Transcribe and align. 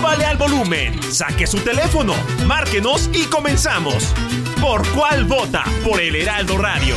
Súbale 0.00 0.24
al 0.24 0.38
volumen, 0.38 0.98
saque 1.12 1.46
su 1.46 1.58
teléfono, 1.58 2.14
márquenos 2.46 3.10
y 3.12 3.24
comenzamos. 3.24 4.14
¿Por 4.58 4.88
cuál 4.92 5.26
vota? 5.26 5.62
Por 5.84 6.00
el 6.00 6.16
Heraldo 6.16 6.56
Radio. 6.56 6.96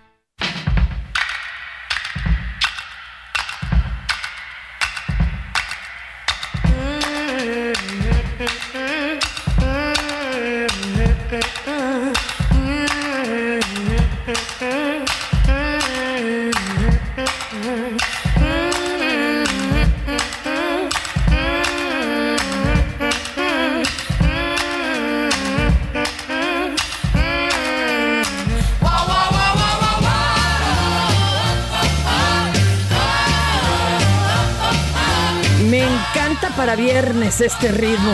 Viernes 37.31 37.41
este 37.41 37.71
ritmo. 37.71 38.13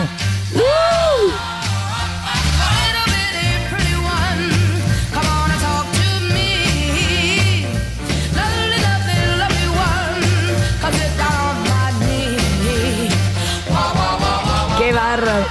¡Qué 14.78 14.92
bárbaro! 14.92 15.46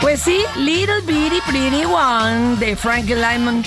Pues 0.00 0.22
sí, 0.22 0.44
Little 0.56 1.00
Bitty 1.06 1.40
Pretty 1.46 1.84
One 1.84 2.56
de 2.56 2.76
Frank 2.76 3.06
Lyman. 3.06 3.64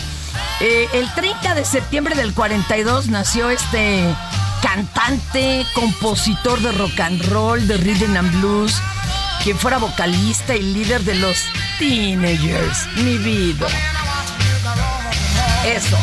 Eh, 0.62 0.88
el 0.94 1.14
30 1.14 1.56
de 1.56 1.66
septiembre 1.66 2.16
del 2.16 2.34
42 2.34 3.10
nació 3.10 3.50
este 3.50 4.14
cantante, 4.80 5.66
compositor 5.74 6.62
de 6.62 6.72
rock 6.72 7.00
and 7.02 7.22
roll, 7.30 7.68
de 7.68 7.76
rhythm 7.78 8.16
and 8.16 8.32
blues, 8.40 8.82
quien 9.44 9.58
fuera 9.58 9.78
vocalista 9.78 10.56
y 10.56 10.62
líder 10.62 11.02
de 11.04 11.16
los 11.16 11.38
Teenagers, 11.80 12.88
mi 12.96 13.18
vida. 13.18 13.68
Eso. 15.66 15.98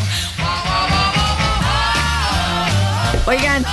Oigan, 3.26 3.64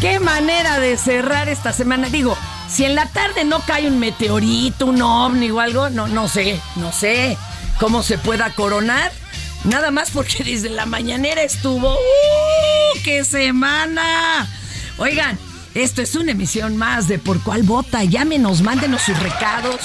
qué 0.00 0.18
manera 0.18 0.80
de 0.80 0.96
cerrar 0.96 1.48
esta 1.48 1.72
semana. 1.72 2.08
Digo, 2.08 2.36
si 2.68 2.84
en 2.84 2.94
la 2.94 3.06
tarde 3.06 3.44
no 3.44 3.60
cae 3.60 3.86
un 3.86 3.98
meteorito, 3.98 4.86
un 4.86 5.02
ovni 5.02 5.50
o 5.50 5.60
algo, 5.60 5.90
no, 5.90 6.08
no 6.08 6.26
sé, 6.26 6.58
no 6.76 6.90
sé 6.90 7.36
cómo 7.78 8.02
se 8.02 8.16
pueda 8.16 8.50
coronar. 8.54 9.12
Nada 9.64 9.90
más 9.90 10.10
porque 10.10 10.44
desde 10.44 10.70
la 10.70 10.86
mañanera 10.86 11.42
estuvo. 11.42 11.94
¡Uh! 11.94 12.98
¡Qué 13.04 13.24
semana! 13.24 14.48
Oigan, 14.98 15.38
esto 15.74 16.02
es 16.02 16.16
una 16.16 16.32
emisión 16.32 16.76
más 16.76 17.06
de 17.08 17.18
Por 17.18 17.42
Cuál 17.42 17.62
Vota. 17.62 18.02
Llámenos, 18.02 18.62
mándenos 18.62 19.02
sus 19.02 19.18
recados, 19.20 19.80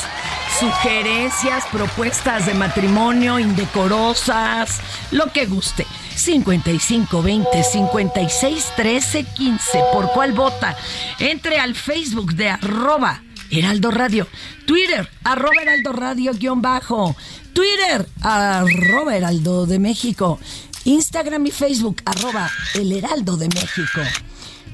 sugerencias, 0.60 1.66
propuestas 1.72 2.46
de 2.46 2.54
matrimonio, 2.54 3.38
indecorosas, 3.38 4.80
lo 5.12 5.32
que 5.32 5.46
guste. 5.46 5.86
55 6.16 7.22
20 7.22 7.64
56 7.64 8.72
13 8.76 9.24
15. 9.24 9.80
¿Por 9.92 10.12
cuál 10.12 10.34
vota? 10.34 10.76
Entre 11.20 11.60
al 11.60 11.76
Facebook 11.76 12.34
de 12.34 12.50
arroba 12.50 13.22
Heraldo 13.52 13.92
Radio. 13.92 14.28
Twitter, 14.66 15.08
arroba 15.24 15.62
Heraldo 15.62 15.92
Radio 15.92 16.34
guion 16.34 16.62
bajo. 16.62 17.16
Twitter, 17.53 18.08
arroba 18.22 19.16
Heraldo 19.16 19.66
de 19.66 19.80
México. 19.80 20.40
Instagram 20.86 21.46
y 21.46 21.52
Facebook, 21.52 22.02
arroba 22.06 22.50
El 22.74 22.91
Heraldo 22.91 23.38
de 23.38 23.47
México. 23.47 24.02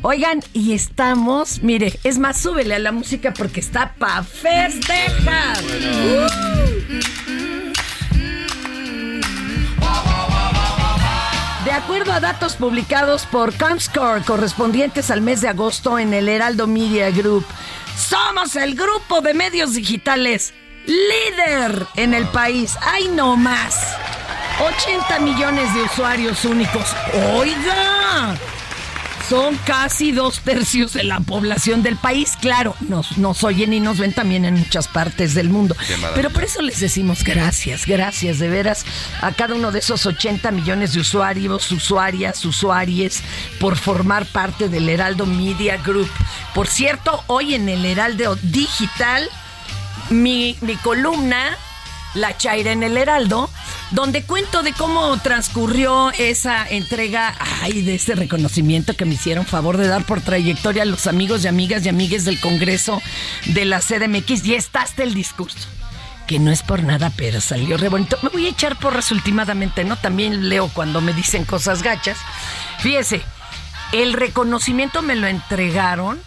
Oigan, 0.01 0.41
y 0.53 0.73
estamos, 0.73 1.61
mire, 1.61 1.99
es 2.03 2.17
más, 2.17 2.39
súbele 2.39 2.75
a 2.75 2.79
la 2.79 2.91
música 2.91 3.33
porque 3.33 3.59
está 3.59 3.93
pa' 3.99 4.23
festejar. 4.23 5.61
De 11.65 11.71
acuerdo 11.71 12.13
a 12.13 12.19
datos 12.21 12.55
publicados 12.55 13.25
por 13.25 13.53
Comscore 13.55 14.23
correspondientes 14.23 15.11
al 15.11 15.21
mes 15.21 15.41
de 15.41 15.49
agosto 15.49 15.99
en 15.99 16.13
el 16.13 16.29
Heraldo 16.29 16.65
Media 16.65 17.11
Group, 17.11 17.45
somos 17.97 18.55
el 18.55 18.75
grupo 18.75 19.19
de 19.19 19.33
medios 19.33 19.73
digitales 19.73 20.53
líder 20.85 21.85
en 21.95 22.13
el 22.13 22.27
país. 22.27 22.77
¡Ay, 22.81 23.07
no 23.09 23.35
más! 23.35 23.75
80 24.59 25.19
millones 25.19 25.73
de 25.73 25.83
usuarios 25.83 26.43
únicos. 26.45 26.93
¡Oiga! 27.33 28.35
Son 29.29 29.55
casi 29.57 30.11
dos 30.11 30.39
tercios 30.39 30.93
de 30.93 31.03
la 31.03 31.19
población 31.19 31.83
del 31.83 31.97
país. 31.97 32.33
Claro, 32.41 32.75
nos, 32.79 33.19
nos 33.19 33.43
oyen 33.43 33.71
y 33.73 33.79
nos 33.79 33.99
ven 33.99 34.11
también 34.11 34.43
en 34.43 34.55
muchas 34.55 34.87
partes 34.87 35.35
del 35.35 35.49
mundo. 35.49 35.75
Pero 36.15 36.31
por 36.31 36.43
eso 36.43 36.63
les 36.63 36.79
decimos 36.79 37.23
gracias, 37.23 37.85
gracias 37.85 38.39
de 38.39 38.49
veras 38.49 38.87
a 39.21 39.31
cada 39.31 39.53
uno 39.53 39.71
de 39.71 39.79
esos 39.79 40.07
80 40.07 40.49
millones 40.49 40.93
de 40.93 41.01
usuarios, 41.01 41.71
usuarias, 41.71 42.43
usuaries, 42.43 43.21
por 43.59 43.77
formar 43.77 44.25
parte 44.25 44.67
del 44.67 44.89
Heraldo 44.89 45.27
Media 45.27 45.77
Group. 45.77 46.09
Por 46.55 46.65
cierto, 46.65 47.23
hoy 47.27 47.53
en 47.53 47.69
el 47.69 47.85
Heraldo 47.85 48.35
Digital, 48.41 49.29
mi, 50.09 50.57
mi 50.61 50.75
columna 50.77 51.57
la 52.15 52.35
Chaira 52.37 52.71
en 52.71 52.83
el 52.83 52.97
Heraldo, 52.97 53.49
donde 53.91 54.23
cuento 54.23 54.63
de 54.63 54.73
cómo 54.73 55.17
transcurrió 55.19 56.11
esa 56.17 56.67
entrega, 56.67 57.35
ay, 57.61 57.81
de 57.81 57.95
ese 57.95 58.15
reconocimiento 58.15 58.95
que 58.95 59.05
me 59.05 59.13
hicieron 59.13 59.45
favor 59.45 59.77
de 59.77 59.87
dar 59.87 60.05
por 60.05 60.21
trayectoria 60.21 60.83
a 60.83 60.85
los 60.85 61.07
amigos 61.07 61.43
y 61.43 61.47
amigas 61.47 61.85
y 61.85 61.89
amigues 61.89 62.25
del 62.25 62.39
Congreso 62.39 63.01
de 63.47 63.65
la 63.65 63.79
CDMX. 63.79 64.45
Y 64.45 64.55
está 64.55 64.81
hasta 64.81 65.03
el 65.03 65.13
discurso. 65.13 65.67
que 66.27 66.37
no 66.37 66.51
es 66.51 66.61
por 66.61 66.83
nada, 66.83 67.11
pero 67.15 67.41
salió 67.41 67.75
re 67.75 67.89
bonito. 67.89 68.19
Me 68.21 68.29
voy 68.29 68.45
a 68.45 68.49
echar 68.49 68.77
porras 68.77 69.11
últimamente, 69.11 69.83
¿no? 69.83 69.95
También 69.95 70.47
leo 70.47 70.69
cuando 70.71 71.01
me 71.01 71.11
dicen 71.13 71.43
cosas 71.43 71.81
gachas. 71.81 72.19
Fíjese, 72.81 73.23
el 73.93 74.13
reconocimiento 74.13 75.01
me 75.01 75.15
lo 75.15 75.25
entregaron 75.25 76.19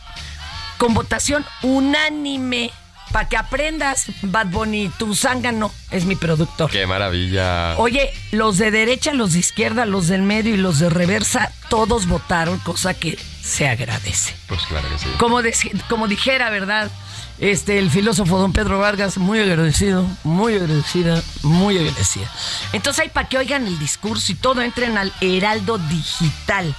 con 0.77 0.93
votación 0.93 1.45
unánime. 1.63 2.73
Para 3.13 3.29
que 3.29 3.37
aprendas, 3.37 4.07
Bad 4.23 4.47
Bunny, 4.47 4.89
tu 4.99 5.15
zángano 5.15 5.71
es 5.91 6.07
mi 6.07 6.17
productor. 6.17 6.71
¡Qué 6.71 6.87
maravilla! 6.87 7.77
Oye, 7.77 8.11
los 8.31 8.57
de 8.57 8.71
derecha, 8.71 9.13
los 9.13 9.35
de 9.35 9.41
izquierda, 9.41 9.85
los 9.85 10.09
del 10.09 10.23
medio 10.23 10.55
y 10.55 10.57
los 10.57 10.79
de 10.79 10.89
reversa, 10.89 11.53
todos 11.69 12.07
votaron, 12.07 12.59
cosa 12.61 12.95
que 12.95 13.19
se 13.43 13.69
agradece. 13.69 14.35
Pues 14.47 14.63
claro 14.63 14.89
que 14.89 14.99
sí. 14.99 15.09
Como, 15.19 15.41
como 15.89 16.09
dijera, 16.09 16.49
¿verdad? 16.49 16.91
Este, 17.39 17.79
el 17.79 17.91
filósofo 17.91 18.39
don 18.39 18.53
Pedro 18.53 18.79
Vargas, 18.79 19.19
muy 19.19 19.41
agradecido, 19.41 20.07
muy 20.23 20.55
agradecida, 20.55 21.23
muy 21.43 21.77
agradecida. 21.77 22.31
Entonces 22.73 23.03
hay 23.03 23.09
para 23.09 23.29
que 23.29 23.37
oigan 23.37 23.67
el 23.67 23.79
discurso 23.79 24.33
y 24.33 24.37
todo, 24.37 24.63
entren 24.63 24.97
al 24.97 25.13
Heraldo 25.21 25.79
Digital. 25.79 26.75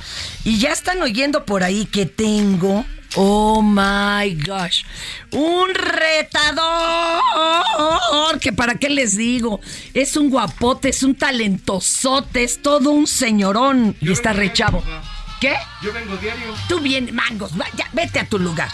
Y 0.45 0.59
ya 0.59 0.71
están 0.71 1.01
oyendo 1.01 1.45
por 1.45 1.63
ahí 1.63 1.85
que 1.85 2.05
tengo, 2.05 2.85
oh 3.15 3.61
my 3.61 4.35
gosh, 4.45 4.83
un 5.31 5.73
retador, 5.73 6.71
que 8.39 8.53
para 8.53 8.75
qué 8.75 8.89
les 8.89 9.17
digo, 9.17 9.59
es 9.93 10.17
un 10.17 10.29
guapote, 10.29 10.89
es 10.89 11.03
un 11.03 11.15
talentosote, 11.15 12.43
es 12.43 12.61
todo 12.61 12.91
un 12.91 13.07
señorón 13.07 13.95
y 14.01 14.11
está 14.11 14.33
re 14.33 14.51
chavo. 14.53 14.83
¿Qué? 15.39 15.55
Yo 15.81 15.91
vengo 15.91 16.15
diario. 16.17 16.53
Tú 16.69 16.79
bien, 16.79 17.13
mangos, 17.13 17.55
vaya, 17.57 17.89
vete 17.93 18.19
a 18.19 18.27
tu 18.27 18.39
lugar. 18.39 18.69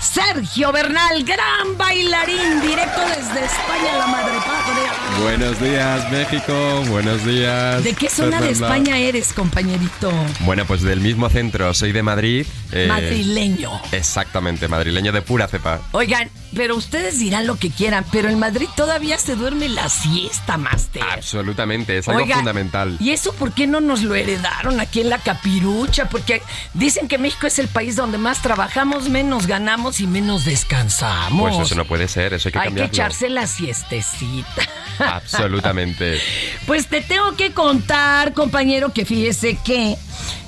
Sergio 0.00 0.70
Bernal, 0.72 1.24
gran 1.24 1.76
bailarín, 1.76 2.60
directo 2.60 3.00
desde 3.00 3.44
España, 3.44 3.98
la 3.98 4.06
madre 4.06 4.34
patria. 4.38 4.92
Buenos 5.22 5.60
días, 5.60 6.10
México. 6.12 6.52
Buenos 6.88 7.24
días. 7.26 7.82
¿De 7.82 7.94
qué 7.94 8.08
zona 8.08 8.40
de. 8.40 8.50
España 8.50 8.96
eres, 8.96 9.32
compañerito? 9.32 10.12
Bueno, 10.40 10.64
pues 10.66 10.82
del 10.82 11.00
mismo 11.00 11.28
centro. 11.28 11.74
Soy 11.74 11.90
de 11.92 12.02
Madrid. 12.04 12.46
eh, 12.72 12.86
Madrileño. 12.88 13.70
Exactamente, 13.92 14.68
madrileño 14.68 15.10
de 15.12 15.22
pura 15.22 15.48
cepa. 15.48 15.80
Oigan, 15.92 16.30
pero 16.54 16.76
ustedes 16.76 17.18
dirán 17.18 17.46
lo 17.48 17.56
que 17.56 17.70
quieran, 17.70 18.04
pero 18.12 18.28
en 18.28 18.38
Madrid 18.38 18.68
todavía 18.76 19.18
se 19.18 19.34
duerme 19.34 19.68
la 19.68 19.88
siesta, 19.88 20.56
Master. 20.56 21.02
Absolutamente, 21.02 21.98
es 21.98 22.08
algo 22.08 22.24
fundamental. 22.26 22.96
¿Y 23.00 23.10
eso 23.10 23.32
por 23.32 23.52
qué 23.52 23.66
no 23.66 23.80
nos 23.80 24.02
lo 24.02 24.14
heredaron 24.14 24.78
aquí 24.80 25.00
en 25.00 25.10
la 25.10 25.18
capirucha? 25.18 26.08
Porque 26.08 26.40
dicen 26.74 27.08
que 27.08 27.18
México 27.18 27.46
es 27.48 27.58
el 27.58 27.68
país 27.68 27.96
donde 27.96 28.18
más 28.18 28.40
trabajamos, 28.42 29.08
menos 29.08 29.46
ganamos 29.46 29.87
y 30.00 30.06
menos 30.06 30.44
descansamos. 30.44 31.56
Pues 31.56 31.66
eso 31.66 31.74
no 31.74 31.84
puede 31.86 32.08
ser, 32.08 32.34
eso 32.34 32.48
hay 32.48 32.52
que 32.52 32.58
Hay 32.58 32.64
que 32.64 32.68
cambiarlo. 32.68 32.92
echarse 32.92 33.28
la 33.28 33.46
siestecita. 33.46 34.62
Absolutamente. 34.98 36.18
Pues 36.66 36.86
te 36.88 37.00
tengo 37.00 37.34
que 37.36 37.52
contar, 37.52 38.32
compañero, 38.34 38.92
que 38.92 39.04
fíjese 39.04 39.56
que 39.64 39.96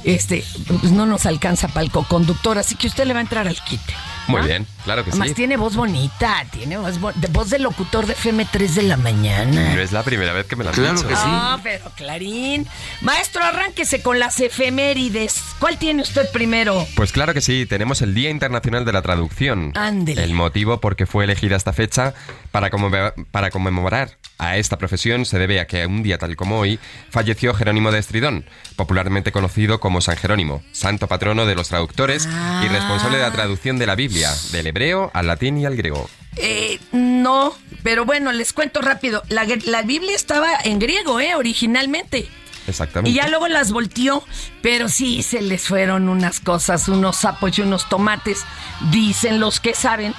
este 0.04 0.44
pues 0.81 0.92
no 0.92 1.06
nos 1.06 1.26
alcanza 1.26 1.69
para 1.69 1.82
el 1.82 1.90
coconductor, 1.90 2.58
así 2.58 2.75
que 2.75 2.87
usted 2.87 3.04
le 3.06 3.12
va 3.14 3.20
a 3.20 3.22
entrar 3.22 3.46
al 3.48 3.56
quite. 3.64 3.94
Muy 4.30 4.46
bien, 4.46 4.66
claro 4.84 5.04
que 5.04 5.10
Además 5.10 5.28
sí. 5.28 5.34
tiene 5.34 5.56
voz 5.56 5.76
bonita, 5.76 6.44
tiene 6.50 6.76
voz, 6.78 6.98
bo- 7.00 7.12
de 7.12 7.28
voz 7.28 7.50
de 7.50 7.58
locutor 7.58 8.06
de 8.06 8.12
FM 8.14 8.46
3 8.50 8.74
de 8.76 8.82
la 8.82 8.96
mañana. 8.96 9.74
No 9.74 9.80
es 9.80 9.92
la 9.92 10.02
primera 10.02 10.32
vez 10.32 10.46
que 10.46 10.56
me 10.56 10.64
lo 10.64 10.70
han 10.70 10.74
Claro 10.76 10.94
dicho. 10.94 11.08
que 11.08 11.14
sí. 11.16 11.22
Ah, 11.24 11.58
pero 11.62 11.90
Clarín. 11.96 12.66
Maestro, 13.02 13.42
arránquese 13.44 14.02
con 14.02 14.18
las 14.18 14.40
efemérides. 14.40 15.40
¿Cuál 15.58 15.78
tiene 15.78 16.02
usted 16.02 16.30
primero? 16.32 16.86
Pues 16.96 17.12
claro 17.12 17.34
que 17.34 17.40
sí, 17.40 17.66
tenemos 17.66 18.02
el 18.02 18.14
Día 18.14 18.30
Internacional 18.30 18.84
de 18.84 18.92
la 18.92 19.02
Traducción. 19.02 19.72
Ándele. 19.76 20.22
El 20.24 20.34
motivo 20.34 20.80
por 20.80 20.96
qué 20.96 21.06
fue 21.06 21.24
elegida 21.24 21.56
esta 21.56 21.72
fecha 21.72 22.14
para, 22.50 22.70
conmemora- 22.70 23.14
para 23.31 23.50
conmemorar 23.50 24.17
a 24.38 24.56
esta 24.56 24.79
profesión 24.79 25.26
se 25.26 25.38
debe 25.38 25.61
a 25.61 25.67
que 25.67 25.85
un 25.87 26.02
día 26.02 26.17
tal 26.17 26.35
como 26.35 26.58
hoy 26.58 26.79
falleció 27.11 27.52
Jerónimo 27.52 27.93
de 27.93 27.99
Estridón, 27.99 28.47
popularmente 28.76 29.32
conocido 29.32 29.81
como 29.81 30.00
San 30.00 30.17
Jerónimo, 30.17 30.62
santo 30.73 31.08
patrono 31.08 31.44
de 31.44 31.55
los 31.55 31.69
traductores 31.69 32.26
y 32.64 32.69
responsable 32.69 33.19
de 33.19 33.23
la 33.23 33.32
traducción 33.32 33.79
de 33.79 33.87
la 33.87 33.97
Biblia, 33.97 34.31
del 34.52 34.67
hebreo 34.67 35.11
al 35.12 35.26
latín 35.26 35.58
y 35.58 35.67
al 35.67 35.76
griego. 35.76 36.08
Eh, 36.37 36.79
no, 36.93 37.52
pero 37.82 38.05
bueno, 38.06 38.32
les 38.32 38.52
cuento 38.55 38.81
rápido. 38.81 39.23
La, 39.29 39.44
la 39.67 39.82
Biblia 39.82 40.17
estaba 40.17 40.49
en 40.64 40.79
griego, 40.79 41.20
¿eh? 41.20 41.35
Originalmente. 41.35 42.29
Exactamente. 42.67 43.11
Y 43.11 43.14
ya 43.14 43.29
luego 43.29 43.49
las 43.49 43.73
volteó, 43.73 44.25
pero 44.62 44.88
sí 44.88 45.23
se 45.23 45.43
les 45.43 45.67
fueron 45.67 46.08
unas 46.08 46.41
cosas, 46.41 46.88
unos 46.88 47.17
sapos 47.17 47.58
y 47.58 47.62
unos 47.62 47.88
tomates. 47.88 48.44
Dicen 48.91 49.41
los 49.41 49.61
que 49.61 49.75
saben 49.75 50.14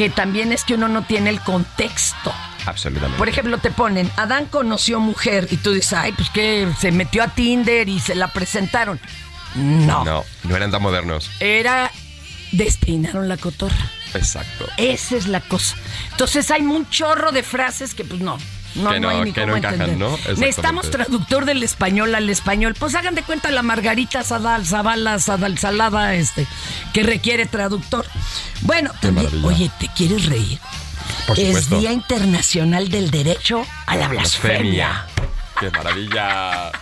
que 0.00 0.08
también 0.08 0.50
es 0.50 0.64
que 0.64 0.76
uno 0.76 0.88
no 0.88 1.02
tiene 1.02 1.28
el 1.28 1.40
contexto. 1.42 2.32
Absolutamente. 2.64 3.18
Por 3.18 3.28
ejemplo, 3.28 3.58
te 3.58 3.70
ponen, 3.70 4.10
Adán 4.16 4.46
conoció 4.46 4.98
mujer 4.98 5.46
y 5.50 5.58
tú 5.58 5.72
dices, 5.72 5.92
ay, 5.92 6.12
pues 6.12 6.30
que 6.30 6.66
se 6.80 6.90
metió 6.90 7.22
a 7.22 7.28
Tinder 7.28 7.86
y 7.86 8.00
se 8.00 8.14
la 8.14 8.28
presentaron. 8.28 8.98
No, 9.54 10.02
No, 10.06 10.24
no 10.44 10.56
eran 10.56 10.70
tan 10.70 10.80
modernos. 10.80 11.30
era 11.38 11.90
despeinaron 12.52 13.28
la 13.28 13.36
cotorra. 13.36 13.76
Exacto. 14.14 14.66
Esa 14.78 15.16
es 15.16 15.26
la 15.26 15.40
cosa. 15.42 15.76
Entonces 16.12 16.50
hay 16.50 16.62
un 16.62 16.88
chorro 16.88 17.30
de 17.30 17.42
frases 17.42 17.94
que 17.94 18.02
pues 18.04 18.22
no. 18.22 18.38
No, 18.74 18.90
Que 18.90 19.00
no, 19.00 19.10
no, 19.10 19.18
hay 19.18 19.24
ni 19.24 19.32
que 19.32 19.40
cómo 19.40 19.52
no 19.52 19.56
encajan. 19.58 19.98
¿no? 19.98 20.16
Necesitamos 20.36 20.90
traductor 20.90 21.44
del 21.44 21.62
español 21.62 22.14
al 22.14 22.28
español. 22.30 22.74
Pues 22.78 22.94
hagan 22.94 23.14
de 23.14 23.22
cuenta 23.22 23.50
la 23.50 23.62
Margarita 23.62 24.22
Sadal, 24.22 24.66
Zavala, 24.66 25.18
Sadal, 25.18 25.58
Salada, 25.58 26.14
este, 26.14 26.46
que 26.92 27.02
requiere 27.02 27.46
traductor. 27.46 28.06
Bueno, 28.62 28.92
también, 29.00 29.28
oye, 29.44 29.70
¿te 29.78 29.88
quieres 29.88 30.26
reír? 30.26 30.58
Por 31.26 31.38
es. 31.38 31.68
Día 31.70 31.92
Internacional 31.92 32.88
del 32.88 33.10
Derecho 33.10 33.66
a 33.86 33.96
la 33.96 34.08
Blasfemia. 34.08 35.06
¡Qué 35.58 35.70
maravilla! 35.70 36.72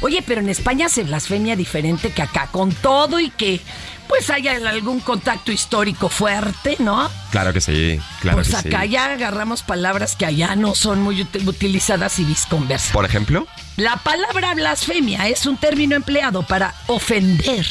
Oye, 0.00 0.22
pero 0.26 0.40
en 0.40 0.48
España 0.48 0.88
se 0.88 1.04
blasfemia 1.04 1.56
diferente 1.56 2.10
que 2.10 2.22
acá, 2.22 2.48
con 2.50 2.72
todo 2.72 3.20
y 3.20 3.30
que 3.30 3.60
pues 4.08 4.28
haya 4.30 4.52
algún 4.68 5.00
contacto 5.00 5.52
histórico 5.52 6.08
fuerte, 6.08 6.76
¿no? 6.80 7.10
Claro 7.30 7.52
que 7.52 7.60
sí, 7.62 7.98
claro 8.20 8.36
pues 8.38 8.48
que 8.48 8.56
acá 8.56 8.82
sí. 8.82 8.90
ya 8.90 9.06
agarramos 9.12 9.62
palabras 9.62 10.16
que 10.16 10.26
allá 10.26 10.54
no 10.56 10.74
son 10.74 11.00
muy 11.00 11.22
uti- 11.22 11.46
utilizadas 11.46 12.18
y 12.18 12.24
visconversas. 12.24 12.92
Por 12.92 13.04
ejemplo, 13.06 13.46
La 13.76 13.96
palabra 13.96 14.54
blasfemia 14.54 15.28
es 15.28 15.46
un 15.46 15.56
término 15.56 15.96
empleado 15.96 16.42
para 16.46 16.74
ofender 16.88 17.66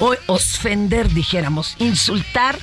o 0.00 0.14
ofender, 0.26 1.08
dijéramos, 1.10 1.76
insultar 1.78 2.58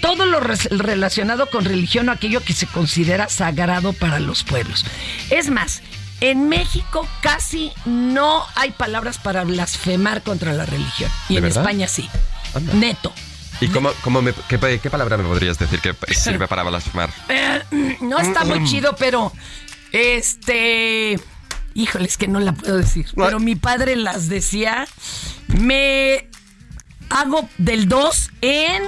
todo 0.00 0.24
lo 0.26 0.40
relacionado 0.40 1.48
con 1.50 1.64
religión 1.64 2.08
o 2.08 2.12
aquello 2.12 2.42
que 2.42 2.52
se 2.54 2.66
considera 2.66 3.28
sagrado 3.28 3.92
para 3.92 4.18
los 4.18 4.44
pueblos. 4.44 4.84
Es 5.30 5.50
más, 5.50 5.82
en 6.30 6.48
México 6.48 7.06
casi 7.20 7.72
no 7.84 8.44
hay 8.54 8.70
palabras 8.70 9.18
para 9.18 9.44
blasfemar 9.44 10.22
contra 10.22 10.52
la 10.52 10.64
religión. 10.66 11.10
Y 11.28 11.34
¿De 11.34 11.38
en 11.38 11.44
verdad? 11.44 11.62
España 11.62 11.88
sí. 11.88 12.08
Anda. 12.54 12.72
Neto. 12.74 13.12
¿y 13.60 13.68
cómo, 13.68 13.90
cómo 14.02 14.22
me- 14.22 14.32
qué, 14.48 14.80
qué 14.82 14.90
palabra 14.90 15.16
me 15.16 15.24
podrías 15.24 15.58
decir 15.58 15.80
que 15.80 15.94
sirve 16.14 16.48
para 16.48 16.62
blasfemar? 16.62 17.10
Eh, 17.28 17.62
no 18.00 18.18
está 18.18 18.44
muy 18.44 18.64
chido, 18.64 18.96
pero 18.98 19.32
este. 19.92 21.18
Híjole, 21.74 22.04
es 22.06 22.16
que 22.18 22.28
no 22.28 22.38
la 22.40 22.52
puedo 22.52 22.76
decir. 22.76 23.06
Pero 23.16 23.38
mi 23.40 23.56
padre 23.56 23.96
las 23.96 24.28
decía. 24.28 24.86
Me 25.48 26.28
hago 27.10 27.48
del 27.58 27.88
2 27.88 28.30
en 28.42 28.82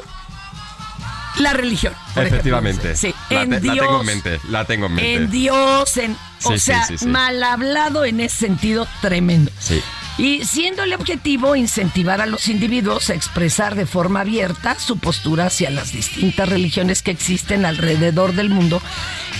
la 1.39 1.53
religión. 1.53 1.93
ejemplo. 2.11 2.23
Efectivamente. 2.23 2.97
Sí, 2.97 3.15
la, 3.31 3.43
en 3.43 3.51
te- 3.51 3.61
Dios. 3.61 3.77
la 3.77 3.83
tengo 3.83 4.01
en 4.01 4.07
mente, 4.07 4.41
la 4.49 4.65
tengo 4.67 4.87
en 4.87 4.95
mente. 4.95 5.15
En 5.15 5.31
Dios, 5.31 5.97
en. 5.97 6.17
O 6.47 6.59
sea, 6.59 6.87
mal 7.07 7.43
hablado 7.43 8.05
en 8.05 8.21
ese 8.21 8.47
sentido 8.47 8.87
tremendo. 9.01 9.51
Sí. 9.59 9.83
Y 10.17 10.45
siendo 10.45 10.85
el 10.85 10.95
objetivo 10.95 11.57
incentivar 11.57 12.21
a 12.21 12.27
los 12.27 12.47
individuos 12.49 13.11
a 13.11 13.15
expresar 13.15 13.75
de 13.75 13.85
forma 13.85 14.21
abierta 14.21 14.79
su 14.79 14.99
postura 14.99 15.47
hacia 15.47 15.71
las 15.71 15.93
distintas 15.93 16.49
religiones 16.49 17.03
que 17.03 17.11
existen 17.11 17.67
alrededor 17.67 18.33
del 18.35 18.49
mundo 18.49 18.81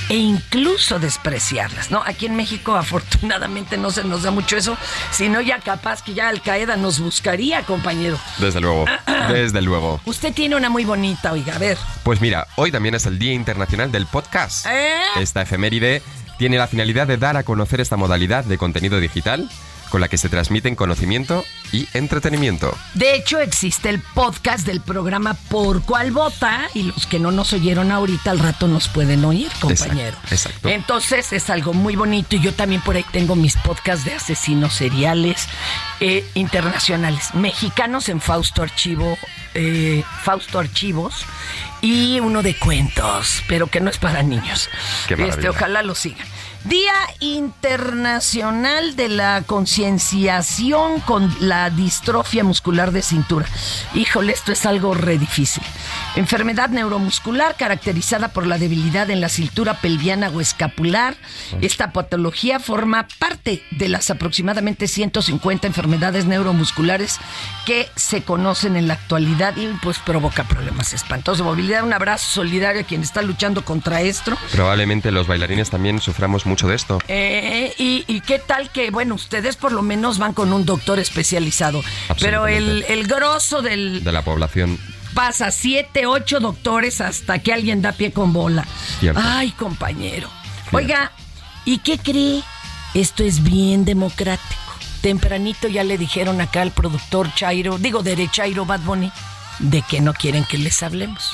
e 0.09 0.17
incluso 0.17 0.99
despreciarlas, 0.99 1.93
¿no? 1.93 2.03
Aquí 2.05 2.27
en 2.27 2.35
México 2.35 2.75
afortunadamente 2.77 3.77
no 3.77 3.93
se 3.93 4.03
nos 4.03 4.25
da 4.25 4.33
mucho 4.33 4.57
eso, 4.57 4.77
sino 5.13 5.41
ya 5.41 5.61
capaz 5.61 6.03
que 6.03 6.13
ya 6.13 6.29
Al 6.29 6.43
Qaeda 6.43 6.77
nos 6.77 6.99
buscaría, 6.99 7.63
compañero. 7.63 8.19
Desde 8.39 8.61
luego, 8.61 8.85
desde 9.29 9.63
luego. 9.63 10.01
Usted 10.05 10.35
tiene 10.35 10.57
una 10.57 10.71
muy 10.71 10.85
bonita, 10.85 11.33
oiga, 11.33 11.55
a 11.55 11.59
ver. 11.59 11.79
Pues 12.03 12.21
mira, 12.21 12.49
hoy 12.57 12.73
también 12.73 12.97
es 12.97 13.07
el 13.07 13.19
Día 13.21 13.33
Internacional 13.33 13.93
del 13.93 14.07
Podcast. 14.07 14.67
¿Eh? 14.67 15.03
Esta 15.21 15.43
efeméride 15.43 16.03
tiene 16.39 16.59
la 16.59 16.67
finalidad 16.67 17.07
de 17.07 17.17
dar 17.17 17.37
a 17.37 17.43
conocer 17.43 17.81
esta 17.81 17.97
modalidad 17.97 18.45
de 18.45 18.59
contenido 18.59 19.01
digital 19.01 19.49
con 19.95 20.01
la 20.01 20.09
que 20.09 20.19
se 20.19 20.29
transmiten 20.29 20.75
conocimiento 20.75 21.45
y 21.71 21.87
entretenimiento. 21.95 22.77
De 22.95 23.15
hecho, 23.15 23.39
existe 23.39 23.91
el 23.91 24.01
podcast 24.01 24.67
del 24.67 24.81
programa 24.81 25.35
Por 25.35 25.83
Cuál 25.83 26.11
Vota 26.11 26.63
y 26.75 26.83
los 26.83 27.07
que 27.07 27.21
no 27.21 27.31
nos 27.31 27.53
oyeron 27.53 27.93
ahorita 27.93 28.33
al 28.33 28.41
rato 28.41 28.67
nos 28.67 28.89
pueden 28.89 29.25
oír, 29.25 29.53
compañero. 29.61 30.17
Exacto, 30.17 30.35
exacto. 30.35 30.69
Entonces 30.69 31.33
es 31.33 31.49
algo 31.49 31.75
muy 31.75 31.95
bonito 31.95 32.35
y 32.35 32.41
yo 32.41 32.53
también 32.53 32.81
por 32.81 32.97
ahí 32.97 33.05
tengo 33.13 33.37
mis 33.37 33.57
podcasts 33.59 34.05
de 34.05 34.15
asesinos 34.15 34.75
seriales 34.75 35.47
eh, 36.01 36.27
internacionales, 36.35 37.33
mexicanos 37.35 38.09
en 38.09 38.21
Fausto 38.21 38.63
Archivo 38.63 39.17
eh, 39.55 40.03
Fausto 40.23 40.59
Archivos 40.59 41.25
y 41.81 42.21
uno 42.21 42.43
de 42.43 42.57
cuentos, 42.57 43.43
pero 43.49 43.67
que 43.67 43.81
no 43.81 43.91
es 43.91 43.99
para 43.99 44.23
niños. 44.23 44.69
Qué 45.07 45.15
este, 45.15 45.49
ojalá 45.49 45.83
lo 45.83 45.95
sigan. 45.95 46.27
Día 46.65 46.95
Internacional 47.21 48.97
de 48.97 49.11
la 49.11 49.43
Concienciación 49.47 51.01
con 51.01 51.31
la 51.41 51.69
Distrofia 51.69 52.43
Muscular 52.43 52.91
de 52.91 53.03
Cintura. 53.03 53.45
Híjole, 53.93 54.33
esto 54.33 54.51
es 54.51 54.65
algo 54.65 54.95
re 54.95 55.19
difícil. 55.19 55.63
Enfermedad 56.17 56.71
neuromuscular 56.71 57.57
caracterizada 57.57 58.29
por 58.29 58.47
la 58.47 58.57
debilidad 58.57 59.11
en 59.11 59.21
la 59.21 59.29
cintura 59.29 59.75
pelviana 59.75 60.31
o 60.31 60.41
escapular. 60.41 61.17
Esta 61.61 61.93
patología 61.93 62.61
forma 62.61 63.09
parte 63.19 63.63
de 63.73 63.91
las 63.91 64.09
aproximadamente 64.09 64.89
150 64.89 65.67
enfermedades 65.67 66.25
neuromusculares 66.25 67.19
que 67.67 67.91
se 67.95 68.23
conocen 68.23 68.77
en 68.77 68.89
la 68.89 68.95
actualidad 68.95 69.55
y 69.59 69.67
pues 69.83 69.99
provoca 69.99 70.45
problemas 70.45 70.95
espantosos. 70.95 71.45
Movilidad, 71.45 71.85
un 71.85 71.93
abrazo 71.93 72.31
solidario 72.31 72.81
a 72.81 72.85
quien 72.85 73.03
está 73.03 73.21
luchando 73.21 73.67
contra 73.67 74.01
esto. 74.01 74.35
Probablemente 74.53 75.11
los 75.11 75.27
bailarines 75.27 75.69
también 75.69 76.01
suframos 76.01 76.47
mucho 76.47 76.54
de 76.63 76.75
esto. 76.75 76.99
Eh, 77.09 77.75
y, 77.79 78.05
y 78.07 78.21
qué 78.21 78.39
tal 78.39 78.71
que, 78.71 78.91
bueno, 78.91 79.15
ustedes 79.15 79.57
por 79.57 79.73
lo 79.73 79.83
menos 79.83 80.19
van 80.19 80.33
con 80.33 80.53
un 80.53 80.65
doctor 80.65 80.99
especializado, 80.99 81.83
pero 82.21 82.47
el, 82.47 82.85
el 82.89 83.07
grosso 83.07 83.61
del 83.63 84.03
De 84.05 84.13
la 84.13 84.23
población. 84.23 84.79
pasa 85.15 85.51
siete, 85.51 86.07
ocho 86.07 86.41
doctores 86.41 87.01
hasta 87.01 87.39
que 87.41 87.53
alguien 87.53 87.83
da 87.83 87.93
pie 87.93 88.13
con 88.13 88.33
bola. 88.33 88.67
Cierto. 89.01 89.21
Ay, 89.23 89.51
compañero. 89.53 90.29
Oiga, 90.73 91.13
¿y 91.65 91.79
qué 91.79 91.99
cree? 91.99 92.43
Esto 92.95 93.25
es 93.25 93.43
bien 93.43 93.85
democrático. 93.85 94.61
Tempranito 95.03 95.69
ya 95.69 95.85
le 95.85 95.99
dijeron 95.99 96.41
acá 96.41 96.63
al 96.63 96.71
productor 96.71 97.33
Chairo, 97.35 97.77
digo 97.79 98.03
derechairo 98.03 98.65
Bad 98.65 98.81
Bunny, 98.81 99.13
de 99.59 99.83
que 99.83 100.01
no 100.01 100.15
quieren 100.15 100.45
que 100.45 100.57
les 100.59 100.83
hablemos. 100.83 101.33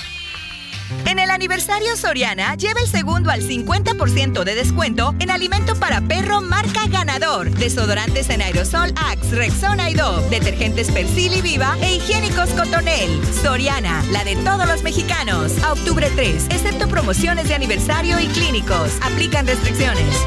En 1.07 1.19
el 1.19 1.31
aniversario 1.31 1.97
Soriana, 1.97 2.55
lleva 2.55 2.81
el 2.81 2.87
segundo 2.87 3.31
al 3.31 3.43
50% 3.43 4.45
de 4.45 4.55
descuento 4.55 5.15
en 5.19 5.31
alimento 5.31 5.77
para 5.77 6.01
perro 6.01 6.41
marca 6.41 6.81
ganador, 6.89 7.51
desodorantes 7.51 8.31
en 8.31 8.43
aerosol 8.43 8.93
Axe, 8.97 9.35
Rexona 9.35 9.91
y 9.91 9.95
Dove, 9.95 10.29
detergentes 10.31 10.91
Persil 10.91 11.35
y 11.35 11.43
Viva 11.43 11.77
e 11.81 11.97
higiénicos 11.97 12.51
Cotonel. 12.51 13.21
Soriana, 13.43 14.03
la 14.11 14.25
de 14.25 14.37
todos 14.37 14.67
los 14.67 14.83
mexicanos. 14.83 15.63
A 15.63 15.73
octubre 15.73 16.11
3, 16.15 16.47
excepto 16.51 16.89
promociones 16.89 17.49
de 17.49 17.55
aniversario 17.55 18.19
y 18.19 18.27
clínicos. 18.27 18.99
Aplican 19.03 19.47
restricciones. 19.47 20.27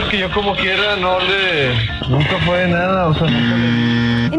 Es 0.00 0.06
que 0.10 0.18
yo 0.18 0.32
como 0.32 0.54
quiera 0.56 0.96
no 0.96 1.18
le... 1.20 1.74
Nunca 2.08 2.38
fue 2.44 2.68
nada, 2.68 3.08
o 3.08 3.14
sea, 3.14 3.26
nunca 3.28 3.56
le... 3.56 4.36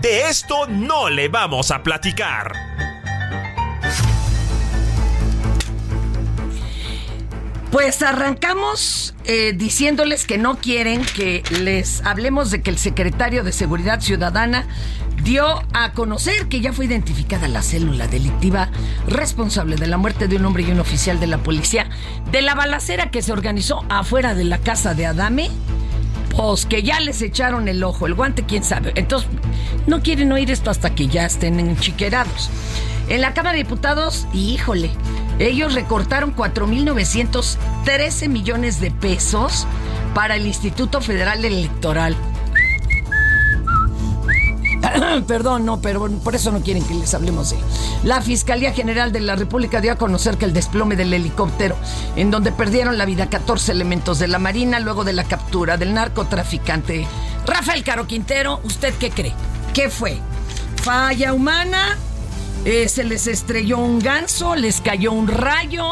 De 0.00 0.28
esto 0.28 0.66
no 0.68 1.10
le 1.10 1.28
vamos 1.28 1.70
a 1.72 1.82
platicar. 1.82 2.52
Pues 7.72 8.02
arrancamos 8.02 9.16
eh, 9.24 9.52
diciéndoles 9.52 10.26
que 10.26 10.38
no 10.38 10.58
quieren 10.58 11.04
que 11.04 11.42
les 11.60 12.02
hablemos 12.06 12.52
de 12.52 12.62
que 12.62 12.70
el 12.70 12.78
secretario 12.78 13.42
de 13.42 13.50
Seguridad 13.50 14.00
Ciudadana 14.00 14.64
dio 15.24 15.64
a 15.72 15.92
conocer 15.92 16.46
que 16.46 16.60
ya 16.60 16.72
fue 16.72 16.84
identificada 16.84 17.48
la 17.48 17.62
célula 17.62 18.06
delictiva 18.06 18.70
responsable 19.08 19.74
de 19.74 19.88
la 19.88 19.96
muerte 19.96 20.28
de 20.28 20.36
un 20.36 20.44
hombre 20.44 20.62
y 20.62 20.70
un 20.70 20.78
oficial 20.78 21.18
de 21.18 21.26
la 21.26 21.38
policía 21.38 21.88
de 22.30 22.42
la 22.42 22.54
balacera 22.54 23.10
que 23.10 23.22
se 23.22 23.32
organizó 23.32 23.84
afuera 23.88 24.36
de 24.36 24.44
la 24.44 24.58
casa 24.58 24.94
de 24.94 25.06
Adame. 25.06 25.50
Pues 26.36 26.66
que 26.66 26.82
ya 26.82 27.00
les 27.00 27.22
echaron 27.22 27.68
el 27.68 27.82
ojo, 27.84 28.06
el 28.06 28.14
guante, 28.14 28.44
quién 28.44 28.64
sabe. 28.64 28.92
Entonces, 28.96 29.28
no 29.86 30.02
quieren 30.02 30.32
oír 30.32 30.50
esto 30.50 30.70
hasta 30.70 30.94
que 30.94 31.06
ya 31.06 31.24
estén 31.24 31.60
enchiquerados. 31.60 32.50
En 33.08 33.20
la 33.20 33.34
Cámara 33.34 33.56
de 33.56 33.64
Diputados, 33.64 34.26
híjole, 34.32 34.90
ellos 35.38 35.74
recortaron 35.74 36.34
4.913 36.34 38.28
millones 38.28 38.80
de 38.80 38.90
pesos 38.90 39.66
para 40.14 40.36
el 40.36 40.46
Instituto 40.46 41.00
Federal 41.00 41.44
Electoral. 41.44 42.16
Perdón, 45.26 45.64
no, 45.64 45.80
pero 45.80 46.08
por 46.08 46.34
eso 46.34 46.52
no 46.52 46.60
quieren 46.60 46.84
que 46.84 46.94
les 46.94 47.14
hablemos 47.14 47.50
de. 47.50 47.56
La 48.02 48.20
Fiscalía 48.22 48.72
General 48.72 49.12
de 49.12 49.20
la 49.20 49.36
República 49.36 49.80
dio 49.80 49.92
a 49.92 49.96
conocer 49.96 50.36
que 50.36 50.44
el 50.44 50.52
desplome 50.52 50.96
del 50.96 51.12
helicóptero, 51.12 51.76
en 52.16 52.30
donde 52.30 52.52
perdieron 52.52 52.98
la 52.98 53.04
vida 53.04 53.28
14 53.28 53.72
elementos 53.72 54.18
de 54.18 54.28
la 54.28 54.38
Marina 54.38 54.80
luego 54.80 55.04
de 55.04 55.12
la 55.12 55.24
captura 55.24 55.76
del 55.76 55.94
narcotraficante 55.94 57.06
Rafael 57.46 57.84
Caro 57.84 58.06
Quintero, 58.06 58.60
¿usted 58.64 58.94
qué 58.94 59.10
cree? 59.10 59.34
¿Qué 59.72 59.90
fue? 59.90 60.18
¿Falla 60.82 61.32
humana? 61.32 61.98
Eh, 62.64 62.88
¿Se 62.88 63.04
les 63.04 63.26
estrelló 63.26 63.78
un 63.78 63.98
ganso? 63.98 64.54
¿Les 64.56 64.80
cayó 64.80 65.12
un 65.12 65.28
rayo? 65.28 65.84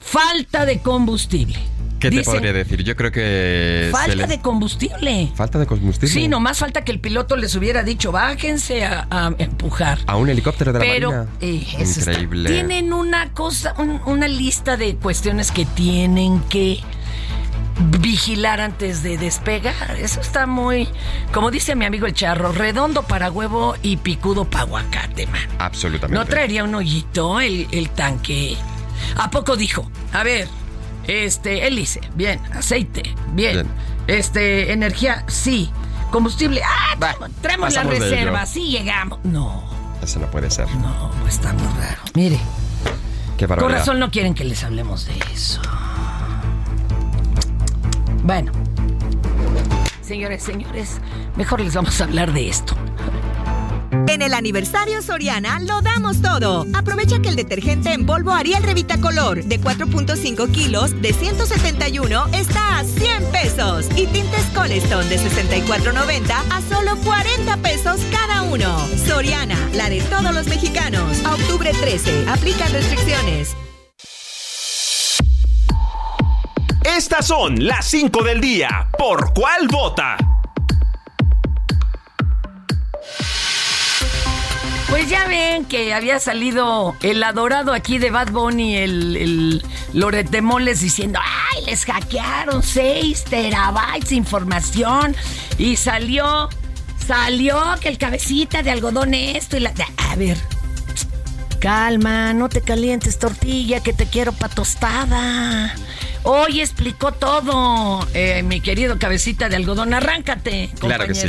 Falta 0.00 0.66
de 0.66 0.80
combustible. 0.80 1.58
¿Qué 2.00 2.10
te 2.10 2.22
podría 2.22 2.52
decir? 2.52 2.82
Yo 2.82 2.96
creo 2.96 3.12
que... 3.12 3.88
Falta 3.92 4.14
le- 4.14 4.26
de 4.26 4.40
combustible. 4.40 5.30
Falta 5.34 5.58
de 5.58 5.66
combustible. 5.66 6.08
Sí, 6.12 6.26
nomás 6.28 6.58
falta 6.58 6.82
que 6.82 6.92
el 6.92 6.98
piloto 7.00 7.36
les 7.36 7.54
hubiera 7.54 7.82
dicho, 7.82 8.10
bájense 8.10 8.84
a, 8.84 9.06
a 9.10 9.32
empujar. 9.38 9.98
A 10.06 10.16
un 10.16 10.28
helicóptero 10.30 10.72
de 10.72 10.78
la 10.78 10.84
Pero 10.84 11.10
Marina. 11.12 11.30
eh, 11.40 11.66
eso 11.78 12.00
está- 12.00 12.12
Increíble. 12.12 12.50
tienen 12.50 12.92
una 12.92 13.32
cosa, 13.32 13.74
un- 13.78 14.00
una 14.06 14.26
lista 14.28 14.76
de 14.76 14.96
cuestiones 14.96 15.50
que 15.52 15.64
tienen 15.66 16.40
que 16.48 16.80
vigilar 18.00 18.60
antes 18.60 19.02
de 19.02 19.16
despegar. 19.16 19.96
Eso 19.98 20.20
está 20.20 20.46
muy, 20.46 20.88
como 21.32 21.50
dice 21.50 21.74
mi 21.74 21.84
amigo 21.84 22.06
el 22.06 22.12
charro, 22.14 22.52
redondo 22.52 23.02
para 23.04 23.30
huevo 23.30 23.74
y 23.82 23.96
picudo 23.96 24.44
para 24.44 24.64
aguacate, 24.64 25.26
man. 25.28 25.40
Absolutamente. 25.58 26.18
¿No 26.18 26.26
traería 26.26 26.64
un 26.64 26.74
hoyito 26.74 27.40
el, 27.40 27.66
el 27.70 27.88
tanque? 27.90 28.56
¿A 29.16 29.30
poco 29.30 29.56
dijo? 29.56 29.90
A 30.12 30.22
ver, 30.22 30.46
este, 31.06 31.66
hélice, 31.66 32.00
bien, 32.14 32.40
aceite, 32.54 33.02
bien, 33.32 33.52
Bien. 33.54 33.66
este, 34.06 34.72
energía, 34.72 35.24
sí, 35.28 35.70
combustible, 36.10 36.62
ah, 36.64 36.96
Va, 37.02 37.14
traemos- 37.42 37.74
la 37.74 37.82
reserva, 37.84 38.46
sí 38.46 38.70
llegamos. 38.70 39.18
No, 39.24 39.62
Eso 40.02 40.18
no 40.20 40.26
puede 40.30 40.50
ser. 40.50 40.68
no, 40.76 41.10
está 41.28 41.52
muy 41.52 41.66
raro. 41.80 42.00
Mire, 42.14 42.38
Qué 43.36 43.46
con 43.48 43.70
razón 43.72 43.98
no 43.98 44.10
quieren 44.10 44.34
que 44.34 44.44
les 44.44 44.62
hablemos 44.64 45.06
de 45.06 45.14
eso. 45.32 45.60
Bueno, 48.22 48.52
señores, 50.02 50.42
señores, 50.42 51.00
mejor 51.36 51.60
les 51.60 51.74
vamos 51.74 52.00
a 52.00 52.04
hablar 52.04 52.32
de 52.32 52.48
esto. 52.48 52.74
En 53.90 54.22
el 54.22 54.34
aniversario 54.34 55.02
Soriana 55.02 55.58
lo 55.60 55.80
damos 55.82 56.22
todo. 56.22 56.66
Aprovecha 56.74 57.20
que 57.20 57.28
el 57.28 57.36
detergente 57.36 57.92
en 57.92 58.06
polvo 58.06 58.32
Ariel 58.32 58.62
Revita 58.62 59.00
Color 59.00 59.44
de 59.44 59.60
4.5 59.60 60.50
kilos 60.52 61.00
de 61.00 61.12
171 61.12 62.26
está 62.32 62.78
a 62.78 62.84
100 62.84 63.24
pesos. 63.32 63.86
Y 63.96 64.06
tintes 64.06 64.44
Colestone 64.54 65.08
de 65.08 65.18
64.90 65.18 66.30
a 66.30 66.62
solo 66.62 66.96
40 67.04 67.56
pesos 67.58 68.00
cada 68.10 68.42
uno. 68.42 68.86
Soriana, 69.06 69.58
la 69.74 69.90
de 69.90 70.00
todos 70.02 70.34
los 70.34 70.46
mexicanos. 70.46 71.24
A 71.24 71.34
octubre 71.34 71.72
13. 71.72 72.28
Aplican 72.28 72.72
restricciones. 72.72 73.56
Estas 76.84 77.26
son 77.26 77.64
las 77.64 77.86
5 77.86 78.22
del 78.22 78.40
día. 78.40 78.88
¿Por 78.96 79.32
cuál 79.34 79.68
vota? 79.68 80.16
Pues 84.90 85.08
ya 85.08 85.28
ven 85.28 85.64
que 85.66 85.94
había 85.94 86.18
salido 86.18 86.96
el 87.00 87.22
adorado 87.22 87.72
aquí 87.72 87.98
de 87.98 88.10
Bad 88.10 88.32
Bunny, 88.32 88.76
el, 88.76 89.16
el 89.16 89.64
Loret 89.92 90.28
de 90.30 90.42
Moles, 90.42 90.80
diciendo, 90.80 91.20
¡ay, 91.22 91.64
les 91.64 91.84
hackearon 91.84 92.62
6 92.62 93.24
terabytes 93.24 94.10
de 94.10 94.16
información! 94.16 95.14
Y 95.58 95.76
salió, 95.76 96.48
salió 97.06 97.56
que 97.80 97.88
el 97.88 97.98
cabecita 97.98 98.64
de 98.64 98.72
algodón 98.72 99.14
esto 99.14 99.56
y 99.56 99.60
la... 99.60 99.72
A 99.96 100.16
ver, 100.16 100.36
calma, 101.60 102.34
no 102.34 102.48
te 102.48 102.60
calientes 102.60 103.18
tortilla, 103.18 103.80
que 103.80 103.92
te 103.92 104.06
quiero 104.06 104.32
pa' 104.32 104.48
tostada. 104.48 105.72
Hoy 106.24 106.60
explicó 106.60 107.12
todo, 107.12 108.06
eh, 108.12 108.42
mi 108.42 108.60
querido 108.60 108.98
cabecita 108.98 109.48
de 109.48 109.56
algodón, 109.56 109.94
arráncate. 109.94 110.68
Claro 110.78 111.06
que 111.06 111.14
sí. 111.14 111.28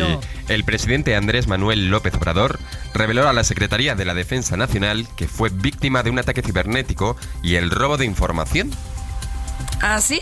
El 0.49 0.63
presidente 0.63 1.15
Andrés 1.15 1.47
Manuel 1.47 1.89
López 1.89 2.13
Obrador 2.15 2.59
reveló 2.93 3.27
a 3.27 3.33
la 3.33 3.43
Secretaría 3.43 3.95
de 3.95 4.05
la 4.05 4.13
Defensa 4.13 4.57
Nacional 4.57 5.07
que 5.15 5.27
fue 5.27 5.49
víctima 5.49 6.03
de 6.03 6.09
un 6.09 6.19
ataque 6.19 6.41
cibernético 6.41 7.15
y 7.43 7.55
el 7.55 7.71
robo 7.71 7.97
de 7.97 8.05
información. 8.05 8.71
¿Ah, 9.81 9.99
sí? 10.01 10.19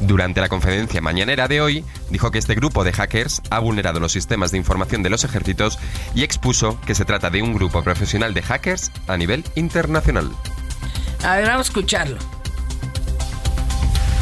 Durante 0.00 0.40
la 0.40 0.48
conferencia 0.48 1.00
mañanera 1.00 1.46
de 1.46 1.60
hoy, 1.60 1.84
dijo 2.10 2.30
que 2.30 2.38
este 2.38 2.54
grupo 2.54 2.84
de 2.84 2.92
hackers 2.92 3.42
ha 3.50 3.60
vulnerado 3.60 4.00
los 4.00 4.12
sistemas 4.12 4.50
de 4.50 4.58
información 4.58 5.02
de 5.02 5.10
los 5.10 5.24
ejércitos 5.24 5.78
y 6.14 6.24
expuso 6.24 6.80
que 6.80 6.94
se 6.94 7.04
trata 7.04 7.30
de 7.30 7.42
un 7.42 7.54
grupo 7.54 7.82
profesional 7.82 8.34
de 8.34 8.42
hackers 8.42 8.90
a 9.06 9.16
nivel 9.16 9.44
internacional. 9.54 10.30
A 11.22 11.36
ver, 11.36 11.46
vamos 11.46 11.68
a 11.68 11.70
escucharlo. 11.70 12.18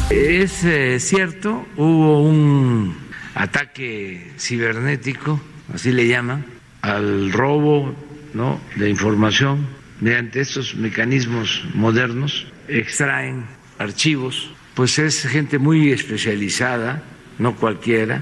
Es 0.09 0.63
eh, 0.63 0.99
cierto, 0.99 1.65
hubo 1.75 2.21
un 2.21 2.95
ataque 3.33 4.31
cibernético, 4.37 5.41
así 5.73 5.91
le 5.91 6.07
llaman, 6.07 6.45
al 6.83 7.31
robo 7.31 7.95
¿no? 8.33 8.59
de 8.75 8.89
información 8.89 9.65
mediante 10.01 10.41
estos 10.41 10.75
mecanismos 10.75 11.63
modernos, 11.73 12.45
extraen 12.67 13.45
archivos, 13.79 14.51
pues 14.75 14.99
es 14.99 15.23
gente 15.23 15.57
muy 15.59 15.91
especializada, 15.91 17.01
no 17.39 17.55
cualquiera. 17.55 18.21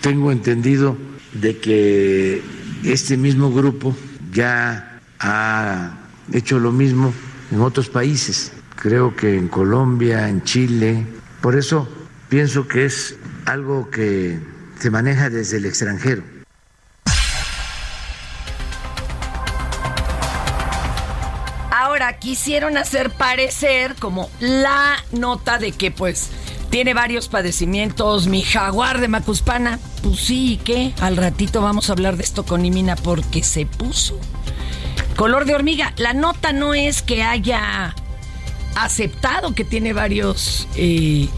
Tengo 0.00 0.30
entendido 0.30 0.96
de 1.32 1.58
que 1.58 2.42
este 2.84 3.16
mismo 3.16 3.52
grupo 3.52 3.96
ya 4.32 5.00
ha 5.18 5.98
hecho 6.32 6.60
lo 6.60 6.70
mismo 6.70 7.12
en 7.50 7.60
otros 7.60 7.88
países, 7.88 8.52
creo 8.76 9.16
que 9.16 9.36
en 9.36 9.48
Colombia, 9.48 10.28
en 10.28 10.42
Chile. 10.44 11.04
Por 11.40 11.56
eso 11.56 11.88
pienso 12.28 12.68
que 12.68 12.84
es 12.84 13.16
algo 13.46 13.90
que 13.90 14.38
se 14.78 14.90
maneja 14.90 15.28
desde 15.28 15.56
el 15.56 15.64
extranjero. 15.64 16.35
Quisieron 22.26 22.76
hacer 22.76 23.12
parecer 23.12 23.94
como 23.94 24.28
la 24.40 24.96
nota 25.12 25.58
de 25.58 25.70
que 25.70 25.92
pues 25.92 26.30
tiene 26.70 26.92
varios 26.92 27.28
padecimientos, 27.28 28.26
mi 28.26 28.42
jaguar 28.42 29.00
de 29.00 29.06
Macuspana. 29.06 29.78
Pues 30.02 30.18
sí, 30.18 30.54
¿y 30.54 30.56
qué? 30.56 30.92
Al 31.00 31.16
ratito 31.16 31.62
vamos 31.62 31.88
a 31.88 31.92
hablar 31.92 32.16
de 32.16 32.24
esto 32.24 32.44
con 32.44 32.62
Nimina 32.62 32.96
porque 32.96 33.44
se 33.44 33.64
puso. 33.64 34.18
Color 35.14 35.44
de 35.44 35.54
hormiga, 35.54 35.94
la 35.98 36.14
nota 36.14 36.52
no 36.52 36.74
es 36.74 37.00
que 37.00 37.22
haya 37.22 37.94
aceptado 38.74 39.54
que 39.54 39.64
tiene 39.64 39.92
varios 39.92 40.66
eh, 40.74 41.28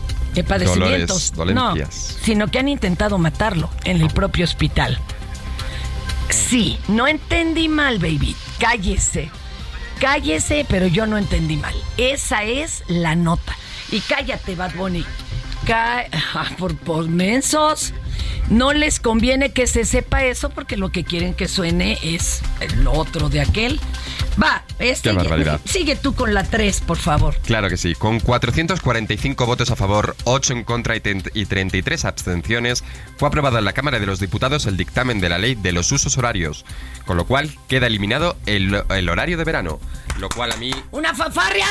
padecimientos. 0.48 1.34
Dolores, 1.34 1.54
no, 1.54 1.74
sino 2.22 2.48
que 2.48 2.60
han 2.60 2.68
intentado 2.68 3.18
matarlo 3.18 3.68
en 3.84 4.00
el 4.00 4.08
propio 4.08 4.46
hospital. 4.46 4.98
Sí, 6.30 6.78
no 6.88 7.06
entendí 7.06 7.68
mal, 7.68 7.98
baby. 7.98 8.34
Cállese. 8.58 9.30
Cállese, 10.00 10.64
pero 10.68 10.86
yo 10.86 11.06
no 11.06 11.18
entendí 11.18 11.56
mal. 11.56 11.74
Esa 11.96 12.44
es 12.44 12.84
la 12.88 13.14
nota. 13.14 13.56
Y 13.90 14.00
cállate, 14.00 14.54
Bad 14.54 14.74
Bunny. 14.74 15.04
Ah, 15.70 16.04
por, 16.56 16.76
por 16.76 17.08
mensos. 17.08 17.92
No 18.48 18.72
les 18.72 19.00
conviene 19.00 19.52
que 19.52 19.66
se 19.66 19.84
sepa 19.84 20.24
eso 20.24 20.50
porque 20.50 20.76
lo 20.76 20.90
que 20.90 21.04
quieren 21.04 21.34
que 21.34 21.48
suene 21.48 21.98
es 22.02 22.40
el 22.60 22.86
otro 22.86 23.28
de 23.28 23.40
aquel. 23.40 23.78
Va, 24.40 24.62
este, 24.78 25.10
Qué 25.10 25.16
barbaridad. 25.16 25.60
sigue 25.64 25.96
tú 25.96 26.14
con 26.14 26.32
la 26.34 26.44
3, 26.44 26.80
por 26.82 26.96
favor. 26.98 27.36
Claro 27.44 27.68
que 27.68 27.76
sí. 27.76 27.94
Con 27.94 28.20
445 28.20 29.46
votos 29.46 29.70
a 29.70 29.76
favor, 29.76 30.14
8 30.24 30.52
en 30.52 30.64
contra 30.64 30.94
y, 30.96 31.00
ten- 31.00 31.22
y 31.34 31.46
33 31.46 32.04
abstenciones, 32.04 32.84
fue 33.16 33.28
aprobado 33.28 33.58
en 33.58 33.64
la 33.64 33.72
Cámara 33.72 33.98
de 33.98 34.06
los 34.06 34.20
Diputados 34.20 34.66
el 34.66 34.76
dictamen 34.76 35.20
de 35.20 35.28
la 35.28 35.38
ley 35.38 35.54
de 35.56 35.72
los 35.72 35.90
usos 35.90 36.16
horarios, 36.18 36.64
con 37.06 37.16
lo 37.16 37.26
cual 37.26 37.50
queda 37.68 37.86
eliminado 37.88 38.36
el, 38.46 38.82
el 38.90 39.08
horario 39.08 39.36
de 39.38 39.44
verano. 39.44 39.80
Lo 40.18 40.28
cual 40.28 40.52
a 40.52 40.56
mí 40.56 40.72
¡Una 40.90 41.14
fanfarria! 41.14 41.66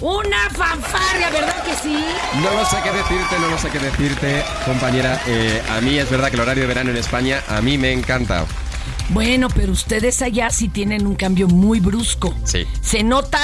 ¡Una 0.00 0.48
fanfarria! 0.50 1.30
¿Verdad 1.30 1.64
que 1.64 1.74
sí? 1.74 2.04
no 2.42 2.50
lo 2.54 2.64
sé 2.64 2.76
qué 2.84 2.90
decirte, 2.92 3.38
no 3.40 3.48
lo 3.48 3.58
sé 3.58 3.68
qué 3.70 3.78
decirte, 3.80 4.42
compañera. 4.64 5.20
Eh, 5.26 5.60
a 5.70 5.80
mí 5.80 5.98
es 5.98 6.08
verdad 6.10 6.28
que 6.30 6.36
el 6.36 6.42
horario 6.42 6.62
de 6.62 6.68
verano 6.68 6.90
en 6.90 6.96
España 6.96 7.42
a 7.48 7.60
mí 7.60 7.78
me 7.78 7.92
encanta. 7.92 8.44
Bueno, 9.10 9.48
pero 9.48 9.72
ustedes 9.72 10.20
allá 10.22 10.50
sí 10.50 10.68
tienen 10.68 11.06
un 11.06 11.14
cambio 11.14 11.48
muy 11.48 11.80
brusco. 11.80 12.34
Sí. 12.44 12.66
Se 12.80 13.02
nota 13.02 13.38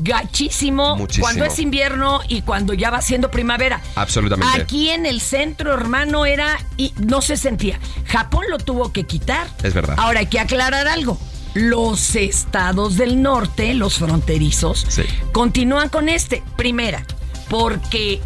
gachísimo 0.00 0.96
Muchísimo. 0.96 1.24
cuando 1.24 1.44
es 1.44 1.58
invierno 1.58 2.20
y 2.28 2.42
cuando 2.42 2.72
ya 2.72 2.90
va 2.90 3.02
siendo 3.02 3.30
primavera. 3.30 3.80
Absolutamente. 3.96 4.62
Aquí 4.62 4.90
en 4.90 5.06
el 5.06 5.20
centro, 5.20 5.74
hermano, 5.74 6.24
era 6.24 6.56
y 6.76 6.92
no 6.98 7.20
se 7.20 7.36
sentía. 7.36 7.80
Japón 8.06 8.44
lo 8.48 8.58
tuvo 8.58 8.92
que 8.92 9.04
quitar. 9.04 9.48
Es 9.62 9.74
verdad. 9.74 9.96
Ahora 9.98 10.20
hay 10.20 10.26
que 10.26 10.38
aclarar 10.38 10.86
algo. 10.86 11.18
Los 11.54 12.14
estados 12.14 12.96
del 12.96 13.22
norte, 13.22 13.74
los 13.74 13.98
fronterizos, 13.98 14.86
Sí. 14.88 15.02
continúan 15.32 15.88
con 15.88 16.08
este. 16.08 16.44
Primera, 16.56 17.04
porque, 17.48 18.20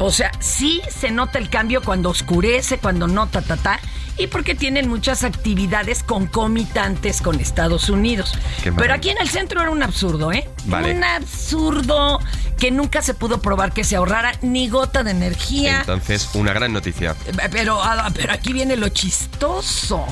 o 0.00 0.10
sea, 0.10 0.32
sí 0.40 0.80
se 0.90 1.12
nota 1.12 1.38
el 1.38 1.48
cambio 1.50 1.82
cuando 1.82 2.10
oscurece, 2.10 2.78
cuando 2.78 3.06
no, 3.06 3.28
ta, 3.28 3.42
ta, 3.42 3.56
ta. 3.56 3.78
Y 4.18 4.26
porque 4.26 4.54
tienen 4.54 4.88
muchas 4.88 5.24
actividades 5.24 6.02
concomitantes 6.02 7.22
con 7.22 7.40
Estados 7.40 7.88
Unidos. 7.88 8.34
Pero 8.76 8.94
aquí 8.94 9.10
en 9.10 9.18
el 9.18 9.28
centro 9.28 9.60
era 9.60 9.70
un 9.70 9.82
absurdo, 9.82 10.32
¿eh? 10.32 10.48
Vale. 10.66 10.94
Un 10.94 11.04
absurdo 11.04 12.20
que 12.58 12.70
nunca 12.70 13.02
se 13.02 13.14
pudo 13.14 13.40
probar 13.40 13.72
que 13.72 13.84
se 13.84 13.96
ahorrara 13.96 14.32
ni 14.42 14.68
gota 14.68 15.02
de 15.02 15.10
energía. 15.10 15.80
Entonces, 15.80 16.30
una 16.34 16.52
gran 16.52 16.72
noticia. 16.72 17.16
Pero, 17.50 17.82
ah, 17.82 18.10
pero 18.14 18.32
aquí 18.32 18.52
viene 18.52 18.76
lo 18.76 18.88
chistoso. 18.90 20.06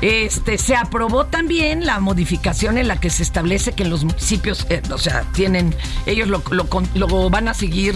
Este, 0.00 0.58
se 0.58 0.76
aprobó 0.76 1.26
también 1.26 1.84
la 1.84 1.98
modificación 1.98 2.78
en 2.78 2.88
la 2.88 3.00
que 3.00 3.10
se 3.10 3.22
establece 3.22 3.72
que 3.72 3.82
en 3.82 3.90
los 3.90 4.04
municipios, 4.04 4.66
eh, 4.68 4.82
o 4.92 4.98
sea, 4.98 5.22
tienen, 5.32 5.74
ellos 6.06 6.28
lo, 6.28 6.42
lo 6.50 6.68
lo 6.94 7.30
van 7.30 7.48
a 7.48 7.54
seguir 7.54 7.94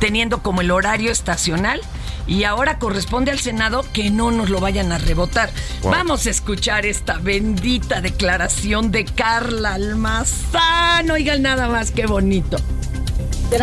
teniendo 0.00 0.42
como 0.42 0.60
el 0.60 0.70
horario 0.70 1.12
estacional 1.12 1.80
y 2.26 2.44
ahora 2.44 2.78
corresponde 2.78 3.30
al 3.30 3.38
Senado 3.38 3.84
que 3.92 4.10
no 4.10 4.30
nos 4.30 4.50
lo 4.50 4.60
vayan 4.76 4.92
a 4.92 4.98
rebotar. 4.98 5.48
Wow. 5.80 5.90
Vamos 5.90 6.26
a 6.26 6.30
escuchar 6.30 6.84
esta 6.84 7.16
bendita 7.16 8.02
declaración 8.02 8.90
de 8.90 9.06
Carla 9.06 9.72
Almazán. 9.72 11.10
Oigan 11.10 11.40
nada 11.40 11.66
más, 11.68 11.92
qué 11.92 12.04
bonito. 12.06 12.58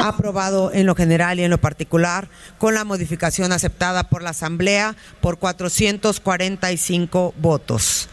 aprobado 0.02 0.72
en 0.74 0.88
lo 0.88 0.96
general 0.96 1.40
y 1.40 1.44
en 1.44 1.52
lo 1.52 1.60
particular, 1.60 2.30
con 2.58 2.74
la 2.74 2.84
modificación 2.84 3.52
aceptada 3.52 4.10
por 4.10 4.24
la 4.24 4.32
Asamblea 4.32 4.96
por 5.22 5.38
445 5.38 7.36
votos. 7.38 8.10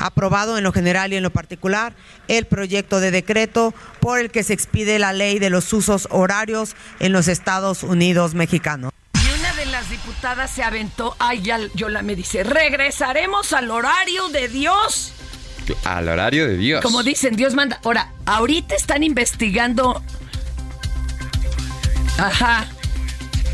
Aprobado 0.00 0.58
en 0.58 0.64
lo 0.64 0.72
general 0.72 1.12
y 1.12 1.16
en 1.16 1.22
lo 1.22 1.30
particular 1.30 1.94
el 2.26 2.46
proyecto 2.46 2.98
de 2.98 3.12
decreto 3.12 3.72
por 4.00 4.18
el 4.18 4.32
que 4.32 4.42
se 4.42 4.52
expide 4.52 4.98
la 4.98 5.12
ley 5.12 5.38
de 5.38 5.50
los 5.50 5.72
usos 5.72 6.08
horarios 6.10 6.74
en 6.98 7.12
los 7.12 7.28
Estados 7.28 7.84
Unidos 7.84 8.34
mexicanos. 8.34 8.91
Diputadas 10.04 10.50
se 10.50 10.64
aventó, 10.64 11.14
ay, 11.20 11.42
ya 11.42 11.60
Yola 11.74 12.02
me 12.02 12.16
dice, 12.16 12.42
regresaremos 12.42 13.52
al 13.52 13.70
horario 13.70 14.28
de 14.30 14.48
Dios. 14.48 15.12
Al 15.84 16.08
horario 16.08 16.48
de 16.48 16.56
Dios. 16.56 16.82
Como 16.82 17.04
dicen, 17.04 17.36
Dios 17.36 17.54
manda. 17.54 17.78
Ahora, 17.84 18.12
ahorita 18.26 18.74
están 18.74 19.04
investigando. 19.04 20.02
Ajá. 22.18 22.66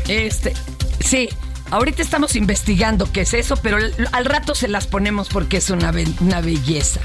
Este, 0.07 0.53
sí. 0.99 1.29
Ahorita 1.71 2.01
estamos 2.01 2.35
investigando 2.35 3.11
qué 3.11 3.21
es 3.21 3.33
eso, 3.33 3.55
pero 3.57 3.77
al, 4.11 4.25
rato 4.25 4.55
se 4.55 4.67
las 4.67 4.87
ponemos 4.87 5.29
porque 5.29 5.57
es 5.57 5.69
una, 5.69 5.91
be- 5.91 6.07
una 6.19 6.41
belleza. 6.41 6.99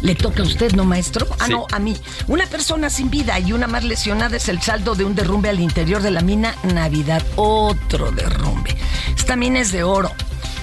¿Le 0.00 0.14
toca 0.14 0.42
a 0.42 0.46
usted, 0.46 0.72
no, 0.72 0.84
maestro? 0.84 1.26
Ah, 1.38 1.44
Sí. 1.46 1.52
no, 1.52 1.66
a 1.70 1.78
mí. 1.78 1.96
Una 2.26 2.46
persona 2.46 2.88
sin 2.88 3.10
vida 3.10 3.38
y 3.38 3.52
una 3.52 3.66
más 3.66 3.84
lesionada 3.84 4.36
es 4.36 4.48
el 4.48 4.62
saldo 4.62 4.94
de 4.94 5.04
un 5.04 5.14
derrumbe 5.14 5.48
al 5.48 5.60
interior 5.60 6.00
de 6.02 6.10
la 6.10 6.20
mina 6.22 6.54
Navidad. 6.62 7.22
Otro 7.36 8.10
derrumbe. 8.12 8.76
Esta 9.16 9.36
mina 9.36 9.60
es 9.60 9.72
de 9.72 9.82
oro. 9.82 10.12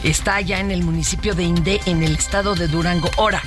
Está 0.03 0.35
allá 0.35 0.59
en 0.59 0.71
el 0.71 0.83
municipio 0.83 1.35
de 1.35 1.43
Indé, 1.43 1.81
en 1.85 2.03
el 2.03 2.15
estado 2.15 2.55
de 2.55 2.67
Durango. 2.67 3.09
Ahora, 3.17 3.41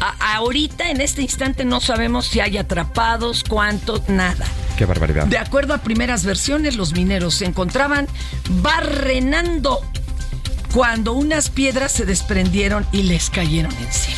a- 0.00 0.36
ahorita, 0.36 0.90
en 0.90 1.00
este 1.00 1.22
instante, 1.22 1.64
no 1.64 1.80
sabemos 1.80 2.26
si 2.26 2.40
hay 2.40 2.58
atrapados, 2.58 3.44
cuántos, 3.48 4.08
nada. 4.08 4.46
Qué 4.76 4.86
barbaridad. 4.86 5.26
De 5.26 5.38
acuerdo 5.38 5.72
a 5.74 5.78
primeras 5.78 6.24
versiones, 6.24 6.76
los 6.76 6.92
mineros 6.92 7.34
se 7.34 7.44
encontraban 7.46 8.06
barrenando 8.62 9.80
cuando 10.72 11.12
unas 11.12 11.50
piedras 11.50 11.92
se 11.92 12.04
desprendieron 12.04 12.84
y 12.92 13.04
les 13.04 13.30
cayeron 13.30 13.72
encima. 13.76 14.16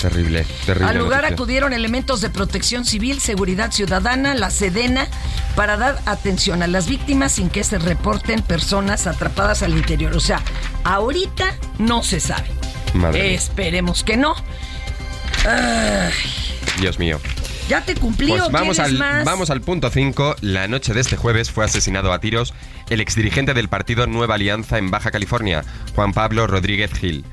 Terrible, 0.00 0.46
terrible. 0.66 0.88
Al 0.90 0.98
lugar 0.98 1.24
acudieron 1.24 1.72
elementos 1.72 2.20
de 2.20 2.28
protección 2.30 2.84
civil, 2.84 3.18
seguridad 3.18 3.72
ciudadana, 3.72 4.34
la 4.34 4.50
Sedena, 4.50 5.08
para 5.56 5.76
dar 5.78 5.98
atención 6.04 6.62
a 6.62 6.66
las 6.66 6.86
víctimas 6.86 7.32
sin 7.32 7.48
que 7.48 7.64
se 7.64 7.78
reporten 7.78 8.42
personas 8.42 9.06
atrapadas 9.06 9.62
al 9.62 9.72
interior. 9.76 10.14
O 10.14 10.20
sea, 10.20 10.42
ahorita 10.84 11.54
no 11.78 12.02
se 12.02 12.20
sabe. 12.20 12.46
Madre 12.94 13.22
mía. 13.22 13.32
Esperemos 13.32 14.04
que 14.04 14.16
no. 14.18 14.34
Ay, 15.46 16.12
Dios 16.80 16.98
mío. 16.98 17.20
ya 17.68 17.84
te 17.84 17.94
cumplí 17.94 18.28
Pues 18.28 18.42
¿o 18.42 18.50
vamos 18.50 18.78
al, 18.78 18.94
más? 18.94 19.24
vamos 19.24 19.50
al 19.50 19.60
punto 19.60 19.90
5. 19.90 20.36
La 20.40 20.68
noche 20.68 20.92
de 20.92 21.00
este 21.00 21.16
jueves 21.16 21.50
fue 21.50 21.64
asesinado 21.64 22.12
a 22.12 22.18
tiros 22.20 22.52
el 22.90 23.00
exdirigente 23.00 23.54
del 23.54 23.68
partido 23.68 24.06
Nueva 24.06 24.34
Alianza 24.36 24.78
en 24.78 24.90
Baja 24.90 25.10
California, 25.10 25.64
Juan 25.94 26.12
Pablo 26.12 26.46
Rodríguez 26.46 26.92
Gil. 26.92 27.24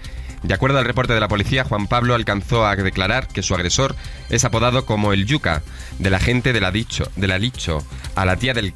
De 0.43 0.54
acuerdo 0.54 0.78
al 0.78 0.86
reporte 0.86 1.13
de 1.13 1.19
la 1.21 1.28
policía, 1.30 1.63
Juan 1.63 1.88
Pablo 1.88 2.15
alcanzó 2.15 2.65
a 2.65 2.76
declarar 2.76 3.28
que 3.30 3.41
su 3.43 3.56
agresor 3.56 3.95
es 4.30 4.43
apodado 4.43 4.86
como 4.86 5.13
el 5.13 5.26
Yuca, 5.26 5.62
de 5.99 6.10
la 6.10 6.19
gente 6.19 6.52
de 6.52 6.60
la 6.60 6.69
Dicho, 6.71 7.10
de 7.15 7.28
la 7.28 7.38
Licho, 7.39 7.86
a 8.15 8.26
la 8.26 8.36
tía 8.36 8.54
del, 8.54 8.73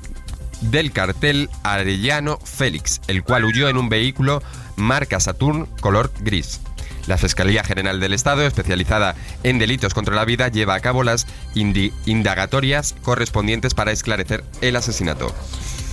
del 0.61 0.93
cartel 0.93 1.49
Arellano 1.63 2.39
Félix, 2.39 3.01
el 3.07 3.21
cual 3.23 3.43
huyó 3.43 3.67
en 3.67 3.75
un 3.77 3.89
vehículo 3.89 4.41
marca 4.77 5.19
Saturn 5.19 5.65
color 5.81 6.11
gris. 6.21 6.61
La 7.07 7.17
Fiscalía 7.17 7.63
General 7.63 7.99
del 7.99 8.13
Estado, 8.13 8.45
especializada 8.45 9.15
en 9.43 9.59
delitos 9.59 9.93
contra 9.93 10.15
la 10.15 10.25
vida, 10.25 10.49
lleva 10.49 10.75
a 10.75 10.79
cabo 10.79 11.03
las 11.03 11.25
indagatorias 11.53 12.95
correspondientes 13.01 13.73
para 13.73 13.91
esclarecer 13.91 14.43
el 14.61 14.75
asesinato. 14.75 15.33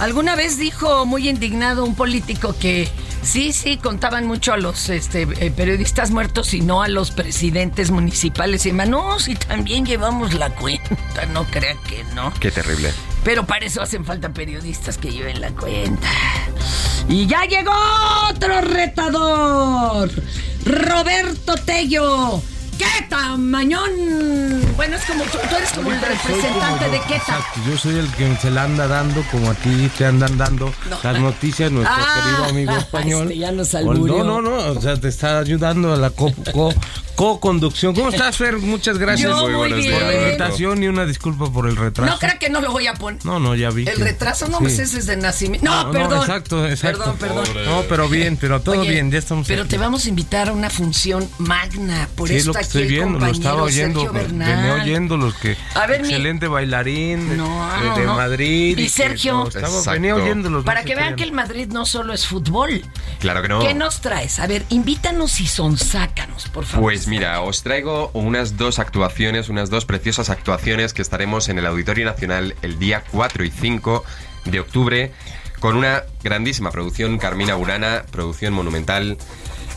Alguna 0.00 0.34
vez 0.34 0.58
dijo 0.58 1.06
muy 1.06 1.28
indignado 1.28 1.84
un 1.84 1.94
político 1.94 2.56
que 2.58 2.88
sí, 3.22 3.52
sí, 3.52 3.76
contaban 3.76 4.26
mucho 4.26 4.52
a 4.52 4.56
los 4.56 4.88
este, 4.90 5.22
eh, 5.22 5.52
periodistas 5.52 6.10
muertos 6.10 6.52
y 6.52 6.60
no 6.62 6.82
a 6.82 6.88
los 6.88 7.12
presidentes 7.12 7.92
municipales. 7.92 8.66
Y 8.66 8.72
no, 8.72 9.20
si 9.20 9.36
también 9.36 9.86
llevamos 9.86 10.34
la 10.34 10.50
cuenta, 10.50 11.26
no 11.32 11.44
crean 11.44 11.78
que 11.84 12.02
no. 12.14 12.32
Qué 12.40 12.50
terrible. 12.50 12.92
Pero 13.22 13.46
para 13.46 13.64
eso 13.64 13.80
hacen 13.80 14.04
falta 14.04 14.30
periodistas 14.32 14.98
que 14.98 15.12
lleven 15.12 15.40
la 15.40 15.50
cuenta. 15.50 16.10
Y 17.08 17.26
ya 17.26 17.44
llegó 17.44 17.72
otro 18.28 18.60
retador, 18.62 20.10
Roberto 20.64 21.54
Tello. 21.64 22.53
¡Qué 22.78 23.06
tamañón! 23.08 23.90
Bueno, 24.76 24.96
es 24.96 25.04
como 25.04 25.22
tú, 25.24 25.38
tú 25.48 25.56
eres 25.56 25.70
como 25.70 25.92
el 25.92 26.00
representante 26.00 26.88
de 26.90 27.00
Queta. 27.02 27.14
Exacto, 27.16 27.60
yo 27.68 27.78
soy 27.78 27.98
el 27.98 28.08
que 28.12 28.36
se 28.36 28.50
la 28.50 28.64
anda 28.64 28.86
dando, 28.88 29.22
como 29.30 29.50
a 29.50 29.54
ti 29.54 29.90
te 29.96 30.06
andan 30.06 30.36
dando 30.36 30.72
las 31.02 31.20
noticias, 31.20 31.70
nuestro 31.70 31.94
Ah, 31.96 32.22
querido 32.24 32.44
amigo 32.44 32.72
español. 32.76 33.22
este 33.24 33.38
ya 33.38 33.52
nos 33.52 33.74
alburió. 33.74 34.24
No, 34.24 34.40
no, 34.40 34.50
no, 34.50 34.78
o 34.78 34.80
sea, 34.80 34.96
te 35.00 35.08
está 35.08 35.38
ayudando 35.38 35.92
a 35.92 35.96
la 35.96 36.10
co- 36.10 36.34
co- 36.52 36.74
co-conducción. 37.14 37.94
¿Cómo 37.94 38.08
estás, 38.08 38.36
Fer? 38.36 38.58
Muchas 38.58 38.98
gracias 38.98 39.30
Yo 39.30 39.40
muy 39.48 39.52
por 39.54 39.72
bien. 39.74 39.90
la 39.92 40.14
invitación 40.26 40.82
y 40.82 40.88
una 40.88 41.06
disculpa 41.06 41.50
por 41.52 41.68
el 41.68 41.76
retraso. 41.76 42.10
No 42.12 42.18
crea 42.18 42.38
que 42.40 42.50
no 42.50 42.60
lo 42.60 42.72
voy 42.72 42.88
a 42.88 42.94
poner. 42.94 43.24
No, 43.24 43.38
no, 43.38 43.54
ya 43.54 43.70
vi. 43.70 43.86
El 43.86 43.96
que- 43.96 44.02
retraso 44.04 44.48
no, 44.48 44.58
sí. 44.58 44.64
pues 44.64 44.78
ese 44.80 44.98
es 44.98 45.06
de 45.06 45.16
nacimiento. 45.16 45.70
No, 45.70 45.92
perdón. 45.92 46.18
exacto, 46.20 46.66
exacto. 46.66 47.14
Perdón, 47.20 47.44
perdón. 47.44 47.64
No, 47.66 47.82
pero 47.88 48.08
bien, 48.08 48.36
pero 48.36 48.60
todo 48.60 48.80
Oye, 48.80 48.90
bien, 48.90 49.10
ya 49.12 49.18
estamos 49.18 49.46
Pero 49.46 49.62
aquí. 49.62 49.70
te 49.70 49.78
vamos 49.78 50.06
a 50.06 50.08
invitar 50.08 50.48
a 50.48 50.52
una 50.52 50.70
función 50.70 51.28
magna. 51.38 52.08
Por 52.16 52.28
Sí, 52.28 52.34
es 52.34 52.42
eso 52.42 52.48
lo 52.48 52.54
que 52.54 52.63
aquí 52.64 52.78
estoy 52.78 52.82
el 52.82 52.88
viendo, 52.88 53.18
lo 53.18 53.26
estaba 53.26 53.62
oyendo, 53.62 54.00
Sergio 54.00 54.28
venía 54.28 54.74
oyendo 54.74 55.16
los 55.16 55.34
que 55.34 55.56
A 55.74 55.86
ver, 55.86 56.00
mi- 56.02 56.08
excelente 56.08 56.48
bailarín 56.48 57.28
de- 57.30 57.36
No, 57.36 57.68
de, 57.94 58.00
de 58.00 58.06
no. 58.06 58.14
Madrid 58.14 58.78
Y 58.78 58.82
que- 58.84 58.88
Sergio. 58.88 59.32
no, 59.34 59.48
estaba- 59.48 59.66
Exacto. 59.68 59.90
venía 59.92 60.14
oyéndolos. 60.16 60.64
Para 60.64 60.80
no 60.80 60.86
que 60.86 60.94
vean 60.94 61.16
que 61.16 61.24
el 61.24 61.32
Madrid 61.32 61.68
no 61.72 61.86
solo 61.86 62.12
es 62.12 62.26
fútbol. 62.26 62.82
Claro 63.20 63.42
que 63.42 63.48
no. 63.48 63.60
¿Qué 63.60 63.74
nos 63.74 64.00
traes? 64.00 64.38
A 64.40 64.46
ver, 64.46 64.64
invítanos 64.68 65.40
y 65.40 65.46
sonsácanos, 65.46 66.48
por 66.48 66.64
favor. 66.64 66.84
Pues 66.84 67.06
mira, 67.06 67.40
os 67.40 67.62
traigo 67.62 68.10
unas 68.14 68.56
dos 68.56 68.78
actuaciones, 68.78 69.48
unas 69.48 69.70
dos 69.70 69.84
preciosas 69.84 70.30
actuaciones 70.30 70.92
que 70.94 71.02
estaremos 71.02 71.48
en 71.48 71.58
el 71.58 71.66
Auditorio 71.66 72.04
Nacional 72.06 72.54
el 72.62 72.78
día 72.78 73.04
4 73.12 73.44
y 73.44 73.50
5 73.50 74.04
de 74.44 74.60
octubre 74.60 75.12
con 75.60 75.76
una 75.76 76.02
grandísima 76.22 76.70
producción, 76.70 77.16
Carmina 77.18 77.54
Burana, 77.54 78.04
producción 78.10 78.52
monumental. 78.52 79.16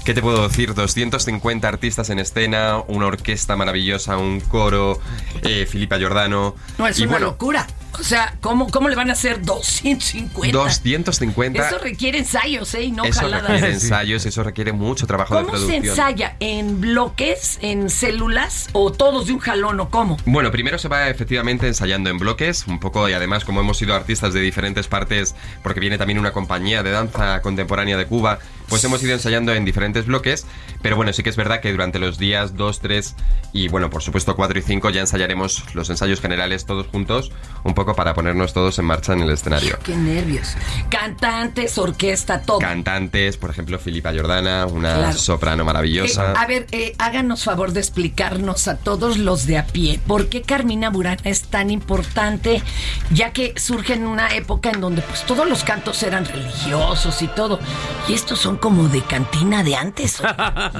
¿Qué 0.07 0.13
te 0.13 0.21
puedo 0.21 0.47
decir? 0.47 0.73
250 0.73 1.67
artistas 1.67 2.09
en 2.09 2.19
escena, 2.19 2.81
una 2.87 3.07
orquesta 3.07 3.57
maravillosa, 3.57 4.15
un 4.15 4.39
coro, 4.39 5.01
eh, 5.41 5.65
Filipa 5.69 5.97
Giordano. 5.97 6.55
No, 6.77 6.87
es 6.87 6.97
y 6.97 7.01
una 7.03 7.11
bueno, 7.11 7.25
locura. 7.25 7.67
O 7.99 8.03
sea, 8.03 8.35
¿cómo, 8.41 8.69
¿cómo 8.69 8.89
le 8.89 8.95
van 8.95 9.09
a 9.09 9.13
hacer 9.13 9.41
250? 9.41 10.57
250. 10.57 11.67
Eso 11.67 11.77
requiere 11.79 12.19
ensayos, 12.19 12.73
¿eh? 12.75 12.83
Y 12.83 12.91
no 12.91 13.03
eso 13.03 13.21
jaladas. 13.21 13.49
requiere 13.49 13.73
ensayos, 13.73 14.25
eso 14.25 14.43
requiere 14.43 14.71
mucho 14.71 15.07
trabajo 15.07 15.35
de 15.35 15.43
¿Cómo 15.43 15.57
se 15.57 15.65
producción. 15.65 15.85
ensaya? 15.89 16.35
¿En 16.39 16.79
bloques, 16.79 17.57
en 17.61 17.89
células 17.89 18.69
o 18.73 18.91
todos 18.91 19.27
de 19.27 19.33
un 19.33 19.39
jalón 19.39 19.79
o 19.79 19.89
cómo? 19.89 20.17
Bueno, 20.25 20.51
primero 20.51 20.77
se 20.77 20.87
va 20.87 21.09
efectivamente 21.09 21.67
ensayando 21.67 22.09
en 22.09 22.17
bloques, 22.19 22.67
un 22.67 22.79
poco, 22.79 23.09
y 23.09 23.13
además 23.13 23.45
como 23.45 23.61
hemos 23.61 23.77
sido 23.77 23.95
artistas 23.95 24.33
de 24.33 24.41
diferentes 24.41 24.87
partes, 24.87 25.35
porque 25.63 25.79
viene 25.79 25.97
también 25.97 26.19
una 26.19 26.31
compañía 26.31 26.83
de 26.83 26.91
danza 26.91 27.41
contemporánea 27.41 27.97
de 27.97 28.05
Cuba, 28.05 28.39
pues 28.69 28.83
hemos 28.83 29.01
ido 29.01 29.13
ensayando 29.13 29.53
en 29.53 29.63
diferentes 29.65 30.05
bloques, 30.05 30.45
pero 30.81 30.95
bueno, 30.97 31.13
sí 31.13 31.23
que 31.23 31.29
es 31.29 31.37
verdad 31.37 31.61
que 31.61 31.71
durante 31.71 31.99
los 31.99 32.17
días 32.17 32.55
2, 32.57 32.79
3 32.81 33.15
y 33.53 33.69
bueno, 33.69 33.89
por 33.89 34.03
supuesto 34.03 34.35
4 34.35 34.59
y 34.59 34.61
5 34.61 34.89
ya 34.89 35.01
ensayaremos 35.01 35.63
los 35.73 35.89
ensayos 35.89 36.19
generales 36.19 36.65
todos 36.65 36.87
juntos, 36.87 37.31
un 37.63 37.73
poco 37.73 37.86
para 37.95 38.13
ponernos 38.13 38.53
todos 38.53 38.77
en 38.79 38.85
marcha 38.85 39.13
en 39.13 39.21
el 39.21 39.29
escenario. 39.29 39.77
Qué 39.83 39.95
nervios. 39.95 40.55
Cantantes, 40.89 41.77
orquesta, 41.77 42.41
todo. 42.41 42.59
Cantantes, 42.59 43.37
por 43.37 43.49
ejemplo, 43.49 43.77
Filipa 43.79 44.11
Jordana, 44.13 44.65
una 44.65 44.95
Claro. 44.95 45.13
soprano 45.17 45.63
maravillosa. 45.65 46.31
Eh, 46.31 46.33
a 46.37 46.45
ver, 46.47 46.67
eh, 46.71 46.95
háganos 46.97 47.43
favor 47.43 47.71
de 47.73 47.79
explicarnos 47.79 48.67
a 48.67 48.77
todos 48.77 49.17
los 49.17 49.45
de 49.45 49.57
a 49.57 49.65
pie 49.67 49.99
por 50.07 50.29
qué 50.29 50.41
Carmina 50.41 50.89
Burana 50.89 51.17
es 51.23 51.43
tan 51.43 51.69
importante, 51.69 52.61
ya 53.11 53.31
que 53.31 53.53
surge 53.57 53.93
en 53.93 54.07
una 54.07 54.29
época 54.35 54.69
en 54.71 54.81
donde 54.81 55.01
pues 55.01 55.23
todos 55.25 55.47
los 55.47 55.63
cantos 55.63 56.01
eran 56.03 56.25
religiosos 56.25 57.21
y 57.21 57.27
todo, 57.27 57.59
y 58.07 58.13
estos 58.13 58.39
son 58.39 58.57
como 58.57 58.87
de 58.89 59.01
cantina 59.01 59.63
de 59.63 59.75
antes. 59.75 60.21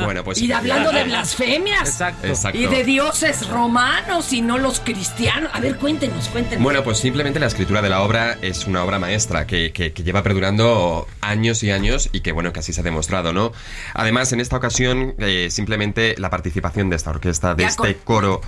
Bueno, 0.07 0.23
pues 0.23 0.41
y 0.41 0.51
hablando 0.51 0.91
de 0.91 1.03
blasfemias. 1.03 1.81
Exacto. 1.89 2.27
Exacto. 2.27 2.57
Y 2.57 2.67
de 2.67 2.83
dioses 2.83 3.47
romanos 3.49 4.31
y 4.31 4.41
no 4.41 4.57
los 4.57 4.79
cristianos. 4.79 5.49
A 5.53 5.59
ver, 5.59 5.77
cuéntenos, 5.77 6.27
cuéntenos. 6.29 6.63
Bueno, 6.63 6.83
pues 6.83 6.96
simplemente 6.97 7.39
la 7.39 7.47
escritura 7.47 7.81
de 7.81 7.89
la 7.89 8.01
obra 8.01 8.37
es 8.41 8.65
una 8.67 8.83
obra 8.83 8.99
maestra 8.99 9.45
que, 9.47 9.71
que- 9.71 9.93
que 9.93 10.03
lleva 10.03 10.23
perdurando 10.23 11.07
años 11.21 11.61
y 11.63 11.71
años 11.71 12.09
y 12.11 12.21
que, 12.21 12.31
bueno, 12.31 12.51
que 12.53 12.59
así 12.59 12.73
se 12.73 12.81
ha 12.81 12.83
demostrado, 12.83 13.33
¿no? 13.33 13.51
Además, 13.93 14.31
en 14.33 14.39
esta 14.39 14.57
ocasión, 14.57 15.15
eh, 15.19 15.47
simplemente 15.51 16.15
la 16.17 16.29
participación 16.29 16.89
de 16.89 16.95
esta 16.95 17.11
orquesta, 17.11 17.55
de 17.55 17.63
Ya 17.63 17.69
este 17.69 17.95
con- 17.95 18.03
coro. 18.03 18.41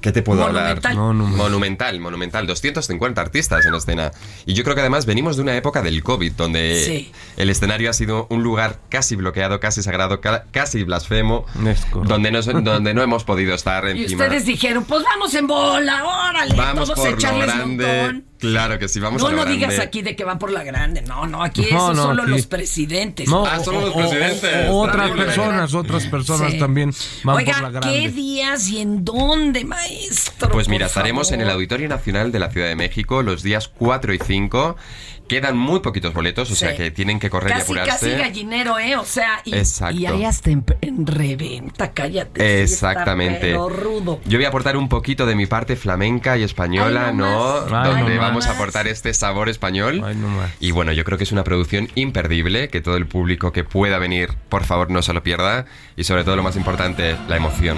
¿Qué 0.00 0.12
te 0.12 0.22
puedo 0.22 0.42
Monumental. 0.42 0.92
hablar? 0.92 0.94
No. 0.94 1.12
monumental, 1.12 1.98
monumental. 2.00 2.46
250 2.46 3.20
artistas 3.20 3.66
en 3.66 3.74
escena. 3.74 4.12
Y 4.46 4.54
yo 4.54 4.62
creo 4.62 4.74
que 4.76 4.80
además 4.80 5.06
venimos 5.06 5.36
de 5.36 5.42
una 5.42 5.56
época 5.56 5.82
del 5.82 6.02
COVID, 6.04 6.32
donde 6.32 6.84
Sí. 6.86 7.12
el 7.36 7.50
escenario 7.50 7.90
ha 7.90 7.92
sido 7.92 8.26
un 8.30 8.42
lugar 8.44 8.78
casi 8.90 9.16
bloqueado, 9.16 9.58
casi 9.58 9.82
sagrado, 9.82 10.20
ca- 10.20 10.44
casi 10.52 10.84
blasfemo, 10.84 11.46
donde 12.04 12.30
no, 12.30 12.42
donde 12.42 12.94
no 12.94 13.02
hemos 13.02 13.24
podido 13.24 13.54
estar 13.54 13.84
y 13.96 14.02
encima. 14.04 14.24
ustedes 14.24 14.46
dijeron, 14.46 14.84
pues 14.84 15.02
vamos 15.02 15.34
en 15.34 15.46
bola, 15.48 16.04
órale, 16.04 16.54
Vamos 16.54 16.84
todos 16.88 16.98
por 17.00 17.10
lo 17.10 17.16
echarles 17.16 17.46
grande. 17.46 17.86
montón. 17.86 18.27
Claro 18.38 18.78
que 18.78 18.88
sí, 18.88 19.00
vamos 19.00 19.20
no, 19.20 19.28
a 19.28 19.30
lo 19.32 19.36
no 19.38 19.42
grande. 19.42 19.58
digas 19.66 19.78
aquí 19.80 20.02
de 20.02 20.14
que 20.14 20.22
van 20.24 20.38
por 20.38 20.50
la 20.52 20.62
grande. 20.62 21.02
No, 21.02 21.26
no, 21.26 21.42
aquí 21.42 21.62
No, 21.62 21.66
eso 21.66 21.94
no, 21.94 22.02
solo 22.04 22.22
aquí- 22.22 22.30
los 22.30 22.46
presidentes. 22.46 23.28
No, 23.28 23.44
Ah, 23.44 23.58
solo 23.64 23.80
los 23.80 23.90
o- 23.90 23.98
o- 23.98 23.98
presidentes. 23.98 24.68
o 24.70 24.78
otras 24.80 25.10
personas, 25.10 25.74
otras 25.74 26.06
personas 26.06 26.52
Sí. 26.52 26.58
también 26.58 26.92
van 27.24 27.36
Oiga, 27.36 27.52
por 27.54 27.62
la 27.62 27.70
grande. 27.80 28.00
¿qué 28.00 28.08
días 28.10 28.68
y 28.68 28.80
en 28.80 29.04
dónde, 29.04 29.64
maestro? 29.64 30.50
Pues 30.50 30.68
mira, 30.68 30.86
estaremos 30.86 31.32
en 31.32 31.40
el. 31.40 31.48
Auditorio 31.50 31.88
Nacional 31.88 32.30
de 32.30 32.38
la 32.38 32.50
Ciudad 32.50 32.68
de 32.68 32.76
México 32.76 33.22
los 33.22 33.42
días 33.42 33.68
4 33.68 34.12
y 34.14 34.18
5. 34.24 34.76
Quedan 35.28 35.56
muy 35.58 35.80
poquitos 35.80 36.14
boletos, 36.14 36.50
o 36.50 36.54
sea 36.54 36.70
Sí. 36.70 36.76
que 36.78 36.90
tienen 36.90 37.18
que 37.20 37.28
correr 37.30 37.50
y 37.50 37.52
Casi, 37.60 37.62
apurarse. 37.64 37.90
casi 37.92 38.10
gallinero, 38.22 38.78
¿eh? 38.78 38.96
O 38.96 39.04
sea, 39.04 39.40
y, 39.44 39.54
Exacto. 39.54 39.94
y 40.00 40.06
hay 40.06 40.24
hasta 40.24 40.50
en, 40.50 40.64
en 40.80 41.06
reventa, 41.06 41.92
cállate. 41.92 42.62
Exactamente. 42.62 43.38
pero 43.40 43.68
rudo. 43.68 44.20
Yo 44.24 44.38
voy 44.38 44.46
a 44.46 44.48
aportar 44.48 44.76
un 44.76 44.88
poquito 44.88 45.26
de 45.26 45.34
mi 45.34 45.46
parte 45.46 45.76
flamenca 45.76 46.36
y 46.38 46.42
española, 46.42 47.08
Ay, 47.08 47.14
¿no? 47.14 47.60
no 47.60 47.70
más. 47.70 47.86
Ay, 47.86 47.92
Donde 48.02 48.14
no 48.14 48.20
vamos 48.20 48.46
a 48.46 48.48
más. 48.48 48.56
aportar 48.56 48.88
este 48.88 49.12
sabor 49.14 49.48
español. 49.48 50.02
Ay, 50.04 50.14
no 50.16 50.28
más. 50.28 50.50
Y 50.60 50.70
bueno, 50.70 50.92
yo 50.92 51.04
creo 51.04 51.18
que 51.18 51.24
es 51.24 51.32
una 51.32 51.44
producción 51.44 51.88
imperdible, 51.94 52.68
que 52.68 52.80
todo 52.80 52.96
el 52.96 53.06
público 53.06 53.52
que 53.52 53.64
pueda 53.64 53.98
venir, 53.98 54.30
por 54.48 54.64
favor, 54.64 54.90
no 54.90 55.02
se 55.02 55.12
lo 55.12 55.22
pierda. 55.22 55.66
Y 55.96 56.04
sobre 56.04 56.24
todo, 56.24 56.36
lo 56.36 56.42
más 56.42 56.56
importante, 56.56 57.16
la 57.28 57.36
emoción. 57.36 57.76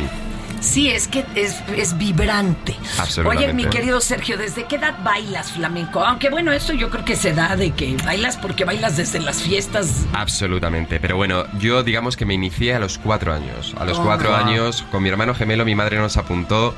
Sí, 0.60 0.90
es 0.90 1.08
que 1.08 1.24
es, 1.34 1.56
es 1.76 1.96
vibrante. 1.96 2.76
Absolutamente. 2.98 3.44
Oye, 3.46 3.54
mi 3.54 3.64
querido 3.66 4.00
Sergio, 4.00 4.36
¿desde 4.36 4.64
qué 4.66 4.76
edad 4.76 4.94
bailas 5.02 5.52
flamenco? 5.52 6.04
Aunque 6.04 6.28
bueno, 6.30 6.52
eso 6.52 6.72
yo 6.72 6.90
creo 6.90 7.04
que 7.04 7.16
se 7.16 7.32
da 7.32 7.56
de 7.56 7.70
que 7.72 7.96
bailas 8.04 8.36
porque 8.36 8.64
bailas 8.64 8.96
desde 8.96 9.20
las 9.20 9.40
fiestas. 9.42 10.04
Absolutamente, 10.12 11.00
pero 11.00 11.16
bueno, 11.16 11.44
yo 11.58 11.82
digamos 11.82 12.16
que 12.16 12.24
me 12.26 12.34
inicié 12.34 12.74
a 12.74 12.78
los 12.78 12.98
cuatro 12.98 13.32
años. 13.34 13.74
A 13.78 13.84
los 13.84 13.98
Oh, 13.98 14.02
cuatro 14.04 14.34
años, 14.34 14.82
con 14.90 15.02
mi 15.02 15.08
hermano 15.08 15.34
gemelo, 15.34 15.64
mi 15.64 15.74
madre 15.74 15.98
nos 15.98 16.16
apuntó 16.16 16.74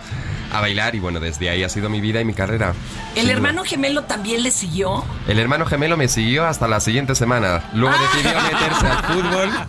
a 0.53 0.61
bailar 0.61 0.95
y 0.95 0.99
bueno, 1.01 1.18
desde 1.21 1.49
ahí 1.51 1.62
ha 1.62 1.68
sido 1.68 1.88
mi 1.88 2.01
vida 2.01 2.21
y 2.21 2.25
mi 2.25 2.35
carrera. 2.35 2.75
¿El 3.16 3.31
hermano 3.31 3.64
gemelo 3.64 4.03
también 4.05 4.42
le 4.42 4.51
siguió? 4.51 5.05
El 5.29 5.38
hermano 5.38 5.66
gemelo 5.66 5.97
me 5.97 6.09
siguió 6.09 6.45
hasta 6.47 6.68
la 6.68 6.81
siguiente 6.81 7.14
semana. 7.14 7.62
Luego 7.75 7.95
decidió 7.99 8.40
meterse 8.42 8.87
al 8.87 9.05
fútbol. 9.05 9.51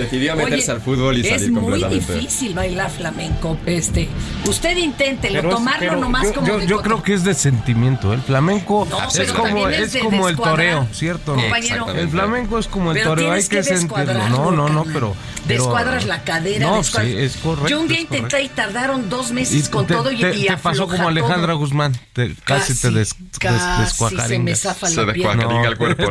Decidió 0.00 0.36
meterse 0.36 0.54
Oye, 0.64 0.72
al 0.72 0.80
fútbol 0.80 1.18
y 1.18 1.20
es 1.20 1.28
salir 1.28 1.52
muy 1.52 1.60
completamente. 1.62 2.14
difícil 2.14 2.54
bailar 2.54 2.90
flamenco. 2.90 3.58
Este, 3.66 4.08
usted 4.46 4.76
inténtelo, 4.76 5.36
Pero 5.36 5.48
es- 5.50 5.54
tomarlo 5.54 5.78
pero 5.80 5.96
nomás 5.96 6.24
yo, 6.24 6.34
como 6.34 6.46
yo, 6.46 6.60
yo 6.62 6.82
creo 6.82 7.02
que 7.02 7.14
es 7.14 7.24
de 7.24 7.34
sentimiento. 7.34 8.12
El 8.12 8.22
flamenco 8.22 8.86
No, 8.90 8.98
es 9.08 9.32
como, 9.32 9.68
es 9.68 9.80
es 9.80 9.92
de 9.92 10.00
como 10.00 10.28
el 10.28 10.36
toreo, 10.36 10.86
¿cierto? 10.92 11.36
No? 11.36 11.42
Compañero. 11.42 11.90
El 11.90 12.08
flamenco 12.08 12.58
es 12.58 12.66
como 12.66 12.90
el 12.92 12.98
Pero 12.98 13.10
toreo, 13.10 13.32
hay 13.32 13.42
que, 13.42 13.56
que 13.56 13.62
sentirlo. 13.62 14.28
No, 14.28 14.50
no, 14.50 14.68
no, 14.68 14.84
pero. 14.84 15.14
pero- 15.14 15.14
Descuadras 15.46 16.06
la 16.06 16.22
cadera. 16.22 16.66
No, 16.66 16.76
descuadras- 16.78 17.10
sí, 17.12 17.16
es 17.18 17.36
correcto. 17.36 17.68
Yo 17.68 17.80
un 17.80 17.88
día 17.88 17.96
es 17.98 18.02
intenté 18.04 18.42
y 18.42 18.48
tardaron 18.48 19.08
dos 19.08 19.32
meses 19.32 19.66
Y 19.66 19.70
con 19.70 19.86
te, 19.86 19.94
todo 19.94 20.10
y, 20.12 20.20
te- 20.20 20.36
y 20.36 20.46
te 20.46 20.56
pasó 20.56 20.86
como 20.88 21.08
Alejandra 21.08 21.48
todo. 21.48 21.58
Guzmán, 21.58 21.92
te- 22.12 22.34
casi, 22.44 22.74
te 22.74 22.90
des, 22.90 23.10
se 23.10 24.38
me 24.38 24.54
zafa 24.54 24.88
la 24.90 25.04
descuajaringa 25.04 25.68
el 25.68 25.76
cuerpo. 25.76 26.10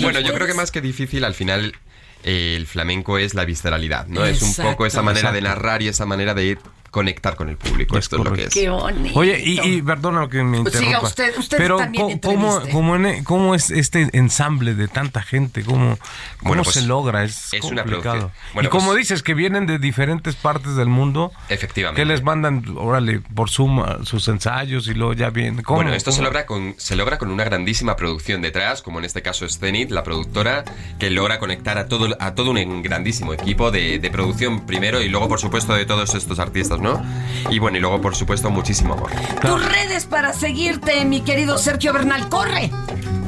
Bueno, 0.00 0.20
yo 0.20 0.34
creo 0.34 0.46
que 0.46 0.54
más 0.54 0.70
que 0.70 0.80
difícil, 0.80 1.24
al 1.24 1.34
final 1.34 1.74
el 2.22 2.66
flamenco 2.66 3.18
es 3.18 3.34
la 3.34 3.44
visceralidad, 3.44 4.06
¿no? 4.06 4.24
Es 4.24 4.42
un 4.42 4.54
poco 4.64 4.86
esa 4.86 5.02
manera 5.02 5.32
de 5.32 5.42
narrar 5.42 5.82
y 5.82 5.88
esa 5.88 6.06
manera 6.06 6.34
de 6.34 6.44
ir 6.44 6.58
conectar 6.90 7.36
con 7.36 7.48
el 7.48 7.56
público. 7.56 7.96
Esto 7.98 8.16
es 8.18 8.24
lo 8.24 8.32
que 8.32 8.44
es. 8.44 8.54
Qué 8.54 8.68
bonito. 8.68 9.18
Oye, 9.18 9.40
y, 9.44 9.60
y 9.60 9.82
perdona 9.82 10.28
que 10.28 10.42
me 10.42 10.62
Pues 10.62 10.74
siga 10.74 10.84
interrumpa. 10.86 11.08
usted, 11.08 11.38
usted 11.38 11.56
pero 11.58 11.76
también 11.76 12.18
¿cómo, 12.18 12.60
cómo, 12.72 12.96
en- 12.96 13.24
cómo 13.24 13.54
es 13.54 13.70
este 13.70 14.08
ensamble 14.12 14.74
de 14.74 14.88
tanta 14.88 15.22
gente? 15.22 15.62
¿Cómo, 15.64 15.96
cómo 16.38 16.48
Bueno, 16.48 16.62
pues, 16.64 16.74
se 16.76 16.82
logra? 16.82 17.24
Es, 17.24 17.52
es 17.54 17.60
complicado. 17.60 18.32
Bueno, 18.54 18.68
y 18.68 18.70
como 18.70 18.86
pues- 18.88 18.98
dices, 18.98 19.22
que 19.22 19.34
vienen 19.34 19.66
de 19.66 19.78
diferentes 19.78 20.34
partes 20.36 20.76
del 20.76 20.88
mundo, 20.88 21.32
Efectivamente. 21.48 22.00
que 22.00 22.06
les 22.06 22.22
mandan, 22.22 22.64
órale, 22.76 23.20
por 23.20 23.50
Zoom 23.50 23.80
a 23.80 24.04
sus 24.04 24.26
ensayos 24.28 24.88
y 24.88 24.94
luego 24.94 25.12
ya 25.12 25.30
vienen. 25.30 25.62
¿Cómo? 25.62 25.76
Bueno, 25.78 25.94
esto 25.94 26.12
se 26.12 26.22
logra, 26.22 26.46
con, 26.46 26.74
se 26.78 26.96
logra 26.96 27.18
con 27.18 27.30
una 27.30 27.44
grandísima 27.44 27.96
producción 27.96 28.42
detrás, 28.42 28.82
como 28.82 28.98
en 28.98 29.04
este 29.04 29.22
caso 29.22 29.44
es 29.44 29.58
Zenith, 29.58 29.90
la 29.90 30.02
productora, 30.02 30.64
que 30.98 31.10
logra 31.10 31.38
conectar 31.38 31.78
a 31.78 31.86
todo, 31.86 32.16
a 32.18 32.34
todo 32.34 32.50
un 32.50 32.82
grandísimo 32.82 33.32
equipo 33.32 33.70
de, 33.70 33.98
de 34.00 34.10
producción 34.10 34.66
primero 34.66 35.00
y 35.00 35.08
luego, 35.08 35.28
por 35.28 35.38
supuesto, 35.38 35.74
de 35.74 35.86
todos 35.86 36.14
estos 36.14 36.38
artistas, 36.40 36.79
¿no? 36.80 37.02
Y 37.50 37.58
bueno, 37.58 37.78
y 37.78 37.80
luego, 37.80 38.00
por 38.00 38.14
supuesto, 38.16 38.50
muchísimo 38.50 38.94
amor. 38.94 39.10
Tus 39.40 39.64
redes 39.64 40.06
para 40.06 40.32
seguirte, 40.32 41.04
mi 41.04 41.20
querido 41.22 41.58
Sergio 41.58 41.92
Bernal. 41.92 42.28
¡Corre! 42.28 42.70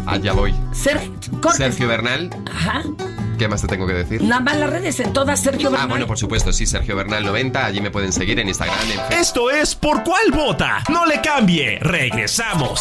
Allá 0.06 0.32
voy. 0.32 0.54
Ser, 0.72 1.00
corre. 1.40 1.56
Sergio 1.56 1.86
Bernal, 1.86 2.30
Ajá. 2.52 2.82
¿qué 3.38 3.46
más 3.46 3.60
te 3.62 3.68
tengo 3.68 3.86
que 3.86 3.92
decir? 3.94 4.22
Nada 4.22 4.40
más 4.40 4.56
las 4.56 4.70
redes 4.70 4.98
en 5.00 5.12
todas, 5.12 5.40
Sergio 5.40 5.70
Bernal. 5.70 5.86
Ah, 5.86 5.88
bueno, 5.90 6.06
por 6.08 6.18
supuesto, 6.18 6.52
sí, 6.52 6.66
Sergio 6.66 6.96
Bernal 6.96 7.24
90, 7.24 7.64
allí 7.64 7.80
me 7.80 7.90
pueden 7.92 8.12
seguir 8.12 8.40
en 8.40 8.48
Instagram, 8.48 8.76
en 8.80 8.86
Facebook. 8.88 9.12
Esto 9.12 9.50
es 9.50 9.74
Por 9.76 10.02
Cuál 10.02 10.32
Vota. 10.32 10.82
No 10.88 11.06
le 11.06 11.20
cambie. 11.20 11.78
Regresamos. 11.80 12.80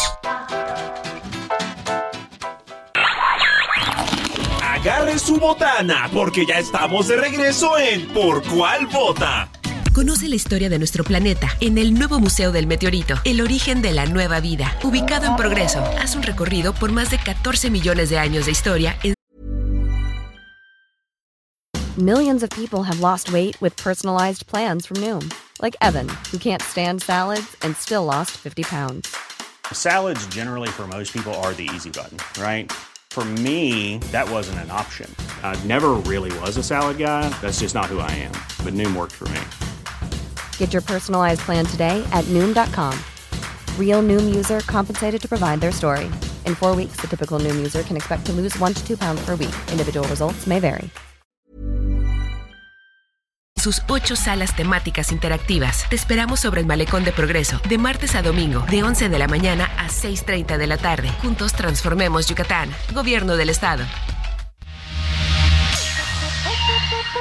Agarre 4.62 5.18
su 5.20 5.36
botana 5.38 6.08
porque 6.12 6.44
ya 6.44 6.58
estamos 6.58 7.06
de 7.06 7.16
regreso 7.16 7.78
en 7.78 8.08
Por 8.08 8.42
Cuál 8.42 8.86
Vota. 8.86 9.48
Conoce 9.92 10.26
la 10.26 10.36
historia 10.36 10.70
de 10.70 10.78
nuestro 10.78 11.04
planeta 11.04 11.48
en 11.60 11.76
el 11.76 11.92
nuevo 11.92 12.18
Museo 12.18 12.50
del 12.50 12.66
Meteorito, 12.66 13.16
el 13.24 13.42
origen 13.42 13.82
de 13.82 13.92
la 13.92 14.06
nueva 14.06 14.40
vida, 14.40 14.74
ubicado 14.82 15.26
en 15.26 15.36
Progreso. 15.36 15.84
Haz 16.00 16.16
un 16.16 16.22
recorrido 16.22 16.72
por 16.72 16.90
más 16.90 17.10
de 17.10 17.18
14 17.18 17.68
millones 17.70 18.08
de 18.08 18.18
años 18.18 18.46
de 18.46 18.52
historia 18.52 18.96
en 19.02 19.12
Millions 21.98 22.42
of 22.42 22.48
people 22.48 22.82
have 22.82 23.00
lost 23.00 23.30
weight 23.32 23.60
with 23.60 23.76
personalized 23.76 24.46
plans 24.46 24.86
from 24.86 24.96
Noom, 24.96 25.30
like 25.60 25.76
Evan, 25.82 26.08
who 26.32 26.38
can't 26.38 26.62
stand 26.62 27.02
salads 27.02 27.54
and 27.60 27.76
still 27.76 28.06
lost 28.06 28.30
50 28.30 28.62
pounds. 28.62 29.14
Salads, 29.72 30.26
generally, 30.28 30.68
for 30.70 30.86
most 30.86 31.12
people, 31.12 31.34
are 31.44 31.52
the 31.52 31.68
easy 31.74 31.90
button, 31.90 32.16
right? 32.42 32.72
For 33.10 33.26
me, 33.44 33.98
that 34.10 34.26
wasn't 34.30 34.60
an 34.60 34.70
option. 34.70 35.14
I 35.42 35.54
never 35.66 35.90
really 36.08 36.32
was 36.40 36.56
a 36.56 36.62
salad 36.62 36.96
guy. 36.96 37.28
That's 37.42 37.60
just 37.60 37.74
not 37.74 37.92
who 37.92 37.98
I 37.98 38.10
am. 38.10 38.32
But 38.64 38.72
Noom 38.72 38.96
worked 38.96 39.12
for 39.12 39.28
me. 39.28 39.40
Get 40.56 40.72
your 40.72 40.80
personalized 40.80 41.40
plan 41.40 41.66
today 41.66 42.02
at 42.12 42.24
Noom.com. 42.30 42.98
Real 43.78 44.02
Noom 44.02 44.34
user 44.34 44.60
compensated 44.60 45.20
to 45.20 45.28
provide 45.28 45.60
their 45.60 45.72
story. 45.72 46.06
In 46.46 46.54
four 46.54 46.74
weeks, 46.74 46.96
the 47.02 47.06
typical 47.06 47.38
Noom 47.38 47.56
user 47.56 47.82
can 47.82 47.98
expect 47.98 48.24
to 48.26 48.32
lose 48.32 48.58
one 48.58 48.72
to 48.72 48.82
two 48.86 48.96
pounds 48.96 49.22
per 49.26 49.36
week. 49.36 49.54
Individual 49.70 50.08
results 50.08 50.46
may 50.46 50.58
vary. 50.58 50.90
sus 53.62 53.82
ocho 53.86 54.16
salas 54.16 54.56
temáticas 54.56 55.12
interactivas. 55.12 55.88
Te 55.88 55.94
esperamos 55.94 56.40
sobre 56.40 56.60
el 56.60 56.66
Malecón 56.66 57.04
de 57.04 57.12
Progreso, 57.12 57.60
de 57.68 57.78
martes 57.78 58.16
a 58.16 58.22
domingo, 58.22 58.64
de 58.68 58.82
11 58.82 59.08
de 59.08 59.18
la 59.20 59.28
mañana 59.28 59.70
a 59.78 59.86
6.30 59.86 60.58
de 60.58 60.66
la 60.66 60.78
tarde. 60.78 61.08
Juntos 61.22 61.52
transformemos 61.52 62.26
Yucatán. 62.26 62.70
Gobierno 62.92 63.36
del 63.36 63.50
Estado. 63.50 63.84
Let 67.12 67.20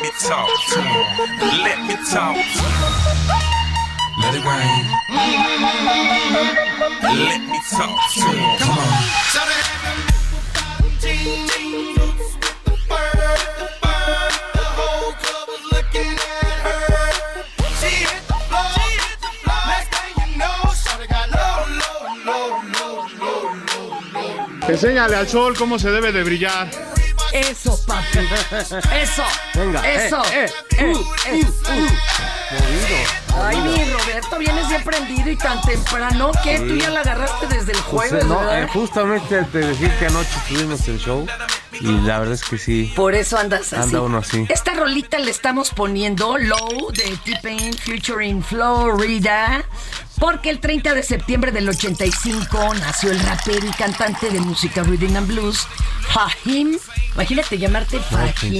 me 0.00 0.10
talk 0.20 0.48
to 0.68 0.80
him. 0.80 1.06
Let 1.64 1.78
me 1.88 1.96
talk. 2.08 2.36
To 2.36 2.40
him. 2.40 2.86
Let 4.20 4.34
it 4.34 4.44
rain. 4.46 4.84
Let 7.26 7.42
me 7.50 7.58
talk 7.68 7.98
to 8.14 8.20
him. 8.20 8.58
Come 8.58 8.78
on. 11.62 11.65
Enséñale 24.68 25.16
al 25.16 25.28
sol 25.28 25.56
cómo 25.56 25.78
se 25.78 25.90
debe 25.90 26.12
de 26.12 26.22
brillar. 26.24 26.68
Eso, 27.32 27.78
papi. 27.86 28.18
Eso. 28.94 29.22
Venga, 29.54 29.88
Eso. 29.90 30.22
eh, 30.32 30.46
Eh, 30.78 30.92
eh, 31.28 31.44
uh. 31.44 31.86
Ay, 33.42 33.56
mi 33.60 33.84
Roberto, 33.92 34.38
vienes 34.38 34.68
bien 34.68 34.82
prendido 34.82 35.30
y 35.30 35.36
tan 35.36 35.60
temprano 35.62 36.30
que 36.42 36.58
tú 36.60 36.74
ya 36.76 36.88
la 36.90 37.00
agarraste 37.00 37.46
desde 37.48 37.72
el 37.72 37.80
jueves, 37.80 38.24
no, 38.24 38.38
¿verdad? 38.38 38.62
eh, 38.62 38.68
justamente 38.72 39.42
te 39.52 39.58
decir 39.58 39.90
que 39.98 40.06
anoche 40.06 40.30
tuvimos 40.48 40.86
el 40.88 40.98
show 40.98 41.26
y 41.72 41.92
la 42.00 42.20
verdad 42.20 42.34
es 42.34 42.44
que 42.44 42.56
sí. 42.56 42.92
Por 42.96 43.14
eso 43.14 43.36
andas 43.36 43.72
así. 43.72 43.82
Anda 43.82 44.00
uno 44.00 44.18
así. 44.18 44.46
Esta 44.48 44.72
rolita 44.74 45.18
le 45.18 45.30
estamos 45.30 45.70
poniendo 45.70 46.38
Low 46.38 46.90
de 46.92 47.16
T-Pain 47.24 47.74
featuring 47.74 48.42
Florida. 48.42 49.64
Porque 50.18 50.48
el 50.50 50.60
30 50.60 50.94
de 50.94 51.02
septiembre 51.02 51.52
del 51.52 51.68
85 51.68 52.74
nació 52.74 53.10
el 53.12 53.20
rapero 53.20 53.66
y 53.66 53.70
cantante 53.70 54.30
de 54.30 54.40
música 54.40 54.82
Rhythm 54.82 55.16
and 55.16 55.26
Blues, 55.28 55.66
Fahim. 56.08 56.78
Imagínate 57.14 57.58
llamarte 57.58 57.98
sí, 57.98 58.04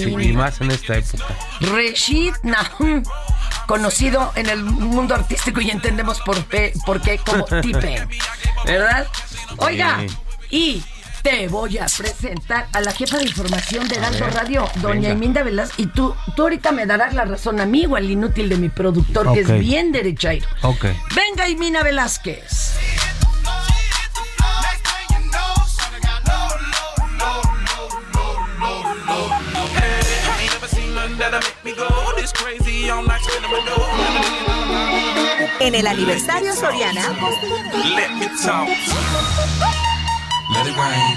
Fahim. 0.05 0.21
y 0.21 0.33
más 0.33 0.61
en 0.61 0.71
esta 0.71 0.99
época. 0.99 1.25
Rashid 1.61 2.35
Nahum, 2.43 3.03
conocido 3.67 4.33
en 4.37 4.49
el 4.51 4.63
mundo 4.65 5.15
artístico 5.15 5.61
y 5.63 5.71
entendemos 5.71 6.21
por, 6.21 6.45
qué- 6.47 6.73
por 6.85 7.01
qué 7.01 7.19
como 7.19 7.45
T-Pain. 7.45 8.07
¿Verdad? 8.67 9.07
Oiga, 9.59 10.05
y 10.51 10.83
te 11.27 11.49
voy 11.49 11.77
a 11.79 11.87
presentar 11.87 12.69
a 12.73 12.81
la 12.81 12.93
jefa 12.93 13.19
de 13.19 13.25
información 13.25 13.89
de 13.89 13.97
Heraldo 13.97 14.27
Radio, 14.31 14.71
doña. 14.77 15.11
Eminda 15.11 15.43
Velázquez. 15.43 15.81
Y 15.81 15.89
tú, 15.89 16.15
tú 16.37 16.43
ahorita 16.43 16.71
me 16.71 16.87
darás 16.87 17.15
la 17.15 17.25
razón 17.25 17.59
a 17.59 17.67
mí 17.67 17.85
o 17.85 17.97
al 17.97 18.09
inútil 18.09 18.49
de 18.49 18.57
mi 18.57 18.69
productor, 18.69 19.33
que 19.35 19.41
es 19.41 19.59
bien 19.59 19.91
derechairo. 19.91 20.47
Ok. 20.63 20.85
Venga, 21.17 21.49
Emina 21.49 21.83
Velázquez. 21.83 22.77
En 35.59 35.75
el 35.75 35.87
aniversario 35.89 36.55
Soriana, 36.55 37.03
Let 37.97 38.11
me 38.11 38.29
talk. 38.45 39.86
Rain. 40.75 41.17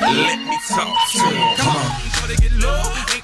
Let 0.00 0.38
me 0.44 0.58
talk 0.68 0.96
to 1.12 1.18
him. 1.18 1.56
Come 1.56 1.76
on. 1.76 3.21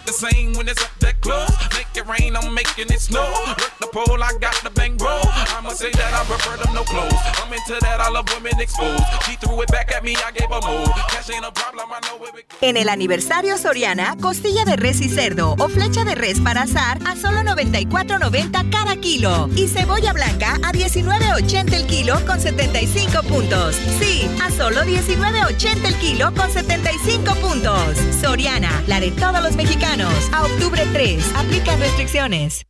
En 12.61 12.77
el 12.77 12.88
aniversario 12.88 13.59
Soriana, 13.59 14.16
costilla 14.21 14.64
de 14.64 14.77
res 14.77 15.01
y 15.01 15.09
cerdo 15.09 15.55
o 15.59 15.68
flecha 15.68 16.05
de 16.05 16.14
res 16.14 16.40
para 16.40 16.62
asar 16.62 16.99
a 17.07 17.14
solo 17.14 17.40
94.90 17.40 18.71
cada 18.71 18.97
kilo. 18.97 19.49
Y 19.57 19.68
cebolla 19.68 20.12
blanca 20.12 20.55
a 20.62 20.73
19.80 20.73 21.73
el 21.75 21.87
kilo 21.87 22.25
con 22.27 22.40
75 22.40 23.23
puntos. 23.25 23.77
Sí, 24.01 24.29
a 24.42 24.51
solo 24.51 24.83
19.80 24.83 25.85
el 25.85 25.94
kilo 25.97 26.33
con 26.35 26.51
75 26.51 27.35
puntos. 27.37 27.97
Soriana, 28.21 28.83
la 28.87 29.01
de 29.01 29.11
todos 29.11 29.42
los 29.42 29.55
mexicanos. 29.55 29.97
A 30.00 30.44
octubre 30.44 30.87
3, 30.92 31.32
aplica 31.34 31.74
restricciones. 31.76 32.64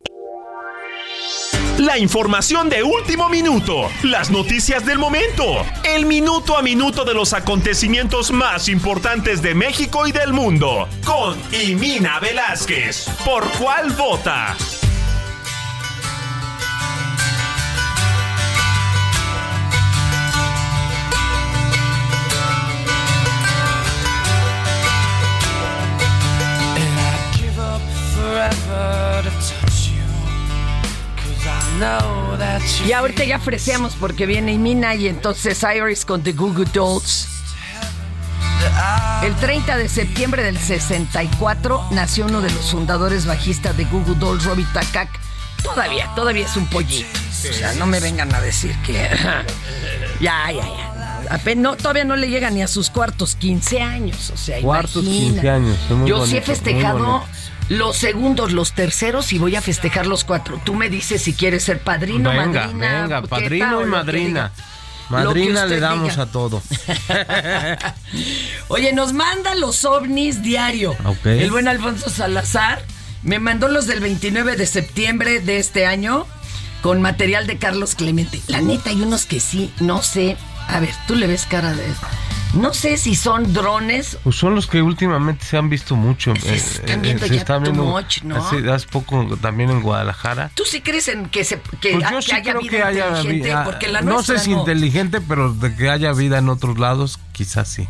La 1.77 1.99
información 1.99 2.69
de 2.69 2.81
último 2.81 3.29
minuto, 3.29 3.87
las 4.03 4.31
noticias 4.31 4.83
del 4.83 4.97
momento, 4.97 5.63
el 5.83 6.07
minuto 6.07 6.57
a 6.57 6.63
minuto 6.63 7.05
de 7.05 7.13
los 7.13 7.33
acontecimientos 7.33 8.31
más 8.31 8.67
importantes 8.67 9.43
de 9.43 9.53
México 9.53 10.07
y 10.07 10.11
del 10.11 10.33
mundo, 10.33 10.89
con 11.05 11.37
Imina 11.53 12.19
Velázquez. 12.19 13.07
¿Por 13.23 13.47
cuál 13.51 13.91
vota? 13.91 14.57
Y 32.87 32.91
ahorita 32.91 33.23
ya 33.23 33.39
freseamos 33.39 33.95
porque 33.99 34.25
viene 34.25 34.53
Imina 34.53 34.95
y 34.95 35.07
entonces 35.07 35.63
Iris 35.63 36.05
con 36.05 36.23
The 36.23 36.33
Goo 36.33 36.53
Goo 36.53 36.65
Dolls. 36.65 37.27
El 39.23 39.35
30 39.35 39.77
de 39.77 39.89
septiembre 39.89 40.43
del 40.43 40.57
64 40.57 41.87
nació 41.91 42.25
uno 42.25 42.41
de 42.41 42.49
los 42.51 42.71
fundadores 42.71 43.25
bajistas 43.25 43.75
de 43.75 43.85
Google 43.85 44.15
Dolls, 44.15 44.45
Robbie 44.45 44.67
Takak. 44.73 45.09
Todavía, 45.63 46.09
todavía 46.15 46.45
es 46.45 46.55
un 46.55 46.65
pollito. 46.67 47.07
O 47.29 47.53
sea, 47.53 47.73
no 47.73 47.85
me 47.85 47.99
vengan 47.99 48.33
a 48.33 48.39
decir 48.39 48.75
que... 48.85 48.93
ya, 50.21 50.51
ya, 50.51 50.63
ya. 50.63 51.55
No, 51.55 51.75
todavía 51.75 52.05
no 52.05 52.15
le 52.15 52.29
llega 52.29 52.49
ni 52.49 52.61
a 52.61 52.67
sus 52.67 52.89
cuartos 52.89 53.35
15 53.35 53.81
años. 53.81 54.31
O 54.33 54.37
sea, 54.37 54.61
Cuartos, 54.61 55.03
imagina. 55.03 55.41
15 55.41 55.49
años. 55.49 55.77
Yo 56.05 56.25
sí 56.25 56.37
he 56.37 56.41
festejado. 56.41 57.23
Los 57.69 57.97
segundos, 57.97 58.51
los 58.51 58.73
terceros 58.73 59.31
y 59.33 59.39
voy 59.39 59.55
a 59.55 59.61
festejar 59.61 60.05
los 60.07 60.23
cuatro. 60.23 60.59
Tú 60.65 60.73
me 60.75 60.89
dices 60.89 61.21
si 61.21 61.33
quieres 61.33 61.63
ser 61.63 61.79
padrino, 61.79 62.29
Venga, 62.31 62.65
madrina. 62.67 63.01
venga, 63.01 63.21
¿qué 63.21 63.27
padrino 63.27 63.81
y 63.81 63.85
madrina. 63.85 64.51
Madrina 65.09 65.65
le 65.65 65.79
damos 65.79 66.11
diga. 66.11 66.23
a 66.23 66.25
todo. 66.27 66.61
Oye, 68.67 68.93
nos 68.93 69.13
manda 69.13 69.55
los 69.55 69.83
ovnis 69.85 70.41
diario. 70.43 70.95
Ok. 71.05 71.25
El 71.25 71.51
buen 71.51 71.67
Alfonso 71.67 72.09
Salazar 72.09 72.83
me 73.23 73.39
mandó 73.39 73.67
los 73.69 73.87
del 73.87 73.99
29 74.01 74.55
de 74.55 74.65
septiembre 74.65 75.39
de 75.39 75.57
este 75.57 75.85
año 75.85 76.27
con 76.81 77.01
material 77.01 77.47
de 77.47 77.57
Carlos 77.57 77.95
Clemente. 77.95 78.39
La 78.47 78.61
neta, 78.61 78.91
hay 78.91 79.01
unos 79.01 79.25
que 79.25 79.39
sí, 79.39 79.73
no 79.79 80.01
sé. 80.03 80.37
A 80.67 80.79
ver, 80.79 80.93
tú 81.07 81.15
le 81.15 81.25
ves 81.27 81.45
cara 81.49 81.73
de... 81.73 81.83
No 82.53 82.73
sé 82.73 82.97
si 82.97 83.15
son 83.15 83.53
drones. 83.53 84.17
Pues 84.23 84.35
son 84.35 84.55
los 84.55 84.65
que 84.65 84.81
últimamente 84.81 85.45
se 85.45 85.57
han 85.57 85.69
visto 85.69 85.95
mucho. 85.95 86.33
Se 86.35 86.55
están 86.55 86.99
eh, 86.99 87.01
viendo 87.01 87.27
se 87.27 87.33
ya 87.35 87.39
están 87.41 87.63
viendo 87.63 87.83
much, 87.83 88.23
¿no? 88.23 88.35
Hace, 88.37 88.69
hace 88.71 88.87
poco 88.87 89.37
también 89.39 89.69
en 89.69 89.81
Guadalajara. 89.81 90.49
¿Tú 90.55 90.63
sí 90.65 90.81
crees 90.81 91.07
en 91.09 91.29
que, 91.29 91.43
se, 91.43 91.61
que, 91.79 91.91
Pues 91.93 92.05
a- 92.05 92.11
yo 92.11 92.17
que 92.17 92.21
sí 92.23 92.31
haya 92.31 92.51
creo 92.53 92.61
vida 92.61 92.71
que 92.71 92.83
haya 92.83 93.07
inteligente? 93.21 93.55
Porque 93.65 93.87
la 93.87 94.01
no 94.01 94.23
sé 94.23 94.39
si 94.39 94.51
inteligente, 94.51 95.21
pero 95.21 95.53
de 95.53 95.75
que 95.75 95.89
haya 95.89 96.11
vida 96.13 96.39
en 96.39 96.49
otros 96.49 96.79
lados, 96.79 97.19
quizás 97.33 97.67
sí. 97.67 97.87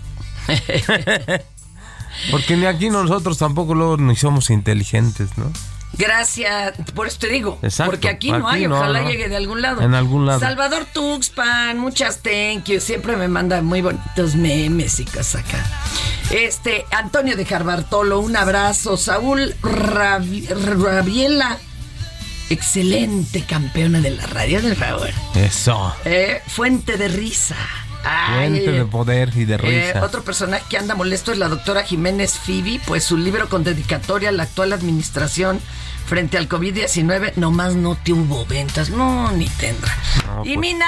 Porque 2.31 2.57
ni 2.57 2.65
aquí 2.65 2.89
nosotros 2.89 3.37
tampoco 3.37 3.75
luego 3.75 3.97
ni 3.97 4.15
somos 4.15 4.49
inteligentes, 4.49 5.37
¿no? 5.37 5.51
Gracias, 5.97 6.73
por 6.95 7.07
eso 7.07 7.17
te 7.19 7.27
digo. 7.27 7.59
Exacto, 7.61 7.91
Porque 7.91 8.09
aquí 8.09 8.31
no 8.31 8.47
hay, 8.47 8.67
no, 8.67 8.77
ojalá 8.77 9.01
no. 9.01 9.09
llegue 9.09 9.27
de 9.27 9.35
algún 9.35 9.61
lado. 9.61 9.81
En 9.81 9.93
algún 9.95 10.25
lado. 10.25 10.39
Salvador 10.39 10.85
Tuxpan, 10.93 11.77
muchas 11.77 12.19
thank 12.19 12.65
you. 12.65 12.79
Siempre 12.79 13.15
me 13.17 13.27
manda 13.27 13.61
muy 13.61 13.81
bonitos 13.81 14.35
memes 14.35 14.99
y 14.99 15.05
cosas 15.05 15.35
acá. 15.43 15.65
Este, 16.31 16.85
Antonio 16.91 17.35
de 17.35 17.43
Jarbartolo, 17.45 18.19
un 18.19 18.37
abrazo. 18.37 18.95
Saúl 18.97 19.55
Rabi- 19.61 20.47
Rabiela, 20.47 21.57
excelente 22.49 23.43
campeona 23.43 23.99
de 23.99 24.11
la 24.11 24.25
radio 24.27 24.61
del 24.61 24.75
favor. 24.75 25.09
Eso. 25.35 25.93
Eh, 26.05 26.41
fuente 26.47 26.97
de 26.97 27.07
risa. 27.07 27.55
Fuente 28.03 28.71
de 28.71 28.85
poder 28.85 29.31
y 29.35 29.45
de 29.45 29.55
eh, 29.55 29.57
risa. 29.57 30.05
otro 30.05 30.23
personaje 30.23 30.63
que 30.69 30.77
anda 30.77 30.95
molesto 30.95 31.31
es 31.31 31.37
la 31.37 31.47
doctora 31.47 31.83
Jiménez 31.83 32.37
Fibi, 32.39 32.79
pues 32.79 33.03
su 33.03 33.17
libro 33.17 33.49
con 33.49 33.63
dedicatoria 33.63 34.29
a 34.29 34.31
la 34.31 34.43
actual 34.43 34.73
administración 34.73 35.59
frente 36.05 36.37
al 36.37 36.49
COVID-19 36.49 37.35
nomás 37.35 37.75
no 37.75 37.95
tuvo 37.95 38.45
ventas, 38.45 38.89
no, 38.89 39.31
ni 39.31 39.47
tendrá. 39.47 39.95
No, 40.25 40.43
y 40.43 40.55
pues. 40.55 40.59
Mina, 40.59 40.85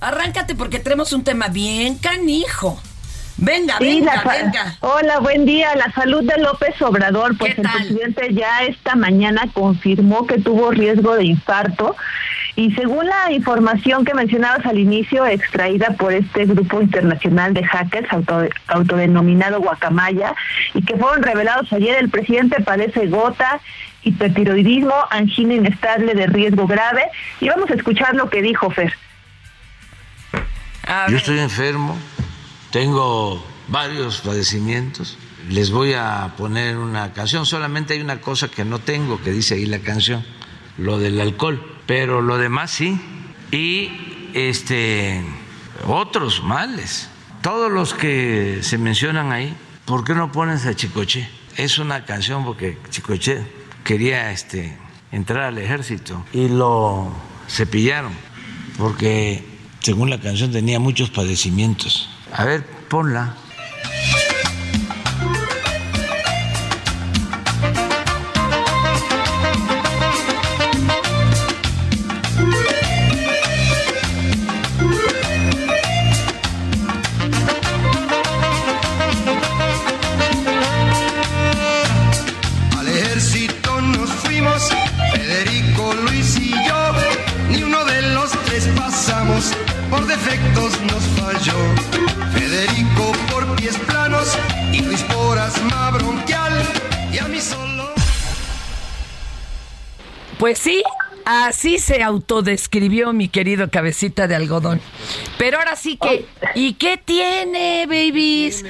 arráncate 0.00 0.54
porque 0.54 0.78
tenemos 0.78 1.12
un 1.12 1.24
tema 1.24 1.48
bien 1.48 1.96
canijo. 1.96 2.80
Venga, 3.38 3.78
Sí, 3.78 4.00
venga, 4.00 4.22
venga. 4.22 4.76
Hola, 4.80 5.18
buen 5.20 5.46
día. 5.46 5.74
La 5.74 5.90
salud 5.92 6.22
de 6.24 6.36
López 6.42 6.80
Obrador, 6.82 7.38
pues 7.38 7.56
el 7.56 7.66
presidente 7.70 8.34
ya 8.34 8.64
esta 8.64 8.96
mañana 8.96 9.48
confirmó 9.54 10.26
que 10.26 10.38
tuvo 10.38 10.70
riesgo 10.72 11.16
de 11.16 11.24
infarto 11.24 11.96
y 12.56 12.72
según 12.72 13.06
la 13.06 13.32
información 13.32 14.04
que 14.04 14.14
mencionabas 14.14 14.66
al 14.66 14.78
inicio, 14.78 15.26
extraída 15.26 15.90
por 15.98 16.12
este 16.12 16.44
grupo 16.46 16.80
internacional 16.82 17.54
de 17.54 17.64
hackers 17.64 18.10
auto- 18.12 18.48
autodenominado 18.68 19.60
Guacamaya 19.60 20.34
y 20.74 20.82
que 20.82 20.96
fueron 20.96 21.22
revelados 21.22 21.72
ayer, 21.72 21.96
el 21.98 22.08
presidente 22.10 22.62
padece 22.62 23.06
gota, 23.06 23.60
hipertiroidismo, 24.02 24.94
angina 25.10 25.54
inestable 25.54 26.14
de 26.14 26.26
riesgo 26.26 26.66
grave 26.66 27.04
y 27.40 27.48
vamos 27.48 27.70
a 27.70 27.74
escuchar 27.74 28.14
lo 28.14 28.28
que 28.30 28.42
dijo 28.42 28.70
Fer. 28.70 28.92
Yo 31.08 31.16
estoy 31.16 31.38
enfermo, 31.38 31.96
tengo 32.72 33.44
varios 33.68 34.20
padecimientos. 34.22 35.18
Les 35.48 35.70
voy 35.70 35.94
a 35.94 36.32
poner 36.36 36.76
una 36.78 37.12
canción. 37.12 37.46
Solamente 37.46 37.94
hay 37.94 38.00
una 38.00 38.20
cosa 38.20 38.48
que 38.48 38.64
no 38.64 38.78
tengo, 38.78 39.20
que 39.22 39.30
dice 39.30 39.54
ahí 39.54 39.66
la 39.66 39.78
canción, 39.78 40.24
lo 40.78 40.98
del 40.98 41.20
alcohol. 41.20 41.62
Pero 41.90 42.22
lo 42.22 42.38
demás 42.38 42.70
sí. 42.70 43.00
Y 43.50 43.90
este 44.32 45.24
otros 45.88 46.40
males. 46.44 47.10
Todos 47.42 47.72
los 47.72 47.94
que 47.94 48.60
se 48.62 48.78
mencionan 48.78 49.32
ahí, 49.32 49.56
¿por 49.86 50.04
qué 50.04 50.14
no 50.14 50.30
pones 50.30 50.66
a 50.66 50.76
Chicoche? 50.76 51.28
Es 51.56 51.78
una 51.78 52.04
canción 52.04 52.44
porque 52.44 52.78
Chicoche 52.90 53.44
quería 53.82 54.30
este 54.30 54.78
entrar 55.10 55.42
al 55.42 55.58
ejército 55.58 56.24
y 56.32 56.48
lo 56.48 57.12
cepillaron 57.48 58.12
porque 58.78 59.44
según 59.80 60.10
la 60.10 60.20
canción 60.20 60.52
tenía 60.52 60.78
muchos 60.78 61.10
padecimientos. 61.10 62.08
A 62.32 62.44
ver, 62.44 62.64
ponla. 62.88 63.34
Pues 100.40 100.58
sí, 100.58 100.82
así 101.26 101.78
se 101.78 102.02
autodescribió 102.02 103.12
mi 103.12 103.28
querido 103.28 103.70
cabecita 103.70 104.26
de 104.26 104.36
algodón. 104.36 104.80
Pero 105.36 105.58
ahora 105.58 105.76
sí 105.76 105.98
que, 105.98 106.24
¿y 106.54 106.72
qué 106.74 106.96
tiene, 106.96 107.84
babies? 107.86 108.64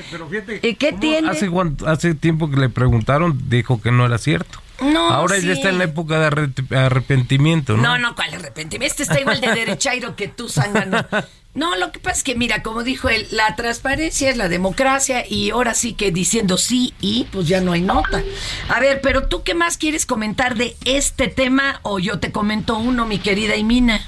¿Y 0.63 0.75
qué 0.75 0.93
tiene? 0.93 1.31
Hace, 1.31 1.49
hace 1.87 2.15
tiempo 2.17 2.51
que 2.51 2.57
le 2.57 2.71
preguntaron, 2.71 3.41
dijo 3.49 3.81
que 3.81 3.93
no 3.93 4.05
era 4.05 4.19
cierto. 4.19 4.59
No, 4.81 5.11
Ahora 5.11 5.37
sí. 5.41 5.47
ya 5.47 5.53
está 5.53 5.69
en 5.69 5.79
la 5.79 5.85
época 5.85 6.19
de 6.21 6.27
arre- 6.31 6.77
arrepentimiento, 6.77 7.77
¿no? 7.77 7.83
No, 7.83 7.99
no, 7.99 8.15
¿cuál 8.15 8.35
arrepentimiento? 8.35 8.87
Este 8.93 9.03
está 9.03 9.21
igual 9.21 9.41
de 9.41 9.49
derechairo 9.55 10.17
que 10.17 10.29
tú, 10.29 10.49
zángano. 10.49 11.05
No, 11.53 11.75
lo 11.77 11.91
que 11.91 11.99
pasa 11.99 12.19
es 12.19 12.23
que, 12.23 12.37
mira, 12.37 12.63
como 12.63 12.85
dijo 12.85 13.09
él, 13.09 13.27
la 13.33 13.57
transparencia 13.57 14.31
es 14.31 14.37
la 14.37 14.49
democracia 14.49 15.25
y 15.29 15.51
ahora 15.51 15.75
sí 15.75 15.95
que 15.95 16.13
diciendo 16.13 16.57
sí 16.57 16.95
y 17.01 17.25
pues 17.33 17.49
ya 17.49 17.61
no 17.61 17.73
hay 17.73 17.81
nota. 17.83 18.23
A 18.69 18.79
ver, 18.79 19.01
pero 19.01 19.27
tú 19.27 19.43
qué 19.43 19.55
más 19.55 19.77
quieres 19.77 20.07
comentar 20.07 20.55
de 20.55 20.77
este 20.85 21.27
tema 21.27 21.81
o 21.83 21.99
yo 21.99 22.21
te 22.21 22.31
comento 22.31 22.79
uno, 22.79 23.05
mi 23.05 23.19
querida 23.19 23.57
Imina. 23.57 24.01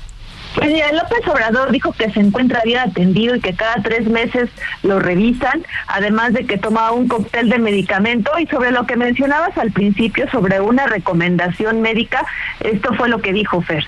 Pues 0.55 0.71
López 0.93 1.27
Obrador 1.29 1.71
dijo 1.73 1.93
que 1.93 2.11
se 2.11 2.21
encuentra 2.21 2.61
bien 2.65 2.79
atendido 2.79 3.35
y 3.35 3.41
que 3.41 3.55
cada 3.55 3.83
tres 3.83 4.07
meses 4.07 4.51
lo 4.83 5.01
revisan, 5.01 5.65
además 5.87 6.33
de 6.35 6.47
que 6.47 6.59
toma 6.59 6.93
un 6.93 7.09
cóctel 7.09 7.49
de 7.49 7.59
medicamento 7.59 8.31
y 8.39 8.47
sobre 8.47 8.71
lo 8.71 8.87
que 8.87 8.97
mencionabas 8.97 9.57
al 9.57 9.73
principio 9.73 10.31
sobre 10.31 10.61
una 10.61 10.87
recomendación 10.87 11.81
médica, 11.81 12.27
esto 12.61 12.95
fue 12.95 13.09
lo 13.09 13.21
que 13.23 13.33
dijo 13.33 13.63
Fer. 13.63 13.87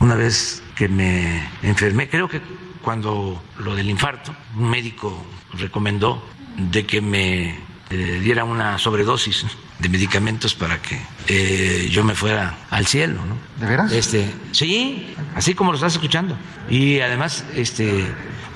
Una 0.00 0.14
vez 0.14 0.62
que 0.76 0.88
me 0.88 1.42
enfermé, 1.62 2.08
creo 2.08 2.28
que 2.28 2.40
cuando 2.82 3.42
lo 3.58 3.74
del 3.74 3.90
infarto, 3.90 4.34
un 4.56 4.70
médico 4.70 5.24
recomendó 5.54 6.24
de 6.56 6.86
que 6.86 7.00
me 7.00 7.67
eh, 7.90 8.20
diera 8.22 8.44
una 8.44 8.78
sobredosis 8.78 9.46
de 9.78 9.88
medicamentos 9.88 10.54
para 10.54 10.80
que 10.82 11.00
eh, 11.28 11.88
yo 11.90 12.04
me 12.04 12.14
fuera 12.14 12.58
al 12.70 12.86
cielo, 12.86 13.20
¿no? 13.24 13.36
¿De 13.58 13.66
veras? 13.70 13.92
Este, 13.92 14.30
sí, 14.52 15.14
así 15.34 15.54
como 15.54 15.70
lo 15.70 15.76
estás 15.76 15.94
escuchando. 15.94 16.36
Y 16.68 17.00
además, 17.00 17.44
este, 17.54 18.06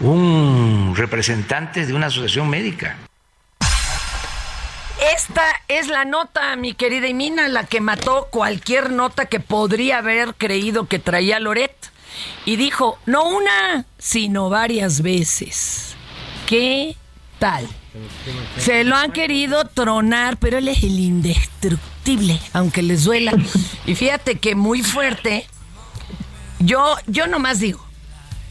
un 0.01 0.93
representante 0.97 1.87
de 1.87 1.95
una 1.95 2.09
asociación 2.09 2.51
médica. 2.51 2.97
Esta 5.15 5.45
es 5.69 5.89
la 5.89 6.05
nota, 6.05 6.55
mi 6.57 6.75
querida 6.75 7.09
Imina, 7.09 7.49
la 7.49 7.65
que 7.65 7.81
mató 7.81 8.29
cualquier 8.31 8.93
nota 8.93 9.27
que 9.27 9.41
podría 9.41 9.99
haber 9.99 10.35
creído 10.35 10.87
que 10.87 10.99
traía 10.99 11.41
Loret. 11.41 11.75
Y 12.45 12.57
dijo, 12.57 12.99
no 13.07 13.25
una, 13.25 13.87
sino 13.99 14.51
varias 14.51 15.01
veces. 15.01 15.97
¿Qué 16.47 16.97
tal? 17.39 17.67
Se 18.59 18.85
lo 18.85 18.97
han 18.97 19.13
querido 19.13 19.65
tronar, 19.67 20.39
pero 20.39 20.59
él 20.59 20.69
es 20.69 20.83
el 20.83 20.99
indestructible, 20.99 22.41
aunque 22.53 22.83
les 22.83 23.05
duela. 23.05 23.33
Y 23.87 23.95
fíjate 23.95 24.39
que 24.39 24.55
muy 24.55 24.83
fuerte. 24.83 25.47
Yo, 26.59 26.97
yo 27.07 27.27
nomás 27.27 27.59
digo, 27.61 27.85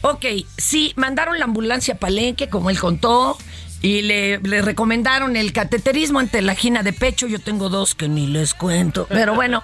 ok, 0.02 0.24
sí, 0.58 0.92
mandaron 0.96 1.38
la 1.38 1.46
ambulancia 1.46 1.94
a 1.94 1.96
Palenque, 1.98 2.48
como 2.48 2.70
él 2.70 2.78
contó, 2.78 3.38
Y 3.80 4.02
le, 4.02 4.38
le 4.38 4.62
recomendaron 4.62 5.34
el 5.34 5.52
cateterismo 5.52 6.20
ante 6.20 6.40
la 6.40 6.54
gina 6.54 6.84
de 6.84 6.92
pecho. 6.92 7.26
Yo 7.26 7.40
tengo 7.40 7.68
dos 7.68 7.96
que 7.96 8.08
ni 8.08 8.28
les 8.28 8.54
cuento. 8.54 9.06
Pero 9.08 9.34
bueno. 9.34 9.62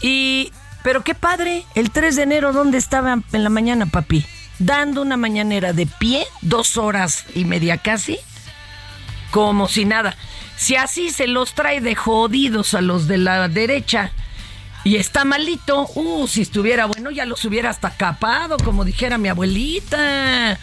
Y. 0.00 0.50
Pero 0.82 1.02
qué 1.04 1.14
padre. 1.14 1.64
El 1.74 1.90
3 1.90 2.16
de 2.16 2.22
enero, 2.22 2.52
¿dónde 2.52 2.78
estaba 2.78 3.18
en 3.32 3.44
la 3.44 3.50
mañana, 3.50 3.84
papi? 3.86 4.24
Dando 4.58 5.02
una 5.02 5.16
mañanera 5.18 5.72
de 5.74 5.86
pie, 5.86 6.26
dos 6.40 6.76
horas 6.78 7.24
y 7.34 7.44
media 7.44 7.76
casi. 7.76 8.18
Como 9.34 9.66
si 9.66 9.84
nada. 9.84 10.16
Si 10.56 10.76
así 10.76 11.10
se 11.10 11.26
los 11.26 11.54
trae 11.54 11.80
de 11.80 11.96
jodidos 11.96 12.72
a 12.74 12.80
los 12.80 13.08
de 13.08 13.18
la 13.18 13.48
derecha 13.48 14.12
y 14.84 14.94
está 14.94 15.24
malito, 15.24 15.88
uh, 15.96 16.28
si 16.28 16.42
estuviera 16.42 16.86
bueno 16.86 17.10
ya 17.10 17.26
los 17.26 17.44
hubiera 17.44 17.70
hasta 17.70 17.90
capado, 17.96 18.58
como 18.58 18.84
dijera 18.84 19.18
mi 19.18 19.26
abuelita. 19.26 20.56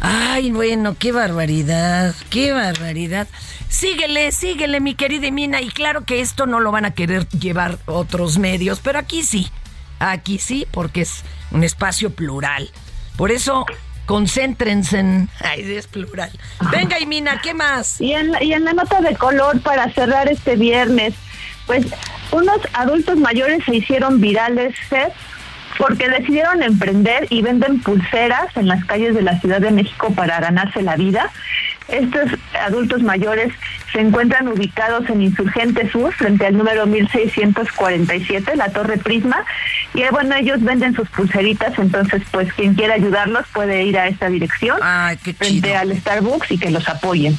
Ay, 0.00 0.52
bueno, 0.52 0.94
qué 0.96 1.10
barbaridad, 1.10 2.14
qué 2.30 2.52
barbaridad. 2.52 3.26
Síguele, 3.68 4.30
síguele, 4.30 4.78
mi 4.78 4.94
querida 4.94 5.28
Mina. 5.32 5.60
Y 5.60 5.70
claro 5.70 6.04
que 6.04 6.20
esto 6.20 6.46
no 6.46 6.60
lo 6.60 6.70
van 6.70 6.84
a 6.84 6.94
querer 6.94 7.28
llevar 7.30 7.80
otros 7.86 8.38
medios, 8.38 8.78
pero 8.78 9.00
aquí 9.00 9.24
sí, 9.24 9.50
aquí 9.98 10.38
sí, 10.38 10.64
porque 10.70 11.00
es 11.00 11.24
un 11.50 11.64
espacio 11.64 12.10
plural. 12.10 12.70
Por 13.16 13.32
eso, 13.32 13.66
concéntrense 14.06 14.98
en... 14.98 15.28
Ay, 15.40 15.62
es 15.76 15.86
plural. 15.86 16.30
Venga, 16.70 16.96
Mina, 17.06 17.40
¿qué 17.42 17.54
más? 17.54 18.00
Y 18.00 18.12
en, 18.12 18.32
y 18.40 18.52
en 18.52 18.64
la 18.64 18.72
nota 18.72 19.00
de 19.00 19.14
color 19.16 19.60
para 19.60 19.92
cerrar 19.92 20.28
este 20.28 20.56
viernes, 20.56 21.14
pues 21.66 21.86
unos 22.30 22.58
adultos 22.72 23.18
mayores 23.18 23.64
se 23.64 23.76
hicieron 23.76 24.20
virales, 24.20 24.74
porque 25.78 26.08
decidieron 26.08 26.62
emprender 26.62 27.26
y 27.30 27.42
venden 27.42 27.80
pulseras 27.80 28.56
en 28.56 28.68
las 28.68 28.84
calles 28.84 29.14
de 29.14 29.22
la 29.22 29.38
Ciudad 29.40 29.60
de 29.60 29.70
México 29.70 30.12
para 30.14 30.40
ganarse 30.40 30.82
la 30.82 30.96
vida. 30.96 31.30
Estos 31.88 32.38
adultos 32.60 33.02
mayores 33.02 33.52
se 33.92 34.00
encuentran 34.00 34.48
ubicados 34.48 35.08
en 35.10 35.22
Insurgente 35.22 35.90
Sur, 35.90 36.12
frente 36.14 36.46
al 36.46 36.56
número 36.56 36.86
1647, 36.86 38.56
la 38.56 38.70
Torre 38.70 38.98
Prisma. 38.98 39.44
Y 39.94 40.02
eh, 40.02 40.08
bueno, 40.10 40.34
ellos 40.36 40.62
venden 40.62 40.94
sus 40.94 41.08
pulseritas, 41.10 41.78
entonces 41.78 42.22
pues 42.30 42.52
quien 42.54 42.74
quiera 42.74 42.94
ayudarlos 42.94 43.46
puede 43.52 43.82
ir 43.84 43.98
a 43.98 44.08
esta 44.08 44.28
dirección, 44.28 44.78
frente 45.36 45.76
al 45.76 45.96
Starbucks 45.96 46.50
y 46.50 46.58
que 46.58 46.70
los 46.70 46.88
apoyen. 46.88 47.36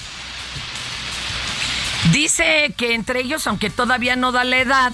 Dice 2.11 2.73
que 2.77 2.93
entre 2.93 3.21
ellos, 3.21 3.47
aunque 3.47 3.69
todavía 3.69 4.15
no 4.15 4.31
da 4.31 4.43
la 4.43 4.57
edad, 4.57 4.91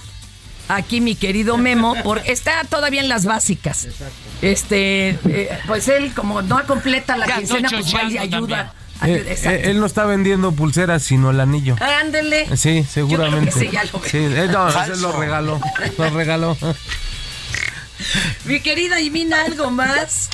aquí 0.68 1.00
mi 1.00 1.16
querido 1.16 1.58
Memo, 1.58 1.94
porque 2.04 2.32
está 2.32 2.62
todavía 2.64 3.00
en 3.00 3.08
las 3.08 3.26
básicas. 3.26 3.88
Este, 4.40 5.18
eh, 5.28 5.58
pues 5.66 5.88
él 5.88 6.12
como 6.14 6.42
no 6.42 6.64
completa 6.66 7.16
la 7.16 7.26
quincena, 7.26 7.68
pues 7.68 7.94
va 7.94 8.04
y 8.04 8.18
ayuda. 8.18 8.74
Eh, 9.02 9.38
eh, 9.44 9.60
él 9.64 9.80
no 9.80 9.86
está 9.86 10.04
vendiendo 10.04 10.52
pulseras, 10.52 11.02
sino 11.02 11.30
el 11.30 11.40
anillo. 11.40 11.76
Ándele. 12.00 12.54
Sí, 12.56 12.84
seguramente. 12.84 13.50
sí, 13.52 13.68
ya 13.72 13.84
lo. 13.84 14.02
Sí, 14.04 14.18
eh, 14.18 14.48
no, 14.50 14.68
ese 14.68 14.96
lo 14.96 15.12
regaló. 15.18 15.60
Lo 15.98 16.10
regaló. 16.10 16.56
Mi 18.44 18.60
querida 18.60 19.00
Ymina, 19.00 19.42
¿algo 19.44 19.70
más? 19.70 20.30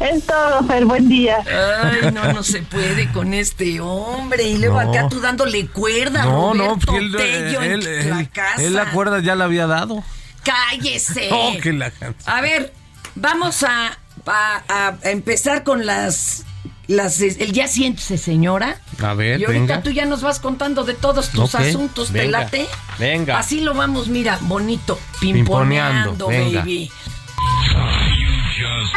Es 0.00 0.26
todo, 0.26 0.64
Fer, 0.66 0.84
buen 0.84 1.08
día. 1.08 1.38
Ay, 1.82 2.10
no, 2.12 2.32
no 2.32 2.42
se 2.42 2.62
puede 2.62 3.10
con 3.12 3.34
este 3.34 3.80
hombre. 3.80 4.44
Y 4.44 4.58
luego 4.58 4.82
No. 4.82 4.90
acá 4.90 5.08
tú 5.08 5.20
dándole 5.20 5.66
cuerda, 5.68 6.24
No, 6.24 6.54
no, 6.54 6.78
porque 6.78 6.98
él, 6.98 7.14
Tello 7.16 7.62
en 7.62 7.72
él- 7.72 8.10
la 8.10 8.20
él- 8.20 8.30
casa. 8.30 8.62
él 8.62 8.74
la 8.74 8.90
cuerda 8.90 9.20
ya 9.20 9.34
la 9.34 9.44
había 9.44 9.66
dado. 9.66 10.02
¡Cállese! 10.44 11.28
Oh, 11.32 11.54
que 11.62 11.72
la 11.72 11.92
A 12.26 12.40
ver, 12.40 12.72
vamos 13.14 13.62
a, 13.62 13.98
a- 14.26 14.62
a 14.68 15.10
empezar 15.10 15.64
con 15.64 15.84
las... 15.86 16.44
las 16.88 17.20
el 17.20 17.52
ya 17.52 17.68
siéntese, 17.68 18.18
señora. 18.18 18.80
A 19.02 19.14
ver, 19.14 19.38
Y 19.40 19.44
ahorita 19.44 19.60
venga. 19.60 19.82
tú 19.82 19.90
ya 19.90 20.04
nos 20.06 20.22
vas 20.22 20.40
contando 20.40 20.82
de 20.84 20.94
todos 20.94 21.28
tus 21.30 21.54
asuntos, 21.54 22.08
¿te 22.08 22.20
venga, 22.22 22.40
late? 22.40 22.66
venga. 22.98 23.38
Así 23.38 23.60
lo 23.60 23.74
vamos, 23.74 24.08
mira, 24.08 24.38
bonito, 24.42 24.98
Pimponeando, 25.20 26.10
pimponeando, 26.12 26.26
venga. 26.28 26.60
baby. 26.60 26.90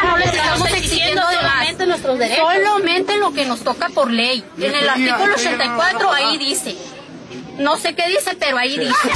No 0.02 0.16
les 0.18 0.32
estamos 0.34 0.68
exigiendo 0.72 1.22
solamente 1.22 1.86
nuestros 1.86 2.18
derechos. 2.18 2.44
Solamente 2.64 3.16
lo 3.18 3.32
que 3.32 3.46
nos 3.46 3.60
toca 3.60 3.88
por 3.90 4.10
ley. 4.10 4.42
En 4.58 4.74
el 4.74 4.88
artículo 4.88 5.34
84 5.34 6.12
ahí 6.12 6.38
dice. 6.38 6.76
No 7.58 7.76
sé 7.76 7.94
qué 7.94 8.08
dice, 8.08 8.36
pero 8.40 8.58
ahí 8.58 8.78
dice. 8.78 9.10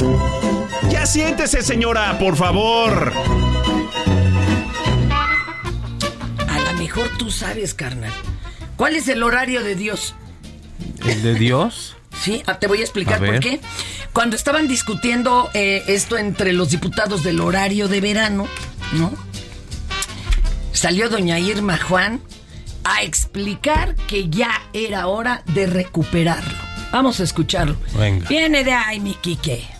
Ya 0.89 1.05
siéntese, 1.05 1.63
señora, 1.63 2.17
por 2.19 2.35
favor. 2.37 3.11
A 6.47 6.59
lo 6.59 6.73
mejor 6.79 7.09
tú 7.17 7.29
sabes, 7.29 7.73
carnal. 7.73 8.13
¿Cuál 8.77 8.95
es 8.95 9.07
el 9.07 9.23
horario 9.23 9.63
de 9.63 9.75
Dios? 9.75 10.15
¿El 11.05 11.23
de 11.23 11.33
Dios? 11.33 11.97
Sí, 12.21 12.43
ah, 12.45 12.59
te 12.59 12.67
voy 12.67 12.79
a 12.79 12.81
explicar 12.81 13.23
A 13.23 13.25
por 13.25 13.39
qué. 13.39 13.59
Cuando 14.13 14.35
estaban 14.35 14.67
discutiendo 14.67 15.49
eh, 15.53 15.83
esto 15.87 16.17
entre 16.17 16.53
los 16.53 16.69
diputados 16.69 17.23
del 17.23 17.41
horario 17.41 17.87
de 17.87 18.01
verano, 18.01 18.47
¿no? 18.93 19.11
Salió 20.71 21.09
doña 21.09 21.39
Irma 21.39 21.77
Juan 21.77 22.21
a 22.83 23.01
explicar 23.01 23.95
que 24.07 24.29
ya 24.29 24.61
era 24.73 25.07
hora 25.07 25.43
de 25.47 25.65
recuperarlo. 25.65 26.57
Vamos 26.91 27.19
a 27.19 27.23
escucharlo. 27.23 27.75
Venga. 27.97 28.29
Viene 28.29 28.63
de 28.63 28.73
ahí, 28.73 28.99
mi 28.99 29.15
Quique. 29.15 29.76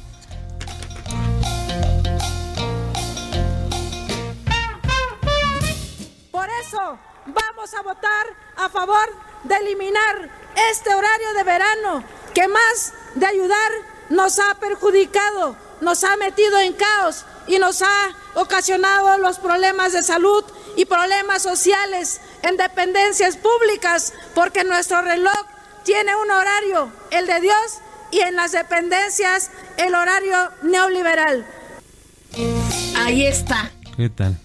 Eso 6.77 6.99
vamos 7.25 7.73
a 7.73 7.81
votar 7.81 8.25
a 8.55 8.69
favor 8.69 9.13
de 9.43 9.55
eliminar 9.55 10.29
este 10.71 10.93
horario 10.93 11.33
de 11.33 11.43
verano 11.43 12.03
que 12.33 12.47
más 12.47 12.93
de 13.15 13.25
ayudar 13.25 13.71
nos 14.09 14.39
ha 14.39 14.55
perjudicado, 14.55 15.55
nos 15.81 16.03
ha 16.03 16.15
metido 16.17 16.57
en 16.59 16.73
caos 16.73 17.25
y 17.47 17.59
nos 17.59 17.81
ha 17.81 18.15
ocasionado 18.35 19.17
los 19.17 19.39
problemas 19.39 19.93
de 19.93 20.03
salud 20.03 20.43
y 20.75 20.85
problemas 20.85 21.41
sociales 21.41 22.21
en 22.43 22.55
dependencias 22.57 23.37
públicas 23.37 24.13
porque 24.33 24.63
nuestro 24.63 25.01
reloj 25.01 25.45
tiene 25.83 26.15
un 26.15 26.31
horario, 26.31 26.91
el 27.11 27.27
de 27.27 27.39
Dios, 27.39 27.79
y 28.11 28.19
en 28.19 28.35
las 28.35 28.51
dependencias 28.51 29.49
el 29.77 29.95
horario 29.95 30.51
neoliberal. 30.61 31.45
Ahí 32.95 33.25
está. 33.25 33.71
¿Qué 33.95 34.09
tal? 34.09 34.37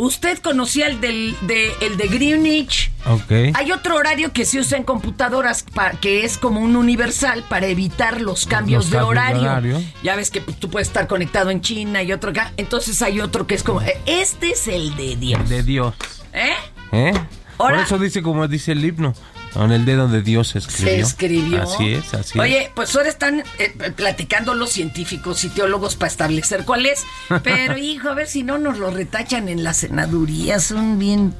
¿Usted 0.00 0.38
conocía 0.38 0.86
el, 0.86 0.98
del, 1.02 1.36
de, 1.42 1.70
el 1.82 1.98
de 1.98 2.08
Greenwich? 2.08 2.90
Ok. 3.06 3.54
Hay 3.54 3.70
otro 3.70 3.96
horario 3.96 4.32
que 4.32 4.46
se 4.46 4.58
usa 4.58 4.78
en 4.78 4.84
computadoras 4.84 5.64
que 6.00 6.24
es 6.24 6.38
como 6.38 6.60
un 6.60 6.74
universal 6.76 7.44
para 7.48 7.66
evitar 7.66 8.22
los 8.22 8.46
cambios, 8.46 8.84
Los 8.86 8.90
de, 8.90 8.96
cambios 8.96 9.14
de 9.14 9.20
horario. 9.20 9.42
horario. 9.42 9.82
Ya 10.02 10.16
ves 10.16 10.30
que 10.30 10.40
tú 10.40 10.70
puedes 10.70 10.88
estar 10.88 11.06
conectado 11.06 11.50
en 11.50 11.60
China 11.60 12.02
y 12.02 12.12
otro 12.12 12.30
acá. 12.30 12.52
Entonces 12.56 13.02
hay 13.02 13.20
otro 13.20 13.46
que 13.46 13.54
es 13.54 13.62
como. 13.62 13.82
Este 14.06 14.52
es 14.52 14.68
el 14.68 14.96
de 14.96 15.16
Dios. 15.16 15.46
De 15.50 15.62
Dios. 15.62 15.94
¿Eh? 16.32 16.54
¿Eh? 16.92 17.12
Por 17.60 17.72
Ahora- 17.72 17.82
eso 17.82 17.98
dice 17.98 18.22
como 18.22 18.48
dice 18.48 18.72
el 18.72 18.82
himno. 18.82 19.14
Con 19.52 19.70
el 19.72 19.84
dedo 19.84 20.08
de 20.08 20.22
Dios 20.22 20.48
se 20.48 20.58
escribió. 20.60 20.86
Se 20.94 21.00
escribió. 21.00 21.62
Así 21.62 21.92
es, 21.92 22.14
así 22.14 22.38
Oye, 22.38 22.70
pues 22.74 22.94
ahora 22.96 23.08
están 23.10 23.42
eh, 23.58 23.92
platicando 23.96 24.54
los 24.54 24.70
científicos 24.70 25.44
y 25.44 25.48
teólogos 25.48 25.96
para 25.96 26.08
establecer 26.10 26.64
cuál 26.64 26.86
es. 26.86 27.04
Pero, 27.42 27.76
hijo, 27.78 28.08
a 28.08 28.14
ver 28.14 28.28
si 28.28 28.44
no 28.44 28.56
nos 28.58 28.78
lo 28.78 28.90
retachan 28.90 29.48
en 29.50 29.62
la 29.62 29.74
senaduría. 29.74 30.58
Son 30.60 30.98
bien. 30.98 31.34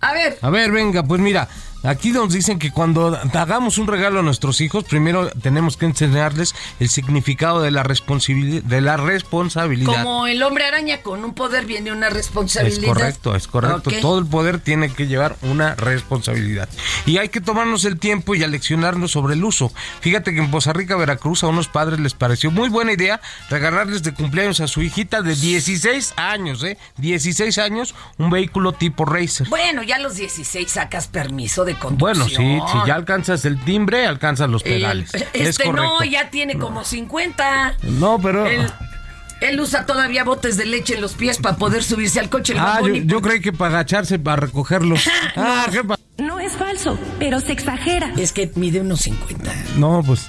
A 0.00 0.12
ver, 0.12 0.38
A 0.40 0.50
ver, 0.50 0.70
venga, 0.70 1.02
pues 1.02 1.20
mira, 1.20 1.48
aquí 1.84 2.10
nos 2.10 2.32
dicen 2.32 2.58
que 2.58 2.70
cuando 2.70 3.18
hagamos 3.34 3.78
un 3.78 3.86
regalo 3.86 4.20
a 4.20 4.22
nuestros 4.22 4.60
hijos, 4.60 4.84
primero 4.84 5.30
tenemos 5.30 5.76
que 5.76 5.86
enseñarles 5.86 6.54
el 6.80 6.88
significado 6.88 7.60
de 7.60 7.70
la, 7.70 7.82
de 7.84 8.80
la 8.80 8.96
responsabilidad. 8.96 9.92
como 10.02 10.26
el 10.26 10.42
hombre 10.42 10.64
araña 10.64 11.02
con 11.02 11.24
un 11.24 11.34
poder 11.34 11.66
viene 11.66 11.92
una 11.92 12.08
Es 12.08 12.14
responsabilidad. 12.14 12.88
correcto, 12.88 13.34
es 13.34 13.46
correcto. 13.46 13.90
Todo 14.00 14.18
el 14.18 14.26
poder 14.26 14.58
tiene 14.58 14.90
que 14.92 15.06
llevar 15.06 15.36
una 15.42 15.74
responsabilidad. 15.74 16.68
Y 17.06 17.18
hay 17.18 17.28
que 17.28 17.40
tomarnos 17.40 17.84
el 17.84 17.98
tiempo 17.98 18.34
y 18.34 18.42
aleccionarnos 18.42 19.12
sobre 19.12 19.34
el 19.34 19.44
uso. 19.44 19.72
Fíjate 20.00 20.32
que 20.32 20.40
en 20.40 20.50
Poza 20.50 20.72
Rica, 20.72 20.96
Veracruz, 20.96 21.44
a 21.44 21.48
unos 21.48 21.68
padres 21.68 22.00
les 22.00 22.14
pareció 22.14 22.50
muy 22.50 22.68
buena 22.68 22.92
idea 22.92 23.20
regalarles 23.50 24.02
de 24.02 24.12
cumpleaños 24.14 24.60
a 24.60 24.68
su 24.68 24.82
hijita 24.82 25.22
de 25.22 25.34
16 25.34 26.14
años, 26.16 26.62
¿eh? 26.64 26.78
16 26.98 27.58
años, 27.58 27.94
un 28.18 28.30
vehículo 28.30 28.72
tipo 28.72 29.04
Racer. 29.04 29.48
Bueno, 29.48 29.82
ya 29.82 29.96
a 29.96 29.98
los 30.00 30.16
16 30.16 30.70
sacas 30.70 31.08
permiso 31.08 31.64
de 31.64 31.73
conducción. 31.78 31.98
Bueno, 31.98 32.24
sí, 32.26 32.34
si 32.72 32.86
ya 32.86 32.94
alcanzas 32.94 33.44
el 33.44 33.58
timbre, 33.64 34.06
alcanzas 34.06 34.48
los 34.50 34.64
El- 34.64 34.72
pedales. 34.74 35.14
es 35.14 35.24
este 35.34 35.64
correcto. 35.64 35.98
no, 36.00 36.04
ya 36.04 36.30
tiene 36.30 36.58
como 36.58 36.84
50. 36.84 37.76
No, 37.82 38.18
pero... 38.20 38.46
Él, 38.46 38.66
él 39.40 39.60
usa 39.60 39.84
todavía 39.86 40.24
botes 40.24 40.56
de 40.56 40.64
leche 40.66 40.94
en 40.94 41.00
los 41.02 41.14
pies 41.14 41.38
para 41.38 41.56
poder 41.56 41.82
subirse 41.82 42.20
al 42.20 42.30
coche. 42.30 42.54
El 42.54 42.58
Ah, 42.60 42.80
yo, 42.80 42.94
yo 42.94 43.20
creí 43.20 43.40
que 43.40 43.52
para 43.52 43.74
agacharse, 43.76 44.18
para 44.18 44.36
recogerlos. 44.36 45.00
ah, 45.36 45.66
¿qué 45.70 45.84
pa- 45.84 45.98
No 46.18 46.40
es 46.40 46.52
falso, 46.52 46.98
pero 47.18 47.40
se 47.40 47.52
exagera. 47.52 48.12
Es 48.16 48.32
que 48.32 48.50
mide 48.54 48.80
unos 48.80 49.00
50. 49.00 49.52
No, 49.76 50.02
pues 50.06 50.28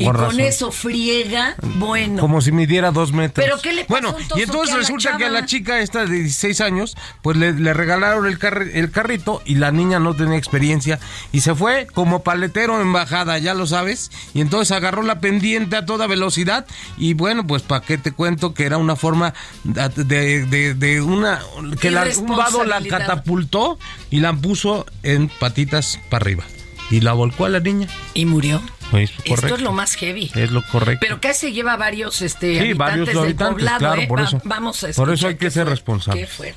Y 0.00 0.04
con 0.28 0.40
eso 0.40 0.70
friega, 0.70 1.56
bueno. 1.76 2.20
Como 2.20 2.40
si 2.40 2.52
midiera 2.52 2.90
dos 2.92 3.12
metros. 3.12 3.44
¿Pero 3.44 3.58
qué 3.60 3.72
le 3.72 3.84
pasó 3.84 3.88
Bueno, 3.88 4.16
y 4.36 4.42
entonces 4.42 4.68
que 4.68 4.72
a 4.72 4.74
la 4.74 4.80
resulta 4.80 5.16
que 5.16 5.24
a 5.24 5.28
la 5.30 5.46
chica 5.46 5.80
esta 5.80 6.04
de 6.06 6.14
16 6.22 6.60
años, 6.60 6.96
pues 7.22 7.36
le, 7.36 7.52
le 7.52 7.72
regalaron 7.74 8.26
el, 8.26 8.38
carri- 8.38 8.70
el 8.74 8.90
carrito 8.90 9.42
y 9.44 9.56
la 9.56 9.72
niña 9.72 9.98
no 9.98 10.14
tenía 10.14 10.36
experiencia 10.38 10.98
y 11.32 11.40
se 11.40 11.54
fue 11.54 11.86
como 11.92 12.22
paletero 12.22 12.80
en 12.80 12.92
bajada, 12.92 13.38
ya 13.38 13.54
lo 13.54 13.66
sabes. 13.66 14.10
Y 14.34 14.40
entonces 14.40 14.72
agarró 14.76 15.02
la 15.02 15.20
pendiente 15.20 15.76
a 15.76 15.86
toda 15.86 16.06
velocidad 16.06 16.66
y 16.96 17.14
bueno, 17.14 17.46
pues 17.46 17.62
para 17.62 17.84
qué 17.84 17.98
te 17.98 18.12
cuento 18.12 18.52
que 18.54 18.64
era 18.66 18.76
una 18.78 18.94
forma 18.96 19.32
de, 19.64 20.44
de- 20.46 20.74
de 20.74 21.00
una... 21.00 21.40
que 21.80 21.90
la- 21.90 22.04
un 22.18 22.26
vado 22.36 22.64
la 22.64 22.80
catapultó 22.98 23.78
y 24.10 24.20
la 24.20 24.32
puso 24.34 24.86
en 25.02 25.28
patitas 25.28 25.98
para 26.10 26.22
arriba. 26.22 26.44
Y 26.90 27.00
la 27.00 27.14
volcó 27.14 27.46
a 27.46 27.48
la 27.48 27.58
niña. 27.58 27.88
Y 28.14 28.26
murió. 28.26 28.60
Pues, 28.90 29.10
Esto 29.10 29.22
correcto. 29.34 29.54
es 29.56 29.60
lo 29.62 29.72
más 29.72 29.94
heavy. 29.96 30.30
Es 30.34 30.50
lo 30.50 30.62
correcto. 30.70 31.00
Pero 31.00 31.20
casi 31.20 31.52
lleva 31.52 31.76
varios 31.76 32.22
este, 32.22 32.52
Sí, 32.52 32.58
habitantes 32.58 32.78
varios 32.78 33.08
del 33.08 33.18
habitantes, 33.18 33.54
poblado, 33.54 33.78
claro, 33.78 34.00
¿eh? 34.02 34.06
por 34.06 34.20
Va- 34.20 34.24
eso. 34.24 34.40
Vamos 34.44 34.84
a 34.84 34.88
Por 34.92 35.10
eso 35.12 35.26
hay 35.28 35.34
qué 35.34 35.46
que 35.46 35.50
ser 35.50 35.64
fue- 35.64 35.70
responsable. 35.70 36.20
qué 36.20 36.26
fue. 36.26 36.54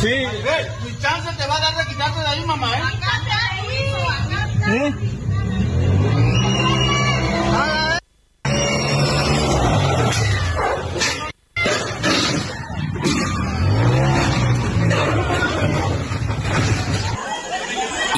Sí, 0.00 0.08
mi 0.84 0.98
chance 0.98 1.36
te 1.36 1.46
va 1.46 1.56
a 1.56 1.60
dar 1.60 1.76
de 1.76 1.90
quitarte 1.92 2.20
de 2.20 2.26
ahí, 2.26 2.44
mamá, 2.44 2.78
¿eh? 2.78 2.82
¿Eh? 4.68 4.94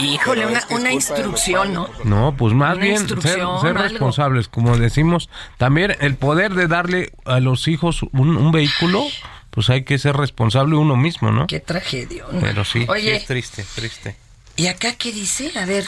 Híjole, 0.02 0.46
una, 0.46 0.58
es 0.58 0.64
que 0.64 0.74
es 0.74 0.80
una 0.80 0.92
instrucción, 0.92 1.72
¿no? 1.74 1.88
No, 2.04 2.34
pues 2.36 2.54
más 2.54 2.76
Una 2.76 2.84
bien 2.84 3.08
ser, 3.20 3.40
responsables, 3.74 4.48
como 4.48 4.76
decimos. 4.76 5.28
También 5.58 5.96
el 6.00 6.16
poder 6.16 6.54
de 6.54 6.66
darle 6.66 7.12
a 7.24 7.40
los 7.40 7.68
hijos 7.68 8.02
un, 8.12 8.36
un 8.36 8.52
vehículo, 8.52 9.04
pues 9.50 9.70
hay 9.70 9.84
que 9.84 9.98
ser 9.98 10.16
responsable 10.16 10.76
uno 10.76 10.96
mismo, 10.96 11.30
¿no? 11.30 11.46
Qué 11.46 11.60
tragedia. 11.60 12.24
Pero 12.40 12.64
sí, 12.64 12.86
Oye. 12.88 13.02
sí 13.02 13.10
es 13.10 13.26
triste, 13.26 13.64
triste. 13.74 14.16
¿Y 14.56 14.66
acá 14.66 14.94
qué 14.94 15.12
dice? 15.12 15.52
A 15.58 15.64
ver, 15.64 15.86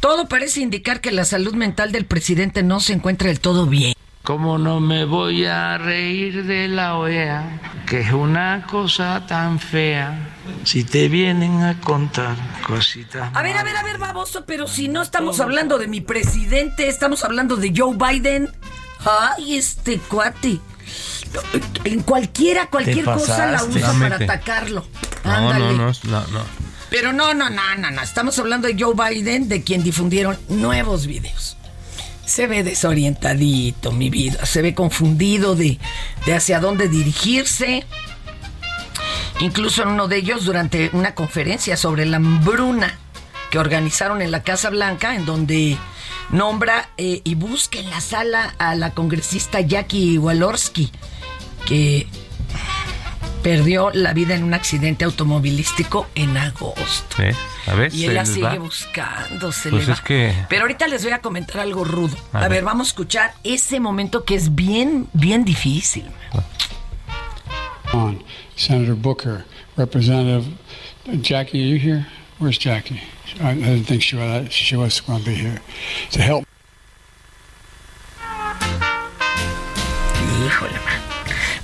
todo 0.00 0.28
parece 0.28 0.60
indicar 0.60 1.00
que 1.00 1.12
la 1.12 1.24
salud 1.24 1.54
mental 1.54 1.92
del 1.92 2.04
presidente 2.04 2.62
no 2.62 2.80
se 2.80 2.92
encuentra 2.92 3.28
del 3.28 3.40
todo 3.40 3.66
bien. 3.66 3.95
¿Cómo 4.26 4.58
no 4.58 4.80
me 4.80 5.04
voy 5.04 5.44
a 5.44 5.78
reír 5.78 6.46
de 6.46 6.66
la 6.66 6.96
OEA? 6.98 7.60
Que 7.86 8.00
es 8.00 8.10
una 8.10 8.66
cosa 8.68 9.24
tan 9.24 9.60
fea. 9.60 10.34
Si 10.64 10.82
te 10.82 11.08
vienen 11.08 11.62
a 11.62 11.80
contar 11.80 12.34
cositas. 12.66 13.30
A 13.32 13.42
ver, 13.42 13.56
a 13.56 13.62
ver, 13.62 13.76
a 13.76 13.84
ver, 13.84 13.98
baboso, 13.98 14.44
pero 14.44 14.66
si 14.66 14.88
no 14.88 15.00
estamos 15.02 15.38
hablando 15.38 15.78
de 15.78 15.86
mi 15.86 16.00
presidente, 16.00 16.88
estamos 16.88 17.22
hablando 17.22 17.54
de 17.54 17.72
Joe 17.72 17.96
Biden. 17.96 18.50
Ay, 19.04 19.54
este 19.58 20.00
cuate. 20.00 20.58
En 21.84 22.02
cualquiera, 22.02 22.66
cualquier 22.66 23.04
cosa 23.04 23.46
la 23.46 23.62
usa 23.62 23.92
para 23.92 24.16
atacarlo. 24.16 24.84
No, 25.22 25.30
Ándale. 25.30 25.76
no, 25.76 25.86
no, 25.86 25.92
no, 26.02 26.20
no. 26.32 26.40
Pero 26.90 27.12
no, 27.12 27.32
no, 27.32 27.48
no, 27.48 27.76
no, 27.78 27.90
no. 27.92 28.02
Estamos 28.02 28.36
hablando 28.40 28.66
de 28.66 28.74
Joe 28.76 28.94
Biden, 28.96 29.48
de 29.48 29.62
quien 29.62 29.84
difundieron 29.84 30.36
nuevos 30.48 31.06
videos. 31.06 31.56
Se 32.26 32.46
ve 32.46 32.64
desorientadito, 32.64 33.92
mi 33.92 34.10
vida. 34.10 34.44
Se 34.44 34.60
ve 34.60 34.74
confundido 34.74 35.54
de, 35.54 35.78
de 36.26 36.34
hacia 36.34 36.60
dónde 36.60 36.88
dirigirse. 36.88 37.86
Incluso 39.40 39.82
en 39.82 39.88
uno 39.88 40.08
de 40.08 40.16
ellos, 40.16 40.44
durante 40.44 40.90
una 40.92 41.14
conferencia 41.14 41.76
sobre 41.76 42.04
la 42.04 42.16
hambruna 42.16 42.98
que 43.50 43.58
organizaron 43.58 44.22
en 44.22 44.30
la 44.30 44.42
Casa 44.42 44.70
Blanca, 44.70 45.14
en 45.14 45.24
donde 45.24 45.78
nombra 46.30 46.90
eh, 46.96 47.20
y 47.22 47.34
busca 47.36 47.78
en 47.78 47.90
la 47.90 48.00
sala 48.00 48.54
a 48.58 48.74
la 48.74 48.90
congresista 48.90 49.60
Jackie 49.60 50.18
Walorski, 50.18 50.90
que 51.66 52.08
perdió 53.50 53.90
la 53.94 54.12
vida 54.12 54.34
en 54.34 54.42
un 54.42 54.54
accidente 54.54 55.04
automovilístico 55.04 56.08
en 56.16 56.36
agosto. 56.36 57.22
¿Eh? 57.22 57.32
A 57.68 57.74
ver, 57.74 57.94
Y 57.94 58.00
se 58.00 58.06
él 58.06 58.14
la 58.14 58.22
les 58.24 58.30
sigue 58.30 58.42
va. 58.48 58.58
buscando, 58.58 59.52
se 59.52 59.70
Pues 59.70 59.86
le 59.86 59.92
es 59.92 60.00
va. 60.00 60.02
que- 60.04 60.34
Pero 60.48 60.62
ahorita 60.62 60.88
les 60.88 61.04
voy 61.04 61.12
a 61.12 61.20
comentar 61.20 61.60
algo 61.60 61.84
rudo. 61.84 62.16
A 62.32 62.38
A, 62.38 62.40
ver. 62.42 62.50
ver. 62.50 62.64
vamos 62.64 62.88
a 62.88 62.90
escuchar 62.90 63.34
ese 63.44 63.78
momento 63.78 64.24
que 64.24 64.34
es 64.34 64.52
bien, 64.56 65.06
bien 65.12 65.44
difícil. 65.44 66.06
on. 67.92 68.20
Senator 68.56 68.96
Booker, 68.96 69.44
Representative 69.76 70.44
Jackie, 71.22 71.62
are 71.62 71.68
you 71.68 71.78
here? 71.78 72.04
Where's 72.40 72.58
Jackie? 72.58 73.00
I, 73.40 73.50
I 73.50 73.54
didn't 73.54 73.84
think 73.86 74.02
she 74.02 74.16
was, 74.16 74.50
she 74.50 74.74
was 74.76 75.00
going 75.00 75.22
to 75.22 75.30
be 75.30 75.36
here 75.36 75.62
to 76.10 76.20
help. 76.20 76.44
Híjole. 80.44 80.95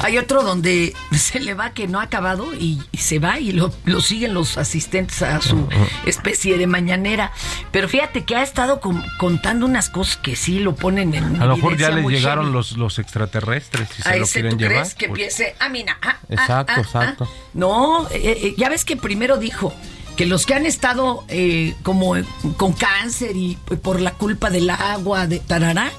Hay 0.02 0.18
otro 0.18 0.42
donde 0.42 0.94
se 1.12 1.40
le 1.40 1.54
va 1.54 1.70
que 1.72 1.86
no 1.88 2.00
ha 2.00 2.04
acabado 2.04 2.54
y, 2.54 2.80
y 2.92 2.98
se 2.98 3.18
va 3.18 3.38
y 3.38 3.52
lo, 3.52 3.72
lo 3.84 4.00
siguen 4.00 4.34
los 4.34 4.58
asistentes 4.58 5.22
a 5.22 5.40
su 5.40 5.68
especie 6.06 6.58
de 6.58 6.66
mañanera. 6.66 7.32
Pero 7.70 7.88
fíjate 7.88 8.24
que 8.24 8.36
ha 8.36 8.42
estado 8.42 8.80
con- 8.80 9.02
contando 9.18 9.66
unas 9.66 9.88
cosas 9.90 10.16
que 10.16 10.36
sí 10.36 10.58
lo 10.58 10.74
ponen 10.74 11.14
en 11.14 11.40
A 11.40 11.46
lo 11.46 11.56
mejor 11.56 11.76
ya 11.76 11.90
les 11.90 12.06
llegaron 12.06 12.52
los, 12.52 12.76
los 12.76 12.98
extraterrestres 12.98 13.88
y 13.98 14.02
¿A 14.02 14.12
se 14.12 14.18
lo 14.18 14.26
quieren 14.26 14.50
tú 14.52 14.58
llevar. 14.58 14.74
crees 14.78 14.94
que 14.94 15.08
pues- 15.08 15.20
empiece? 15.20 15.54
Ah, 15.60 15.68
mira. 15.68 15.96
ah, 16.02 16.16
ah, 16.20 16.26
Exacto, 16.28 16.72
ah, 16.76 16.80
exacto. 16.80 17.28
No, 17.54 18.08
eh, 18.10 18.38
eh, 18.42 18.54
ya 18.56 18.68
ves 18.68 18.84
que 18.84 18.96
primero 18.96 19.36
dijo 19.36 19.72
que 20.16 20.26
los 20.26 20.44
que 20.44 20.54
han 20.54 20.66
estado 20.66 21.24
eh, 21.28 21.74
como 21.82 22.16
eh, 22.16 22.24
con 22.58 22.72
cáncer 22.74 23.34
y 23.36 23.58
eh, 23.70 23.76
por 23.76 24.00
la 24.00 24.10
culpa 24.12 24.50
del 24.50 24.68
agua, 24.68 25.26
de 25.26 25.38
tarará, 25.38 25.90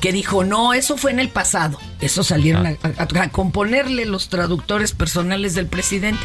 que 0.00 0.12
dijo, 0.12 0.44
no, 0.44 0.72
eso 0.72 0.96
fue 0.96 1.10
en 1.10 1.20
el 1.20 1.28
pasado. 1.28 1.78
Eso 2.00 2.24
salieron 2.24 2.66
Ah. 2.66 2.76
a, 2.98 3.02
a- 3.02 3.22
a 3.24 3.28
componerle 3.28 4.06
los 4.06 4.28
traductores 4.30 4.92
personales 4.92 5.54
del 5.54 5.66
presidente. 5.66 6.22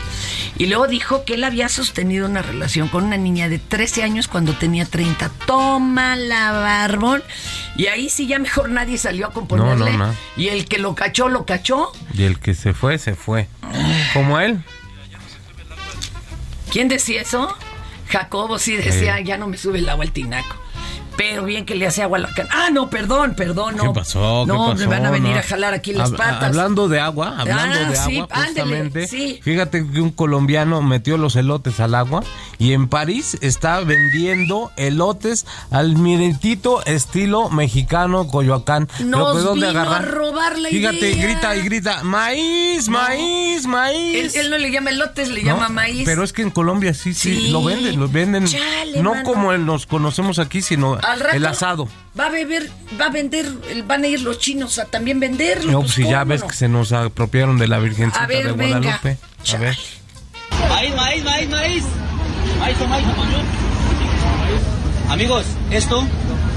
Y 0.58 0.68
luego 0.68 0.88
dijo 0.88 1.26
que 1.26 1.34
él 1.34 1.44
había 1.44 1.68
sostenido 1.68 2.26
una 2.26 2.42
relación 2.42 2.88
con 2.88 3.04
una 3.04 3.18
niña 3.18 3.50
de 3.50 3.60
13 3.60 4.04
años 4.04 4.30
cuando 4.30 4.54
tenía 4.54 4.86
30. 4.86 5.30
Toma 5.46 6.16
la 6.16 6.54
barbón. 6.54 7.22
Y 7.76 7.88
ahí 7.88 8.10
sí 8.10 8.28
ya 8.28 8.40
mejor 8.40 8.70
nadie 8.70 8.98
salió 8.98 9.28
a 9.28 9.32
componerle. 9.34 9.92
No, 9.92 9.98
no, 9.98 10.08
no. 10.08 10.16
Y 10.38 10.48
el 10.48 10.66
que 10.68 10.78
lo 10.78 10.96
cachó, 10.96 11.28
lo 11.28 11.46
cachó. 11.46 11.92
Y 12.14 12.24
el 12.24 12.40
que 12.40 12.54
se 12.54 12.74
fue, 12.74 12.98
se 12.98 13.16
fue. 13.16 13.50
Como 14.14 14.40
él. 14.40 14.64
¿Quién 16.72 16.88
decía 16.88 17.22
eso? 17.22 17.54
Jacobo 18.10 18.60
sí 18.60 18.76
decía, 18.76 19.18
Sí. 19.18 19.24
ya 19.26 19.38
no 19.38 19.48
me 19.48 19.58
sube 19.58 19.80
el 19.80 19.90
agua 19.90 20.06
al 20.06 20.12
tinaco. 20.12 20.56
Pero 21.18 21.46
bien 21.46 21.66
que 21.66 21.76
le 21.76 21.88
hace 21.88 22.02
agua 22.04 22.18
a 22.18 22.22
la 22.22 22.34
cana. 22.34 22.50
Ah, 22.52 22.70
no, 22.72 22.90
perdón, 22.90 23.36
perdón, 23.36 23.78
no. 23.78 23.84
¿Qué 23.84 24.00
pasó? 24.00 24.44
¿Qué 24.46 24.52
no, 24.52 24.68
pasó? 24.68 24.76
me 24.80 24.86
van 24.88 25.06
a 25.06 25.12
venir 25.12 25.34
No. 25.34 25.40
a 25.40 25.44
jalar 25.44 25.74
aquí 25.74 25.94
las 25.94 26.12
Hab- 26.12 26.18
patas. 26.18 26.44
Hablando 26.44 26.88
de 26.88 27.00
agua, 27.00 27.36
hablando 27.38 27.76
Ah, 27.86 27.90
de 27.90 27.96
sí, 27.96 28.18
agua, 28.20 28.28
ándele, 28.32 28.62
justamente. 28.62 29.08
sí. 29.08 29.40
Fíjate 29.42 29.86
que 29.90 30.02
un 30.02 30.12
colombiano 30.12 30.82
metió 30.82 31.18
los 31.18 31.36
elotes 31.36 31.80
al 31.80 31.96
agua 31.96 32.24
y 32.58 32.74
en 32.74 32.88
París 32.88 33.38
está 33.42 33.80
vendiendo 33.82 34.72
elotes 34.78 35.46
al 35.72 35.96
miritito 35.96 36.84
estilo 36.86 37.50
mexicano 37.50 38.28
Coyoacán. 38.28 38.88
Nos 39.06 39.36
¿de 39.38 39.42
dónde 39.44 39.68
vino 39.68 39.80
agarrar? 39.80 40.04
a 40.04 40.12
robar 40.12 40.58
la 40.60 40.70
Fíjate, 40.70 41.12
idea. 41.12 41.24
grita 41.28 41.56
y 41.56 41.62
grita, 41.62 42.04
maíz, 42.04 42.88
No. 42.90 42.98
maíz, 43.00 43.64
Él, 43.64 43.68
maíz. 43.70 44.36
él 44.36 44.50
no 44.50 44.58
le 44.58 44.72
llama 44.72 44.90
elotes, 44.90 45.30
le 45.30 45.42
¿No? 45.44 45.54
llama 45.54 45.70
maíz. 45.70 46.04
Pero 46.06 46.24
es 46.24 46.34
que 46.34 46.42
en 46.42 46.52
Colombia 46.52 46.94
sí, 46.94 47.14
sí, 47.14 47.36
Sí. 47.36 47.48
lo 47.52 47.64
venden, 47.64 48.00
lo 48.00 48.08
venden. 48.10 48.46
Chale, 48.48 49.02
no 49.02 49.12
mano. 49.12 49.24
como 49.24 49.52
los 49.54 49.86
conocemos 49.86 50.40
aquí, 50.40 50.62
sino 50.62 50.98
Al 51.06 51.20
rato 51.20 51.36
el 51.36 51.46
asado. 51.46 51.88
Va 52.20 52.28
a 52.28 52.30
beber, 52.30 52.70
va 53.00 53.06
a 53.06 53.10
vender, 53.10 53.46
van 53.86 54.04
a 54.04 54.08
ir 54.08 54.22
los 54.22 54.40
chinos 54.40 54.80
a 54.80 54.86
también 54.86 55.20
venderlo. 55.20 55.72
No, 55.72 55.80
pues, 55.82 55.96
pues 55.96 56.06
si 56.06 56.12
ya 56.12 56.20
¿cómo 56.20 56.30
ves 56.30 56.42
no? 56.42 56.48
que 56.48 56.56
se 56.56 56.68
nos 56.68 56.92
apropiaron 56.94 57.58
de 57.58 57.68
la 57.68 57.80
Virgencita 57.80 58.24
A 58.24 58.28
ver, 58.28 58.46
de 58.48 58.52
venga. 58.54 58.80
Guadalupe. 58.80 59.18
A 59.54 59.58
ver. 59.58 59.78
Maíz, 60.70 60.96
maíz, 60.96 61.24
maíz, 61.24 61.50
maíz. 61.50 61.84
Maíz, 62.60 62.78
maíz, 62.88 63.06
maíz. 63.06 63.46
Amigos, 65.10 65.46
esto 65.72 66.04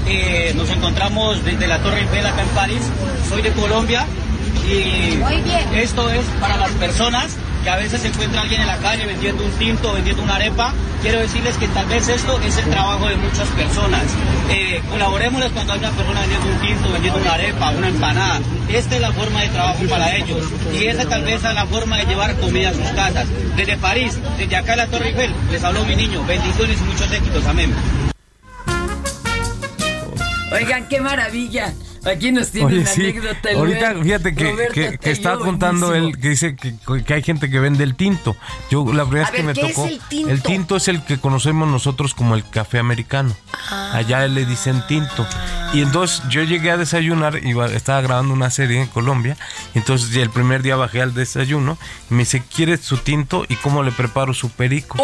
eh, 0.07 0.53
nos 0.55 0.69
encontramos 0.69 1.43
desde 1.45 1.67
la 1.67 1.79
Torre 1.83 2.01
Eiffel 2.01 2.25
acá 2.25 2.41
en 2.41 2.49
París. 2.49 2.81
Soy 3.29 3.41
de 3.41 3.51
Colombia 3.51 4.05
y 4.69 5.19
esto 5.75 6.09
es 6.09 6.25
para 6.39 6.57
las 6.57 6.71
personas 6.71 7.35
que 7.63 7.69
a 7.69 7.75
veces 7.75 8.01
se 8.01 8.07
encuentra 8.07 8.41
alguien 8.41 8.61
en 8.61 8.67
la 8.67 8.77
calle 8.77 9.05
vendiendo 9.05 9.43
un 9.43 9.51
tinto, 9.51 9.93
vendiendo 9.93 10.23
una 10.23 10.35
arepa. 10.35 10.73
Quiero 11.01 11.19
decirles 11.19 11.57
que 11.57 11.67
tal 11.69 11.87
vez 11.87 12.07
esto 12.07 12.39
es 12.41 12.57
el 12.57 12.69
trabajo 12.69 13.07
de 13.07 13.15
muchas 13.17 13.47
personas. 13.49 14.03
Eh, 14.49 14.81
colaborémosles 14.89 15.51
cuando 15.51 15.73
hay 15.73 15.79
una 15.79 15.91
persona 15.91 16.21
vendiendo 16.21 16.47
un 16.47 16.59
tinto, 16.59 16.91
vendiendo 16.91 17.19
una 17.19 17.33
arepa, 17.33 17.71
una 17.71 17.87
empanada. 17.87 18.41
Esta 18.69 18.95
es 18.95 19.01
la 19.01 19.11
forma 19.11 19.41
de 19.41 19.49
trabajo 19.49 19.83
para 19.89 20.15
ellos. 20.15 20.45
Y 20.73 20.85
esa 20.85 21.07
tal 21.07 21.23
vez 21.23 21.43
es 21.43 21.53
la 21.53 21.65
forma 21.65 21.97
de 21.97 22.05
llevar 22.05 22.35
comida 22.35 22.69
a 22.69 22.73
sus 22.73 22.87
casas. 22.89 23.27
Desde 23.55 23.77
París, 23.77 24.17
desde 24.37 24.55
acá 24.55 24.73
en 24.73 24.77
la 24.77 24.87
Torre 24.87 25.09
Eiffel, 25.09 25.33
les 25.51 25.63
habló 25.63 25.83
mi 25.85 25.95
niño. 25.95 26.23
Bendiciones 26.25 26.79
y 26.79 26.83
muchos 26.83 27.11
éxitos. 27.11 27.45
Amén. 27.45 27.73
Oigan, 30.51 30.87
qué 30.87 30.99
maravilla. 30.99 31.73
Aquí 32.05 32.31
nos 32.31 32.51
tiene 32.51 32.67
Oye, 32.67 32.79
una 32.79 32.89
sí. 32.89 33.01
anécdota. 33.01 33.49
el 33.51 33.57
Ahorita, 33.57 33.91
buen 33.93 34.03
fíjate 34.03 34.35
que, 34.35 34.67
que, 34.73 34.97
que 34.97 35.11
estaba 35.11 35.37
contando 35.39 35.87
buenísimo. 35.87 36.15
él, 36.15 36.21
que 36.21 36.29
dice 36.29 36.55
que, 36.55 37.03
que 37.03 37.13
hay 37.13 37.21
gente 37.23 37.49
que 37.49 37.59
vende 37.59 37.83
el 37.83 37.95
tinto. 37.95 38.37
Yo, 38.71 38.85
la 38.93 39.05
primera 39.05 39.27
A 39.27 39.31
vez 39.31 39.41
que 39.41 39.45
ver, 39.45 39.55
me 39.55 39.61
¿qué 39.61 39.67
es 39.67 39.75
tocó. 39.75 39.87
el 40.29 40.41
tinto? 40.41 40.75
es 40.77 40.87
el 40.87 41.03
que 41.03 41.19
conocemos 41.19 41.67
nosotros 41.67 42.13
como 42.13 42.35
el 42.35 42.47
café 42.49 42.79
americano. 42.79 43.35
Allá 43.91 44.27
le 44.27 44.45
dicen 44.45 44.81
tinto. 44.87 45.27
Y 45.73 45.81
entonces 45.81 46.23
yo 46.29 46.41
llegué 46.43 46.71
a 46.71 46.77
desayunar, 46.77 47.45
iba, 47.45 47.67
estaba 47.67 48.01
grabando 48.01 48.33
una 48.33 48.49
serie 48.49 48.81
en 48.81 48.87
Colombia. 48.87 49.37
Entonces 49.75 50.11
ya 50.11 50.21
el 50.21 50.29
primer 50.29 50.63
día 50.63 50.75
bajé 50.77 51.01
al 51.01 51.13
desayuno. 51.13 51.77
Y 52.09 52.13
me 52.13 52.19
dice, 52.21 52.41
¿quieres 52.55 52.79
su 52.81 52.97
tinto? 52.97 53.45
¿Y 53.49 53.55
cómo 53.57 53.83
le 53.83 53.91
preparo 53.91 54.33
su 54.33 54.49
perico? 54.49 54.97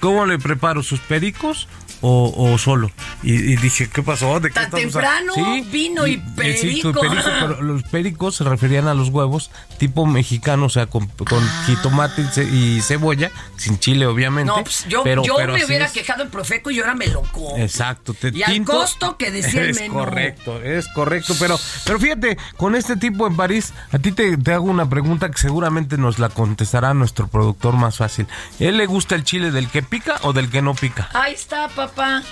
¿Cómo 0.00 0.26
le 0.26 0.38
preparo 0.38 0.82
sus 0.82 1.00
pericos? 1.00 1.68
O, 2.02 2.32
o 2.34 2.56
solo. 2.56 2.90
Y, 3.22 3.34
y 3.34 3.56
dije, 3.56 3.90
¿qué 3.90 4.02
pasó? 4.02 4.40
¿De 4.40 4.48
qué 4.48 4.54
Tan 4.54 4.70
temprano, 4.70 5.34
vino 5.70 6.06
y 6.06 6.14
sí, 6.14 6.22
perico. 6.34 6.92
perico, 6.98 7.22
pero 7.40 7.60
los 7.62 7.82
pericos 7.82 8.36
se 8.36 8.44
referían 8.44 8.88
a 8.88 8.94
los 8.94 9.10
huevos 9.10 9.50
tipo 9.76 10.06
mexicano, 10.06 10.66
o 10.66 10.68
sea, 10.70 10.86
con, 10.86 11.06
con 11.08 11.46
jitomate 11.66 12.22
y 12.22 12.26
ce- 12.28 12.44
y 12.50 12.80
cebolla, 12.80 13.30
sin 13.56 13.78
chile, 13.78 14.06
obviamente. 14.06 14.50
Ah. 14.50 14.56
No, 14.58 14.64
pues 14.64 14.86
yo, 14.88 15.02
pero, 15.04 15.22
yo 15.24 15.34
pero 15.36 15.52
me 15.52 15.64
hubiera 15.64 15.84
es. 15.84 15.92
quejado 15.92 16.22
en 16.22 16.30
Profeco 16.30 16.70
y 16.70 16.80
ahora 16.80 16.94
me 16.94 17.06
lo 17.08 17.20
como. 17.22 17.58
Exacto. 17.58 18.14
Te, 18.14 18.30
Y 18.34 18.42
al 18.42 18.52
tinto- 18.52 18.72
costo 18.72 19.16
que 19.18 19.30
decía 19.30 19.60
el 19.62 19.70
Es 19.70 19.80
menú. 19.80 19.94
correcto, 19.94 20.62
es 20.62 20.88
correcto. 20.88 21.34
Pero, 21.38 21.58
pero 21.84 21.98
fíjate, 22.00 22.38
con 22.56 22.74
este 22.76 22.96
tipo 22.96 23.26
en 23.26 23.36
París, 23.36 23.74
a 23.92 23.98
ti 23.98 24.12
te, 24.12 24.38
te 24.38 24.52
hago 24.54 24.64
una 24.70 24.88
pregunta 24.88 25.30
que 25.30 25.36
seguramente 25.38 25.98
nos 25.98 26.18
la 26.18 26.30
contestará 26.30 26.94
nuestro 26.94 27.28
productor 27.28 27.74
más 27.74 27.98
fácil. 27.98 28.26
¿Él 28.58 28.78
le 28.78 28.86
gusta 28.86 29.14
el 29.16 29.24
chile 29.24 29.50
del 29.50 29.68
que 29.68 29.82
pica 29.82 30.16
o 30.22 30.32
del 30.32 30.48
que 30.48 30.62
no 30.62 30.74
pica? 30.74 31.10
Ahí 31.12 31.34
está, 31.34 31.68
papá. 31.68 31.89
八 31.94 32.22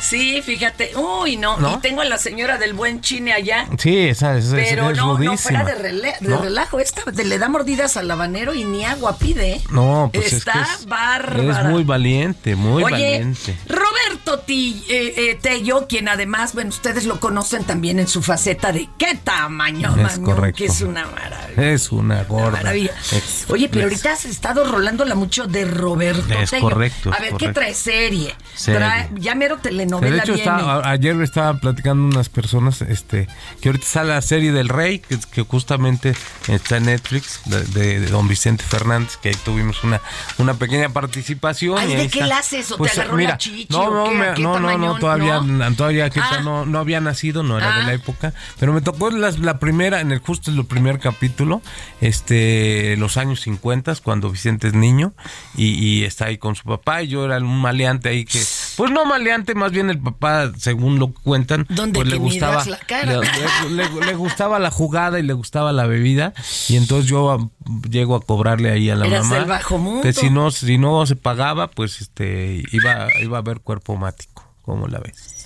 Sí, 0.00 0.40
fíjate. 0.42 0.92
Uy, 0.96 1.36
no. 1.36 1.56
¿No? 1.58 1.74
Y 1.76 1.80
tengo 1.80 2.00
a 2.00 2.04
la 2.04 2.18
señora 2.18 2.58
del 2.58 2.72
buen 2.74 3.00
chine 3.00 3.32
allá. 3.32 3.66
Sí, 3.78 3.96
esa, 4.08 4.36
esa- 4.38 4.56
Pero 4.56 4.90
es 4.90 4.96
no, 4.96 5.06
no, 5.06 5.16
rudísima. 5.16 5.36
fuera 5.36 5.64
de, 5.64 5.92
de 5.92 6.14
¿No? 6.22 6.40
relajo. 6.40 6.80
Esta 6.80 7.04
te 7.12 7.24
le 7.24 7.38
da 7.38 7.48
mordidas 7.48 7.96
al 7.96 8.10
habanero 8.10 8.54
y 8.54 8.64
ni 8.64 8.84
agua 8.84 9.18
pide. 9.18 9.52
¿eh? 9.52 9.60
No, 9.70 10.10
pues 10.12 10.32
Está 10.32 10.52
es 10.62 10.68
que 10.68 10.74
es, 10.80 10.86
bárbara. 10.86 11.60
es 11.60 11.66
muy 11.66 11.84
valiente, 11.84 12.56
muy 12.56 12.82
Oye, 12.82 12.92
valiente. 12.92 13.56
Roberto 13.68 14.40
Ti- 14.40 14.84
eh, 14.88 15.14
eh, 15.16 15.38
Tello, 15.40 15.86
quien 15.86 16.08
además, 16.08 16.54
bueno, 16.54 16.70
ustedes 16.70 17.04
lo 17.04 17.20
conocen 17.20 17.64
también 17.64 17.98
en 17.98 18.08
su 18.08 18.22
faceta 18.22 18.72
de 18.72 18.88
qué 18.98 19.16
tamaño, 19.22 19.94
Es 20.06 20.18
correcto. 20.18 20.58
que 20.58 20.66
es 20.66 20.80
una 20.80 21.04
maravilla. 21.06 21.70
Es 21.72 21.92
una 21.92 22.24
gorda. 22.24 22.50
maravilla. 22.52 22.92
Es- 23.12 23.44
Oye, 23.48 23.68
pero 23.68 23.84
ahorita 23.84 24.12
has 24.12 24.24
estado 24.24 24.64
rolándola 24.64 25.14
mucho 25.14 25.46
de 25.46 25.64
Roberto 25.66 26.34
Es 26.34 26.50
Tello. 26.50 26.62
correcto, 26.62 27.12
A 27.12 27.20
ver, 27.20 27.34
¿qué 27.34 27.48
trae 27.52 27.74
serie? 27.74 28.34
Serie. 28.54 28.80
Trae- 28.80 29.08
ya 29.16 29.34
mero 29.34 29.58
telenovela 29.70 30.16
de 30.16 30.18
hecho, 30.22 30.34
viene. 30.34 30.50
está- 30.50 30.90
ayer 30.90 31.16
le 31.16 31.24
estaba 31.24 31.54
platicando 31.58 32.04
unas 32.04 32.28
personas 32.28 32.82
este, 32.82 33.26
que 33.60 33.68
ahorita 33.68 33.86
sale 33.86 34.08
la 34.10 34.22
serie 34.22 34.52
del 34.52 34.68
Rey, 34.68 34.98
que, 35.00 35.18
que 35.32 35.42
justamente 35.42 36.14
está 36.48 36.76
en 36.78 36.86
Netflix, 36.86 37.40
de, 37.46 37.64
de- 37.64 38.00
de 38.00 38.06
Don 38.08 38.28
Vicente 38.28 38.64
Fernández, 38.64 39.16
que 39.16 39.30
ahí 39.30 39.36
tuvimos 39.44 39.82
una, 39.84 40.00
una 40.38 40.54
pequeña 40.54 40.88
participación. 40.90 41.78
Ay, 41.78 41.94
¿de 41.96 42.08
qué 42.08 42.24
la 42.24 42.38
haces? 42.38 42.70
¿O 42.72 42.76
te 42.78 42.90
agarró 42.90 43.16
la 43.16 43.38
chichi 43.38 43.66
No, 43.70 43.90
no, 43.90 44.10
me- 44.10 44.28
¿A 44.28 44.34
qué 44.34 44.42
no, 44.42 44.58
no, 44.58 44.76
no, 44.78 44.98
todavía, 44.98 45.40
¿No? 45.40 45.74
todavía 45.74 46.10
Ah. 46.16 46.40
no, 46.42 46.66
no 46.66 46.78
había 46.78 47.00
nacido, 47.00 47.42
no 47.42 47.56
era 47.58 47.76
de 47.76 47.82
Ah. 47.82 47.86
la 47.86 47.92
época, 47.94 48.34
pero 48.58 48.72
me 48.72 48.80
tocó 48.80 49.10
la, 49.10 49.30
la 49.30 49.58
primera, 49.58 50.00
en 50.00 50.12
el 50.12 50.18
justo 50.18 50.50
el 50.50 50.64
primer 50.66 50.98
capítulo, 50.98 51.62
este, 52.00 52.96
los 52.96 53.16
años 53.16 53.40
50, 53.40 53.94
cuando 54.02 54.30
Vicente 54.30 54.68
es 54.68 54.74
niño 54.74 55.12
y, 55.56 55.68
y 55.74 56.04
está 56.04 56.26
ahí 56.26 56.38
con 56.38 56.54
su 56.56 56.64
papá 56.64 57.02
y 57.02 57.08
yo 57.08 57.24
era 57.24 57.38
un 57.38 57.60
maleante 57.60 58.08
ahí 58.08 58.24
que, 58.24 58.42
pues 58.76 58.90
no 58.90 59.04
maleante, 59.04 59.54
más 59.54 59.72
bien 59.72 59.90
el 59.90 59.98
papá, 59.98 60.52
según 60.56 60.98
lo 60.98 61.12
cuentan, 61.12 61.66
¿Dónde 61.68 61.98
pues 62.00 62.08
le 62.10 62.16
gustaba, 62.18 62.64
la 62.64 62.78
cara? 62.78 63.20
le, 63.20 63.68
le- 63.70 64.06
le 64.06 64.14
gustaba 64.14 64.58
la 64.58 64.70
jugada 64.70 65.18
y 65.18 65.22
le 65.22 65.32
gustaba 65.32 65.72
la 65.72 65.86
bebida 65.86 66.32
y 66.68 66.76
entonces 66.76 67.10
yo 67.10 67.30
ah, 67.30 67.50
llego 67.88 68.16
a 68.16 68.20
cobrarle 68.20 68.70
ahí 68.70 68.90
a 68.90 68.96
la 68.96 69.06
Eras 69.06 69.24
mamá 69.24 69.36
del 69.40 69.44
bajo 69.48 69.78
mundo. 69.78 70.02
que 70.02 70.12
si 70.12 70.30
no, 70.30 70.50
si 70.50 70.78
no 70.78 71.04
se 71.06 71.16
pagaba, 71.16 71.68
pues 71.68 72.00
este, 72.00 72.62
iba, 72.72 73.08
iba 73.22 73.38
a 73.38 73.40
haber 73.40 73.60
cuerpo 73.60 73.96
mático, 73.96 74.44
¿cómo 74.62 74.86
la 74.88 74.98
ves? 75.00 75.39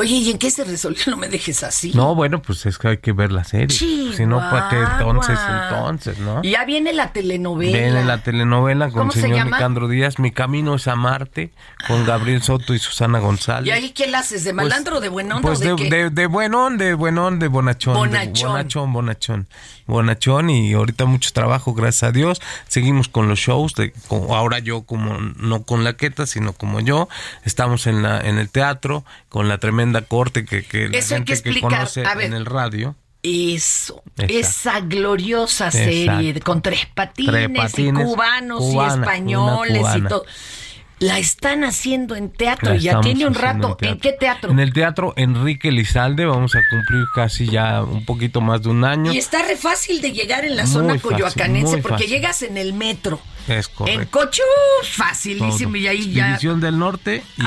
Oye, 0.00 0.14
¿y 0.16 0.30
en 0.30 0.38
qué 0.38 0.50
se 0.50 0.64
resolvió? 0.64 1.02
No 1.08 1.16
me 1.16 1.28
dejes 1.28 1.62
así. 1.62 1.92
No, 1.94 2.14
bueno, 2.14 2.40
pues 2.40 2.64
es 2.66 2.78
que 2.78 2.88
hay 2.88 2.96
que 2.98 3.12
ver 3.12 3.32
la 3.32 3.44
serie. 3.44 3.68
Si 3.76 4.24
no, 4.26 4.38
¿para 4.38 4.68
qué 4.70 4.76
entonces, 4.76 5.38
entonces, 5.64 6.18
no? 6.18 6.42
Ya 6.42 6.64
viene 6.64 6.92
la 6.92 7.12
telenovela. 7.12 7.76
Viene 7.78 8.04
la 8.04 8.22
telenovela 8.22 8.86
con 8.86 8.94
¿Cómo 9.00 9.10
el 9.10 9.14
se 9.14 9.20
señor 9.22 9.38
llama? 9.38 9.56
Nicandro 9.58 9.88
Díaz, 9.88 10.18
Mi 10.18 10.30
Camino 10.30 10.74
es 10.76 10.88
a 10.88 10.96
Marte, 10.96 11.52
con 11.86 12.06
Gabriel 12.06 12.42
Soto 12.42 12.74
y 12.74 12.78
Susana 12.78 13.18
González. 13.18 13.66
¿Y 13.68 13.70
ahí 13.70 13.90
qué 13.90 14.06
la 14.06 14.20
haces? 14.20 14.44
¿De 14.44 14.54
Pues- 14.54 14.68
malandro 14.68 14.98
o 14.98 15.00
de 15.00 15.08
buena 15.08 15.36
onda? 15.36 15.46
Pues 15.48 15.58
de, 15.60 15.74
de, 15.74 15.88
de, 15.90 16.10
de 16.10 16.26
buenón, 16.26 16.78
de 16.78 16.94
buenón, 16.94 17.38
de 17.38 17.48
bonachón. 17.48 17.94
de 17.94 17.98
Bonachón. 17.98 18.50
bonachón, 18.52 18.92
bonachón. 18.92 19.48
Bonachón 19.86 20.50
y 20.50 20.72
ahorita 20.72 21.04
mucho 21.04 21.32
trabajo, 21.32 21.74
gracias 21.74 22.04
a 22.04 22.12
Dios. 22.12 22.40
Seguimos 22.68 23.08
con 23.08 23.28
los 23.28 23.40
shows, 23.40 23.74
de, 23.74 23.92
ahora 24.08 24.60
yo 24.60 24.82
como, 24.82 25.18
no 25.18 25.64
con 25.64 25.82
la 25.82 25.94
queta, 25.94 26.26
sino 26.26 26.52
como 26.52 26.78
yo. 26.78 27.08
Estamos 27.44 27.88
en, 27.88 28.02
la, 28.02 28.20
en 28.20 28.38
el 28.38 28.48
teatro, 28.50 29.04
con 29.28 29.48
la 29.48 29.58
tremenda 29.58 29.89
corte 30.02 30.44
que, 30.44 30.62
que 30.64 30.88
la 30.88 30.98
Eso 30.98 31.14
hay 31.16 31.24
que 31.24 31.34
gente 31.36 31.42
que 31.42 31.48
explicar. 31.58 31.70
conoce 31.78 32.04
A 32.06 32.14
ver. 32.14 32.26
en 32.26 32.34
el 32.34 32.46
radio. 32.46 32.96
Eso, 33.22 34.02
Esa. 34.16 34.26
esa 34.72 34.80
gloriosa 34.80 35.70
serie 35.70 36.30
Exacto. 36.30 36.44
con 36.52 36.62
tres 36.62 36.86
patines, 36.94 37.32
Tres 37.34 37.50
patines, 37.54 38.02
y 38.02 38.06
cubanos 38.06 38.60
cubana, 38.60 38.94
y 38.94 38.98
españoles 39.00 39.86
y 39.96 40.00
todo. 40.02 40.24
La 41.00 41.18
están 41.18 41.64
haciendo 41.64 42.14
en 42.14 42.28
teatro 42.30 42.70
La 42.70 42.76
y 42.76 42.80
ya 42.80 43.00
tiene 43.00 43.26
un 43.26 43.34
rato. 43.34 43.76
en 43.80 43.88
¿En, 43.88 43.98
qué 44.00 44.12
teatro? 44.12 44.50
En 44.50 44.58
el 44.60 44.72
teatro 44.74 45.14
Enrique 45.16 45.70
Lizalde 45.72 46.26
vamos 46.26 46.54
a 46.54 46.60
cumplir 46.70 47.04
casi 47.14 47.46
ya 47.46 47.82
un 47.82 48.04
poquito 48.04 48.40
más 48.42 48.62
de 48.62 48.68
un 48.68 48.84
año. 48.84 49.10
Y 49.12 49.16
está 49.18 49.42
re 49.42 49.56
fácil 49.56 50.00
de 50.02 50.12
llegar 50.12 50.44
en 50.44 50.56
la 50.56 50.64
Muy 50.64 50.72
zona 50.72 50.94
fácil, 50.94 51.02
coyoacanense 51.10 51.78
porque 51.78 51.94
fácil. 52.04 52.10
llegas 52.10 52.42
en 52.42 52.58
el 52.58 52.74
metro. 52.74 53.18
Es 53.48 53.68
En 53.68 53.74
correcto. 53.74 54.10
coche, 54.18 54.42
uh, 54.42 54.84
facilísimo. 54.84 55.72
Todo. 55.72 55.76
Y 55.78 55.86
ahí 55.88 56.12
ya. 56.12 56.26
División 56.28 56.60
del 56.60 56.78
Norte 56.78 57.22
y. 57.38 57.42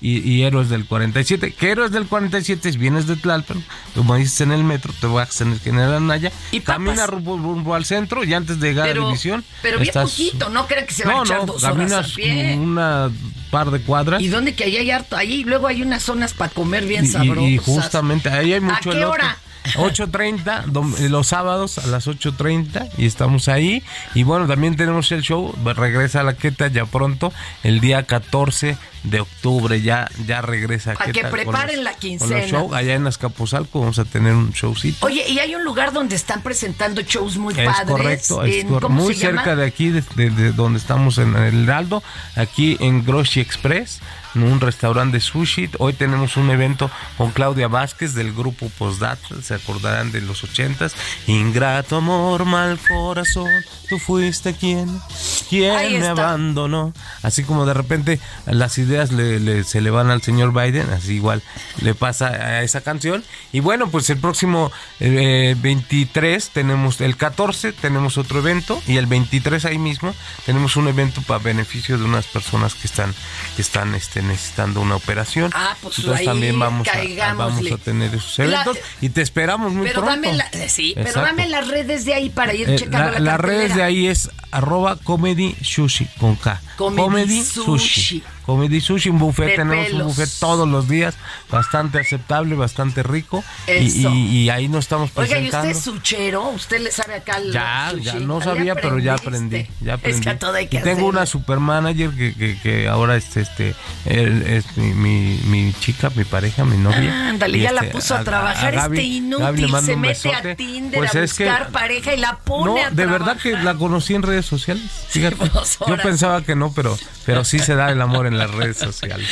y, 0.00 0.18
y 0.28 0.42
Héroes 0.44 0.68
del 0.68 0.86
47. 0.86 1.52
Que 1.52 1.70
Héroes 1.70 1.90
del 1.92 2.06
47 2.06 2.68
es 2.68 2.76
vienes 2.76 3.06
de 3.06 3.16
Tlalpan, 3.16 3.62
como 3.94 4.16
dices 4.16 4.40
en 4.40 4.52
el 4.52 4.64
metro, 4.64 4.92
te 5.00 5.06
vas 5.06 5.40
en 5.40 5.52
el 5.52 5.60
General 5.60 5.94
Anaya, 5.94 6.32
Y 6.52 6.60
camina 6.60 6.92
papas. 6.96 7.10
rumbo, 7.10 7.36
rumbo 7.36 7.74
al 7.74 7.84
centro 7.84 8.24
y 8.24 8.32
antes 8.34 8.60
de 8.60 8.68
llegar 8.68 8.86
a 8.86 8.92
Pero, 8.92 9.06
División. 9.08 9.44
pero 9.62 9.76
bien 9.78 9.88
estás- 9.88 10.10
poquito, 10.10 10.48
no 10.50 10.66
crean 10.66 10.86
que 10.86 10.94
se 10.94 11.04
No, 11.04 11.20
a 11.20 11.24
echar 11.24 11.38
no, 11.40 11.46
dos 11.46 11.62
horas 11.64 11.76
caminas 11.76 12.12
a 12.12 12.14
pie. 12.14 12.54
una 12.56 13.10
par 13.50 13.70
de 13.70 13.80
cuadras. 13.80 14.22
¿Y 14.22 14.28
dónde 14.28 14.54
que 14.54 14.64
ahí 14.64 14.76
hay 14.76 14.90
harto? 14.90 15.16
Ahí 15.16 15.44
luego 15.44 15.66
hay 15.66 15.82
unas 15.82 16.02
zonas 16.02 16.32
para 16.34 16.50
comer 16.50 16.86
bien 16.86 17.04
y, 17.04 17.08
sabrosas. 17.08 17.50
y 17.50 17.58
justamente 17.58 18.28
ahí 18.30 18.52
hay 18.54 18.60
mucho 18.60 18.76
¿A 18.76 18.80
qué 18.80 18.98
elote. 18.98 19.04
hora? 19.06 19.36
8.30, 19.76 20.64
dom- 20.66 20.94
eh, 20.98 21.08
los 21.08 21.28
sábados 21.28 21.78
a 21.78 21.86
las 21.86 22.06
8.30 22.06 22.88
y 22.98 23.06
estamos 23.06 23.48
ahí. 23.48 23.82
Y 24.14 24.22
bueno, 24.22 24.46
también 24.46 24.76
tenemos 24.76 25.10
el 25.12 25.22
show, 25.22 25.54
regresa 25.76 26.20
a 26.20 26.22
la 26.24 26.34
Queta 26.34 26.68
ya 26.68 26.86
pronto, 26.86 27.32
el 27.62 27.80
día 27.80 28.02
14 28.04 28.76
de 29.02 29.20
octubre, 29.20 29.80
ya, 29.80 30.08
ya 30.26 30.42
regresa 30.42 30.92
a 30.92 30.94
Pa' 30.94 31.06
que 31.06 31.24
preparen 31.24 31.76
los- 31.76 31.84
la 31.84 31.94
quincena. 31.94 32.46
show. 32.46 32.74
Allá 32.74 32.94
en 32.94 33.06
Azcapotzalco 33.06 33.80
vamos 33.80 33.98
a 33.98 34.04
tener 34.04 34.34
un 34.34 34.50
showcito. 34.52 35.06
Oye, 35.06 35.24
y 35.28 35.38
hay 35.38 35.54
un 35.54 35.64
lugar 35.64 35.92
donde 35.92 36.16
están 36.16 36.42
presentando 36.42 37.00
shows 37.02 37.38
muy 37.38 37.54
Es 37.58 37.64
padres. 37.66 37.86
correcto, 37.90 38.44
es 38.44 38.56
en- 38.56 38.68
cor- 38.68 38.82
¿cómo 38.82 39.02
muy 39.02 39.14
llama? 39.14 39.42
cerca 39.42 39.56
de 39.56 39.66
aquí, 39.66 39.88
de, 39.88 40.02
de- 40.16 40.30
de 40.30 40.52
donde 40.52 40.78
estamos 40.78 41.16
en 41.18 41.34
el 41.34 41.64
Heraldo, 41.64 42.02
aquí 42.36 42.76
en 42.80 43.04
Groshi 43.04 43.40
Express, 43.40 44.00
un 44.34 44.60
restaurante 44.60 45.16
de 45.16 45.20
sushi. 45.20 45.70
Hoy 45.78 45.92
tenemos 45.92 46.36
un 46.36 46.50
evento 46.50 46.90
con 47.16 47.30
Claudia 47.30 47.68
Vázquez 47.68 48.14
del 48.14 48.32
grupo 48.32 48.68
Postdata, 48.78 49.42
se 49.42 49.54
acordarán 49.54 50.12
de 50.12 50.20
los 50.20 50.44
ochentas. 50.44 50.94
Ingrato 51.26 51.96
amor, 51.96 52.44
mal 52.44 52.78
corazón, 52.88 53.48
tú 53.88 53.98
fuiste 53.98 54.54
quien, 54.54 55.00
quien 55.48 55.72
me 56.00 56.08
abandonó. 56.22 56.92
Así 57.22 57.42
como 57.44 57.66
de 57.66 57.74
repente 57.74 58.20
las 58.46 58.78
ideas 58.78 59.12
le- 59.12 59.40
le- 59.40 59.64
se 59.64 59.80
le 59.80 59.90
van 59.90 60.10
al 60.10 60.22
señor 60.22 60.52
Biden, 60.52 60.90
así 60.90 61.14
igual 61.14 61.42
le 61.80 61.94
pasa 61.94 62.28
a 62.28 62.62
esa 62.62 62.80
canción. 62.82 63.24
Y 63.52 63.60
bueno, 63.60 63.88
pues 63.90 64.08
el 64.10 64.18
próximo 64.18 64.70
eh, 65.00 65.56
23 65.60 66.50
tenemos, 66.50 67.00
el 67.00 67.16
14 67.16 67.72
tenemos 67.72 68.18
otro 68.18 68.38
evento 68.38 68.80
y 68.86 68.96
el 68.96 69.06
23 69.06 69.64
ahí 69.64 69.78
mismo 69.78 70.14
tenemos 70.46 70.76
un 70.76 70.88
evento 70.88 71.22
para 71.22 71.38
beneficio 71.42 71.98
de 71.98 72.04
unas 72.04 72.26
personas 72.26 72.74
que 72.74 72.86
están, 72.86 73.14
que 73.56 73.62
están 73.62 73.94
este, 73.94 74.19
necesitando 74.22 74.80
una 74.80 74.96
operación. 74.96 75.50
Ah, 75.54 75.76
pues 75.80 75.98
Entonces 75.98 76.20
ahí 76.20 76.26
también 76.26 76.58
vamos 76.58 76.86
a, 76.88 77.34
vamos 77.34 77.64
a 77.72 77.76
tener 77.78 78.14
esos 78.14 78.38
La- 78.38 78.44
eventos 78.62 78.78
y 79.00 79.08
te 79.10 79.22
esperamos 79.22 79.72
muy 79.72 79.86
Pero 79.86 80.02
pronto. 80.02 80.10
dame, 80.28 80.32
la- 80.36 80.50
sí, 80.68 80.92
pero 80.94 81.08
Exacto. 81.08 81.26
dame 81.28 81.48
las 81.48 81.68
redes 81.68 82.04
de 82.04 82.14
ahí 82.14 82.30
para 82.30 82.54
ir 82.54 82.68
Eh, 82.70 82.76
checando 82.76 83.12
la- 83.12 83.18
la, 83.18 83.20
las 83.32 83.40
redes 83.40 83.74
de 83.74 83.82
ahí 83.82 84.06
es 84.08 84.30
arroba 84.50 84.96
comedy 84.96 85.54
sushi 85.62 86.06
con 86.18 86.36
K. 86.36 86.60
Comedy 86.76 87.42
sushi. 87.44 88.22
Comedy 88.46 88.80
sushi, 88.80 89.10
un 89.10 89.18
buffet, 89.20 89.46
De 89.46 89.56
tenemos 89.56 89.86
pelos. 89.86 90.00
un 90.00 90.06
buffet 90.08 90.28
todos 90.40 90.68
los 90.68 90.88
días, 90.88 91.14
bastante 91.50 92.00
aceptable, 92.00 92.56
bastante 92.56 93.02
rico. 93.04 93.44
Y, 93.68 94.06
y- 94.08 94.38
y 94.44 94.50
ahí 94.50 94.66
nos 94.66 94.86
estamos 94.86 95.10
Oiga, 95.14 95.38
¿y 95.38 95.42
presentando. 95.50 95.68
usted 95.68 95.78
es 95.78 95.84
suchero? 95.84 96.48
¿Usted 96.48 96.80
le 96.80 96.90
sabe 96.90 97.14
acá 97.16 97.36
al 97.36 97.52
Ya, 97.52 97.90
sushi? 97.92 98.04
ya 98.04 98.14
no 98.14 98.40
sabía, 98.40 98.74
pero 98.74 98.98
ya 98.98 99.14
aprendí. 99.14 99.68
Ya 99.80 99.92
Es 99.94 99.98
aprendí. 100.00 100.20
que 100.22 100.30
a 100.30 100.38
todo 100.38 100.54
hay 100.54 100.66
que 100.66 100.78
y 100.78 100.80
tengo 100.80 100.90
hacerle. 100.92 101.08
una 101.10 101.26
super 101.26 101.60
manager 101.60 102.10
que, 102.10 102.34
que, 102.34 102.58
que 102.60 102.88
ahora 102.88 103.16
es 103.16 103.36
este 103.36 103.76
él 104.06 104.42
es 104.46 104.76
mi, 104.76 104.94
mi, 104.94 105.38
mi 105.44 105.72
chica, 105.74 106.10
mi 106.16 106.24
pareja, 106.24 106.64
mi 106.64 106.76
novia. 106.78 107.28
Ándale, 107.28 107.58
Y 107.58 107.60
ya 107.60 107.72
la 107.72 107.82
este, 107.82 107.92
puso 107.92 108.16
a, 108.16 108.24
trabajar 108.24 108.74
Gaby- 108.74 108.94
este 108.98 109.02
inútil. 109.04 109.68
Se 109.84 109.96
mete 109.96 110.08
besote. 110.28 110.50
a 110.52 110.56
Tinder 110.56 110.98
Pues 110.98 111.14
a 111.14 111.22
es 111.22 111.34
que- 111.34 111.44
buscar 111.44 111.68
pareja 111.70 112.14
y 112.14 112.16
la 112.18 112.36
pone 112.38 112.80
No, 112.80 112.86
a 112.86 112.90
de 112.90 113.06
verdad 113.06 113.36
que 113.36 113.52
la 113.52 113.74
conocí 113.74 114.14
en 114.14 114.22
redes 114.22 114.39
sociales. 114.46 114.84
Fíjate. 115.08 115.36
pues, 115.52 115.78
Yo 115.86 115.96
pensaba 115.96 116.42
que 116.42 116.54
no, 116.54 116.72
pero, 116.72 116.98
pero 117.24 117.44
sí 117.44 117.58
se 117.58 117.74
da 117.74 117.90
el 117.90 118.00
amor 118.00 118.26
en 118.26 118.38
las 118.38 118.50
redes 118.50 118.78
sociales. 118.78 119.28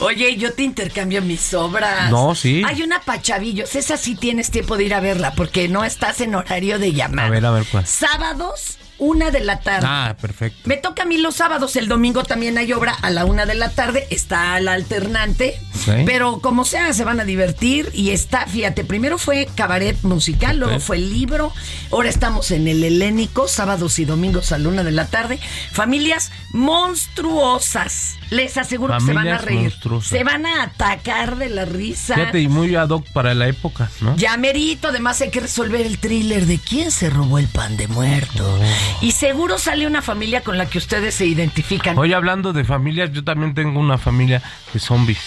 Oye, 0.00 0.36
yo 0.36 0.52
te 0.52 0.62
intercambio 0.62 1.22
mis 1.22 1.54
obras. 1.54 2.10
No, 2.10 2.34
sí. 2.34 2.62
Hay 2.66 2.82
una 2.82 3.00
Pachavillos, 3.00 3.74
esa 3.74 3.96
sí 3.96 4.16
tienes 4.16 4.50
tiempo 4.50 4.76
de 4.76 4.84
ir 4.84 4.94
a 4.94 5.00
verla 5.00 5.32
porque 5.34 5.68
no 5.68 5.84
estás 5.84 6.20
en 6.20 6.34
horario 6.34 6.78
de 6.78 6.92
llamar. 6.92 7.26
A 7.26 7.30
ver, 7.30 7.46
a 7.46 7.50
ver 7.50 7.64
cuál. 7.70 7.86
Sábados, 7.86 8.78
una 8.98 9.30
de 9.30 9.40
la 9.40 9.60
tarde. 9.60 9.86
Ah, 9.88 10.16
perfecto. 10.20 10.60
Me 10.64 10.76
toca 10.76 11.02
a 11.02 11.06
mí 11.06 11.18
los 11.18 11.36
sábados, 11.36 11.76
el 11.76 11.88
domingo 11.88 12.24
también 12.24 12.58
hay 12.58 12.72
obra 12.72 12.94
a 13.00 13.10
la 13.10 13.24
una 13.24 13.46
de 13.46 13.54
la 13.54 13.70
tarde, 13.70 14.06
está 14.10 14.58
la 14.60 14.72
alternante, 14.72 15.60
pero 16.04 16.40
como 16.40 16.64
sea 16.64 16.92
se 16.92 17.04
van 17.04 17.20
a 17.20 17.24
divertir 17.24 17.90
y 17.94 18.10
está, 18.10 18.46
fíjate, 18.46 18.84
primero 18.84 19.18
fue 19.18 19.48
cabaret 19.54 19.96
musical, 20.02 20.58
luego 20.58 20.80
fue 20.80 20.96
el 20.96 21.12
libro, 21.12 21.52
ahora 21.92 22.08
estamos 22.08 22.50
en 22.50 22.68
el 22.68 22.82
helénico, 22.84 23.48
sábados 23.48 23.98
y 23.98 24.04
domingos 24.04 24.52
a 24.52 24.58
la 24.58 24.68
una 24.68 24.84
de 24.84 24.92
la 24.92 25.06
tarde, 25.06 25.38
familias 25.72 26.30
monstruosas, 26.52 28.16
les 28.30 28.56
aseguro 28.56 28.94
que 28.98 29.04
se 29.04 29.12
van 29.12 29.28
a 29.28 29.38
reír, 29.38 29.60
monstruosas. 29.60 30.10
se 30.10 30.24
van 30.24 30.44
a 30.44 30.64
atacar 30.64 31.36
de 31.36 31.48
la 31.48 31.64
risa. 31.64 32.14
Fíjate, 32.14 32.40
y 32.40 32.48
muy 32.48 32.74
ad 32.74 32.90
hoc 32.90 33.06
para 33.12 33.34
la 33.34 33.48
época, 33.48 33.90
¿no? 34.00 34.16
Ya 34.16 34.36
merito, 34.36 34.88
además 34.88 35.20
hay 35.20 35.30
que 35.30 35.40
resolver 35.40 35.86
el 35.86 35.98
thriller 35.98 36.46
de 36.46 36.58
quién 36.58 36.90
se 36.90 37.10
robó 37.10 37.38
el 37.38 37.48
pan 37.48 37.76
de 37.76 37.88
muerto. 37.88 38.58
Oh. 38.60 38.87
Y 39.00 39.12
seguro 39.12 39.58
sale 39.58 39.86
una 39.86 40.02
familia 40.02 40.42
con 40.42 40.58
la 40.58 40.66
que 40.66 40.78
ustedes 40.78 41.14
se 41.14 41.26
identifican. 41.26 41.96
Hoy 41.98 42.12
hablando 42.12 42.52
de 42.52 42.64
familias, 42.64 43.10
yo 43.12 43.24
también 43.24 43.54
tengo 43.54 43.80
una 43.80 43.98
familia 43.98 44.42
de 44.72 44.80
zombies. 44.80 45.18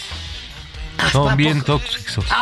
Son 1.11 1.35
bien 1.35 1.61
tóxicos. 1.63 2.25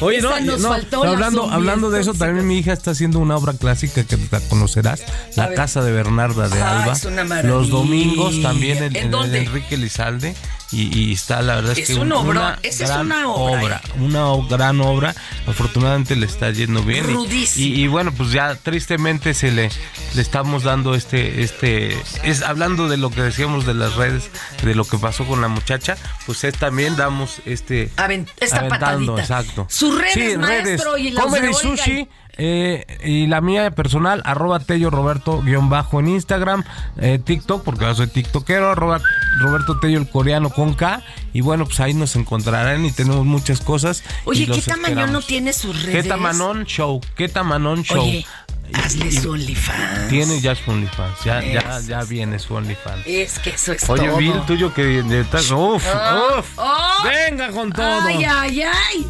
Oye, 0.00 0.20
no, 0.20 0.30
Ah. 0.32 0.40
Nos 0.40 0.60
no, 0.60 0.68
faltó, 0.68 1.04
hablando, 1.04 1.50
hablando 1.50 1.90
de 1.90 2.00
eso, 2.00 2.14
también 2.14 2.46
mi 2.46 2.58
hija 2.58 2.72
está 2.72 2.92
haciendo 2.92 3.18
una 3.18 3.36
obra 3.36 3.54
clásica 3.54 4.04
que 4.04 4.16
la 4.30 4.40
conocerás, 4.48 5.02
La. 5.36 5.54
Casa 5.54 5.82
de 5.82 5.92
Bernarda 5.92 6.48
de 6.48 6.60
Ah, 6.62 6.82
Alba. 6.82 6.92
es 6.92 7.04
una 7.04 7.24
maravilla. 7.24 7.54
Los 7.54 7.68
domingos 7.70 8.40
también 8.42 8.82
en, 8.82 8.96
¿En? 8.96 9.14
Enrique 9.34 9.74
Elizalde. 9.76 10.34
Y, 10.72 10.98
y 10.98 11.12
está, 11.12 11.42
la 11.42 11.54
verdad 11.56 11.72
es, 11.72 11.78
Es 11.78 11.86
que 11.88 11.94
un 12.02 12.10
obrón, 12.12 12.38
una 12.38 12.58
esa 12.64 12.84
es 12.84 12.90
una 12.90 13.28
obra, 13.28 13.80
¿eh? 13.84 14.00
Una 14.00 14.26
gran 14.48 14.80
obra. 14.80 15.14
Afortunadamente 15.46 16.16
le 16.16 16.26
está 16.26 16.50
yendo 16.50 16.82
bien. 16.82 17.08
y- 17.08 17.12
Rudísimo. 17.14 17.66
Y, 17.66 17.84
y 17.84 17.86
bueno, 17.86 18.10
pues 18.12 18.32
ya 18.32 18.56
tristemente 18.56 19.32
se 19.32 19.52
le, 19.52 19.70
le 20.14 20.22
estamos 20.22 20.64
dando 20.64 20.94
este, 20.96 21.42
este, 21.42 21.96
es 22.24 22.42
hablando 22.42 22.88
de 22.88 22.96
lo 22.96 23.10
que 23.10 23.22
decíamos 23.22 23.64
de 23.64 23.74
las 23.74 23.94
redes, 23.94 24.28
de 24.64 24.74
lo 24.74 24.84
que 24.84 24.98
pasó 24.98 25.24
con 25.24 25.40
la 25.40 25.48
muchacha, 25.48 25.96
pues 26.26 26.42
es 26.42 26.54
también 26.58 26.96
damos 26.96 27.40
este 27.46 27.90
Aven- 27.96 28.26
esta 28.40 28.58
aventando, 28.58 29.14
patadita. 29.14 29.20
exacto. 29.20 29.66
Sus 29.70 29.96
redes, 29.96 30.14
Sí, 30.32 30.36
maestro, 30.36 30.98
y 30.98 31.10
las 31.10 31.24
Comedy 31.24 31.50
y- 31.50 31.54
Sushi. 31.54 32.08
eh, 32.38 32.84
y 33.04 33.26
la 33.28 33.40
mía 33.40 33.70
personal, 33.70 34.20
arroba 34.26 34.58
Tello 34.60 34.90
Roberto 34.90 35.40
guion 35.42 35.70
bajo 35.70 36.00
en 36.00 36.08
Instagram, 36.08 36.64
eh, 36.98 37.18
TikTok, 37.24 37.62
porque 37.64 37.84
yo 37.84 37.94
soy 37.94 38.08
tiktokero, 38.08 38.70
arroba 38.70 39.00
Roberto 39.38 39.78
Tello 39.80 39.98
el 39.98 40.08
coreano 40.10 40.50
con 40.56 40.74
K. 40.74 41.02
Y 41.32 41.42
bueno, 41.42 41.66
pues 41.66 41.78
ahí 41.78 41.94
nos 41.94 42.16
encontrarán 42.16 42.84
y 42.84 42.90
tenemos 42.90 43.24
muchas 43.24 43.60
cosas. 43.60 44.02
Oye, 44.24 44.46
¿qué 44.46 44.60
tamaño 44.62 45.06
no 45.06 45.22
tiene 45.22 45.52
sus 45.52 45.80
redes? 45.84 46.02
¿Qué 46.02 46.08
tamanón 46.08 46.64
show? 46.64 47.00
¿Qué 47.14 47.28
tamanón 47.28 47.82
show? 47.84 48.02
Oye, 48.02 48.26
hazle 48.72 49.12
su 49.12 49.30
OnlyFans. 49.30 50.08
Tiene 50.08 50.40
ya 50.40 50.54
su 50.56 50.70
OnlyFans, 50.70 51.22
ya, 51.24 51.40
ya, 51.44 51.80
ya 51.86 52.02
viene 52.02 52.38
su 52.40 52.54
OnlyFans. 52.54 53.06
Es 53.06 53.38
que 53.38 53.50
eso 53.50 53.72
es 53.72 53.88
Oye, 53.88 54.06
todo. 54.08 54.16
vi 54.16 54.30
el 54.30 54.40
tuyo 54.46 54.74
que 54.74 54.82
de- 54.82 55.02
de- 55.02 55.20
uf, 55.54 55.84
Ah, 55.86 56.38
uf. 56.40 56.46
oh. 56.56 57.04
Venga 57.04 57.50
con 57.50 57.70
todo. 57.70 58.00
Ay, 58.02 58.24
ay, 58.24 58.62
ay. 58.62 59.06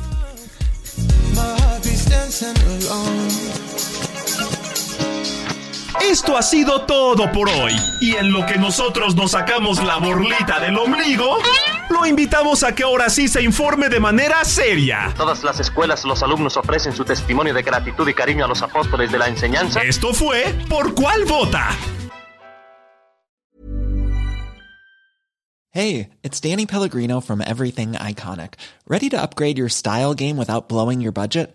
Esto 6.00 6.36
ha 6.36 6.42
sido 6.42 6.82
todo 6.82 7.30
por 7.32 7.48
hoy. 7.48 7.74
Y 8.00 8.14
en 8.16 8.30
lo 8.32 8.44
que 8.46 8.56
nosotros 8.58 9.14
nos 9.16 9.32
sacamos 9.32 9.82
la 9.82 9.96
borlita 9.96 10.60
del 10.60 10.76
ombligo, 10.78 11.38
lo 11.90 12.06
invitamos 12.06 12.62
a 12.62 12.74
que 12.74 12.82
ahora 12.82 13.08
sí 13.08 13.28
se 13.28 13.42
informe 13.42 13.88
de 13.88 13.98
manera 14.00 14.44
seria. 14.44 15.12
Todas 15.16 15.42
las 15.42 15.58
escuelas, 15.58 16.04
los 16.04 16.22
alumnos 16.22 16.56
ofrecen 16.56 16.92
su 16.94 17.04
testimonio 17.04 17.54
de 17.54 17.62
gratitud 17.62 18.06
y 18.08 18.14
cariño 18.14 18.44
a 18.44 18.48
los 18.48 18.62
apóstoles 18.62 19.10
de 19.10 19.18
la 19.18 19.28
enseñanza. 19.28 19.82
Esto 19.82 20.12
fue 20.12 20.54
Por 20.68 20.94
cuál 20.94 21.24
vota. 21.24 21.70
Hey, 25.70 26.10
it's 26.22 26.40
Danny 26.40 26.64
Pellegrino 26.64 27.20
from 27.20 27.42
Everything 27.42 27.92
Iconic. 27.92 28.54
Ready 28.88 29.10
to 29.10 29.20
upgrade 29.20 29.58
your 29.58 29.68
style 29.68 30.14
game 30.14 30.38
without 30.38 30.70
blowing 30.70 31.02
your 31.02 31.12
budget? 31.12 31.54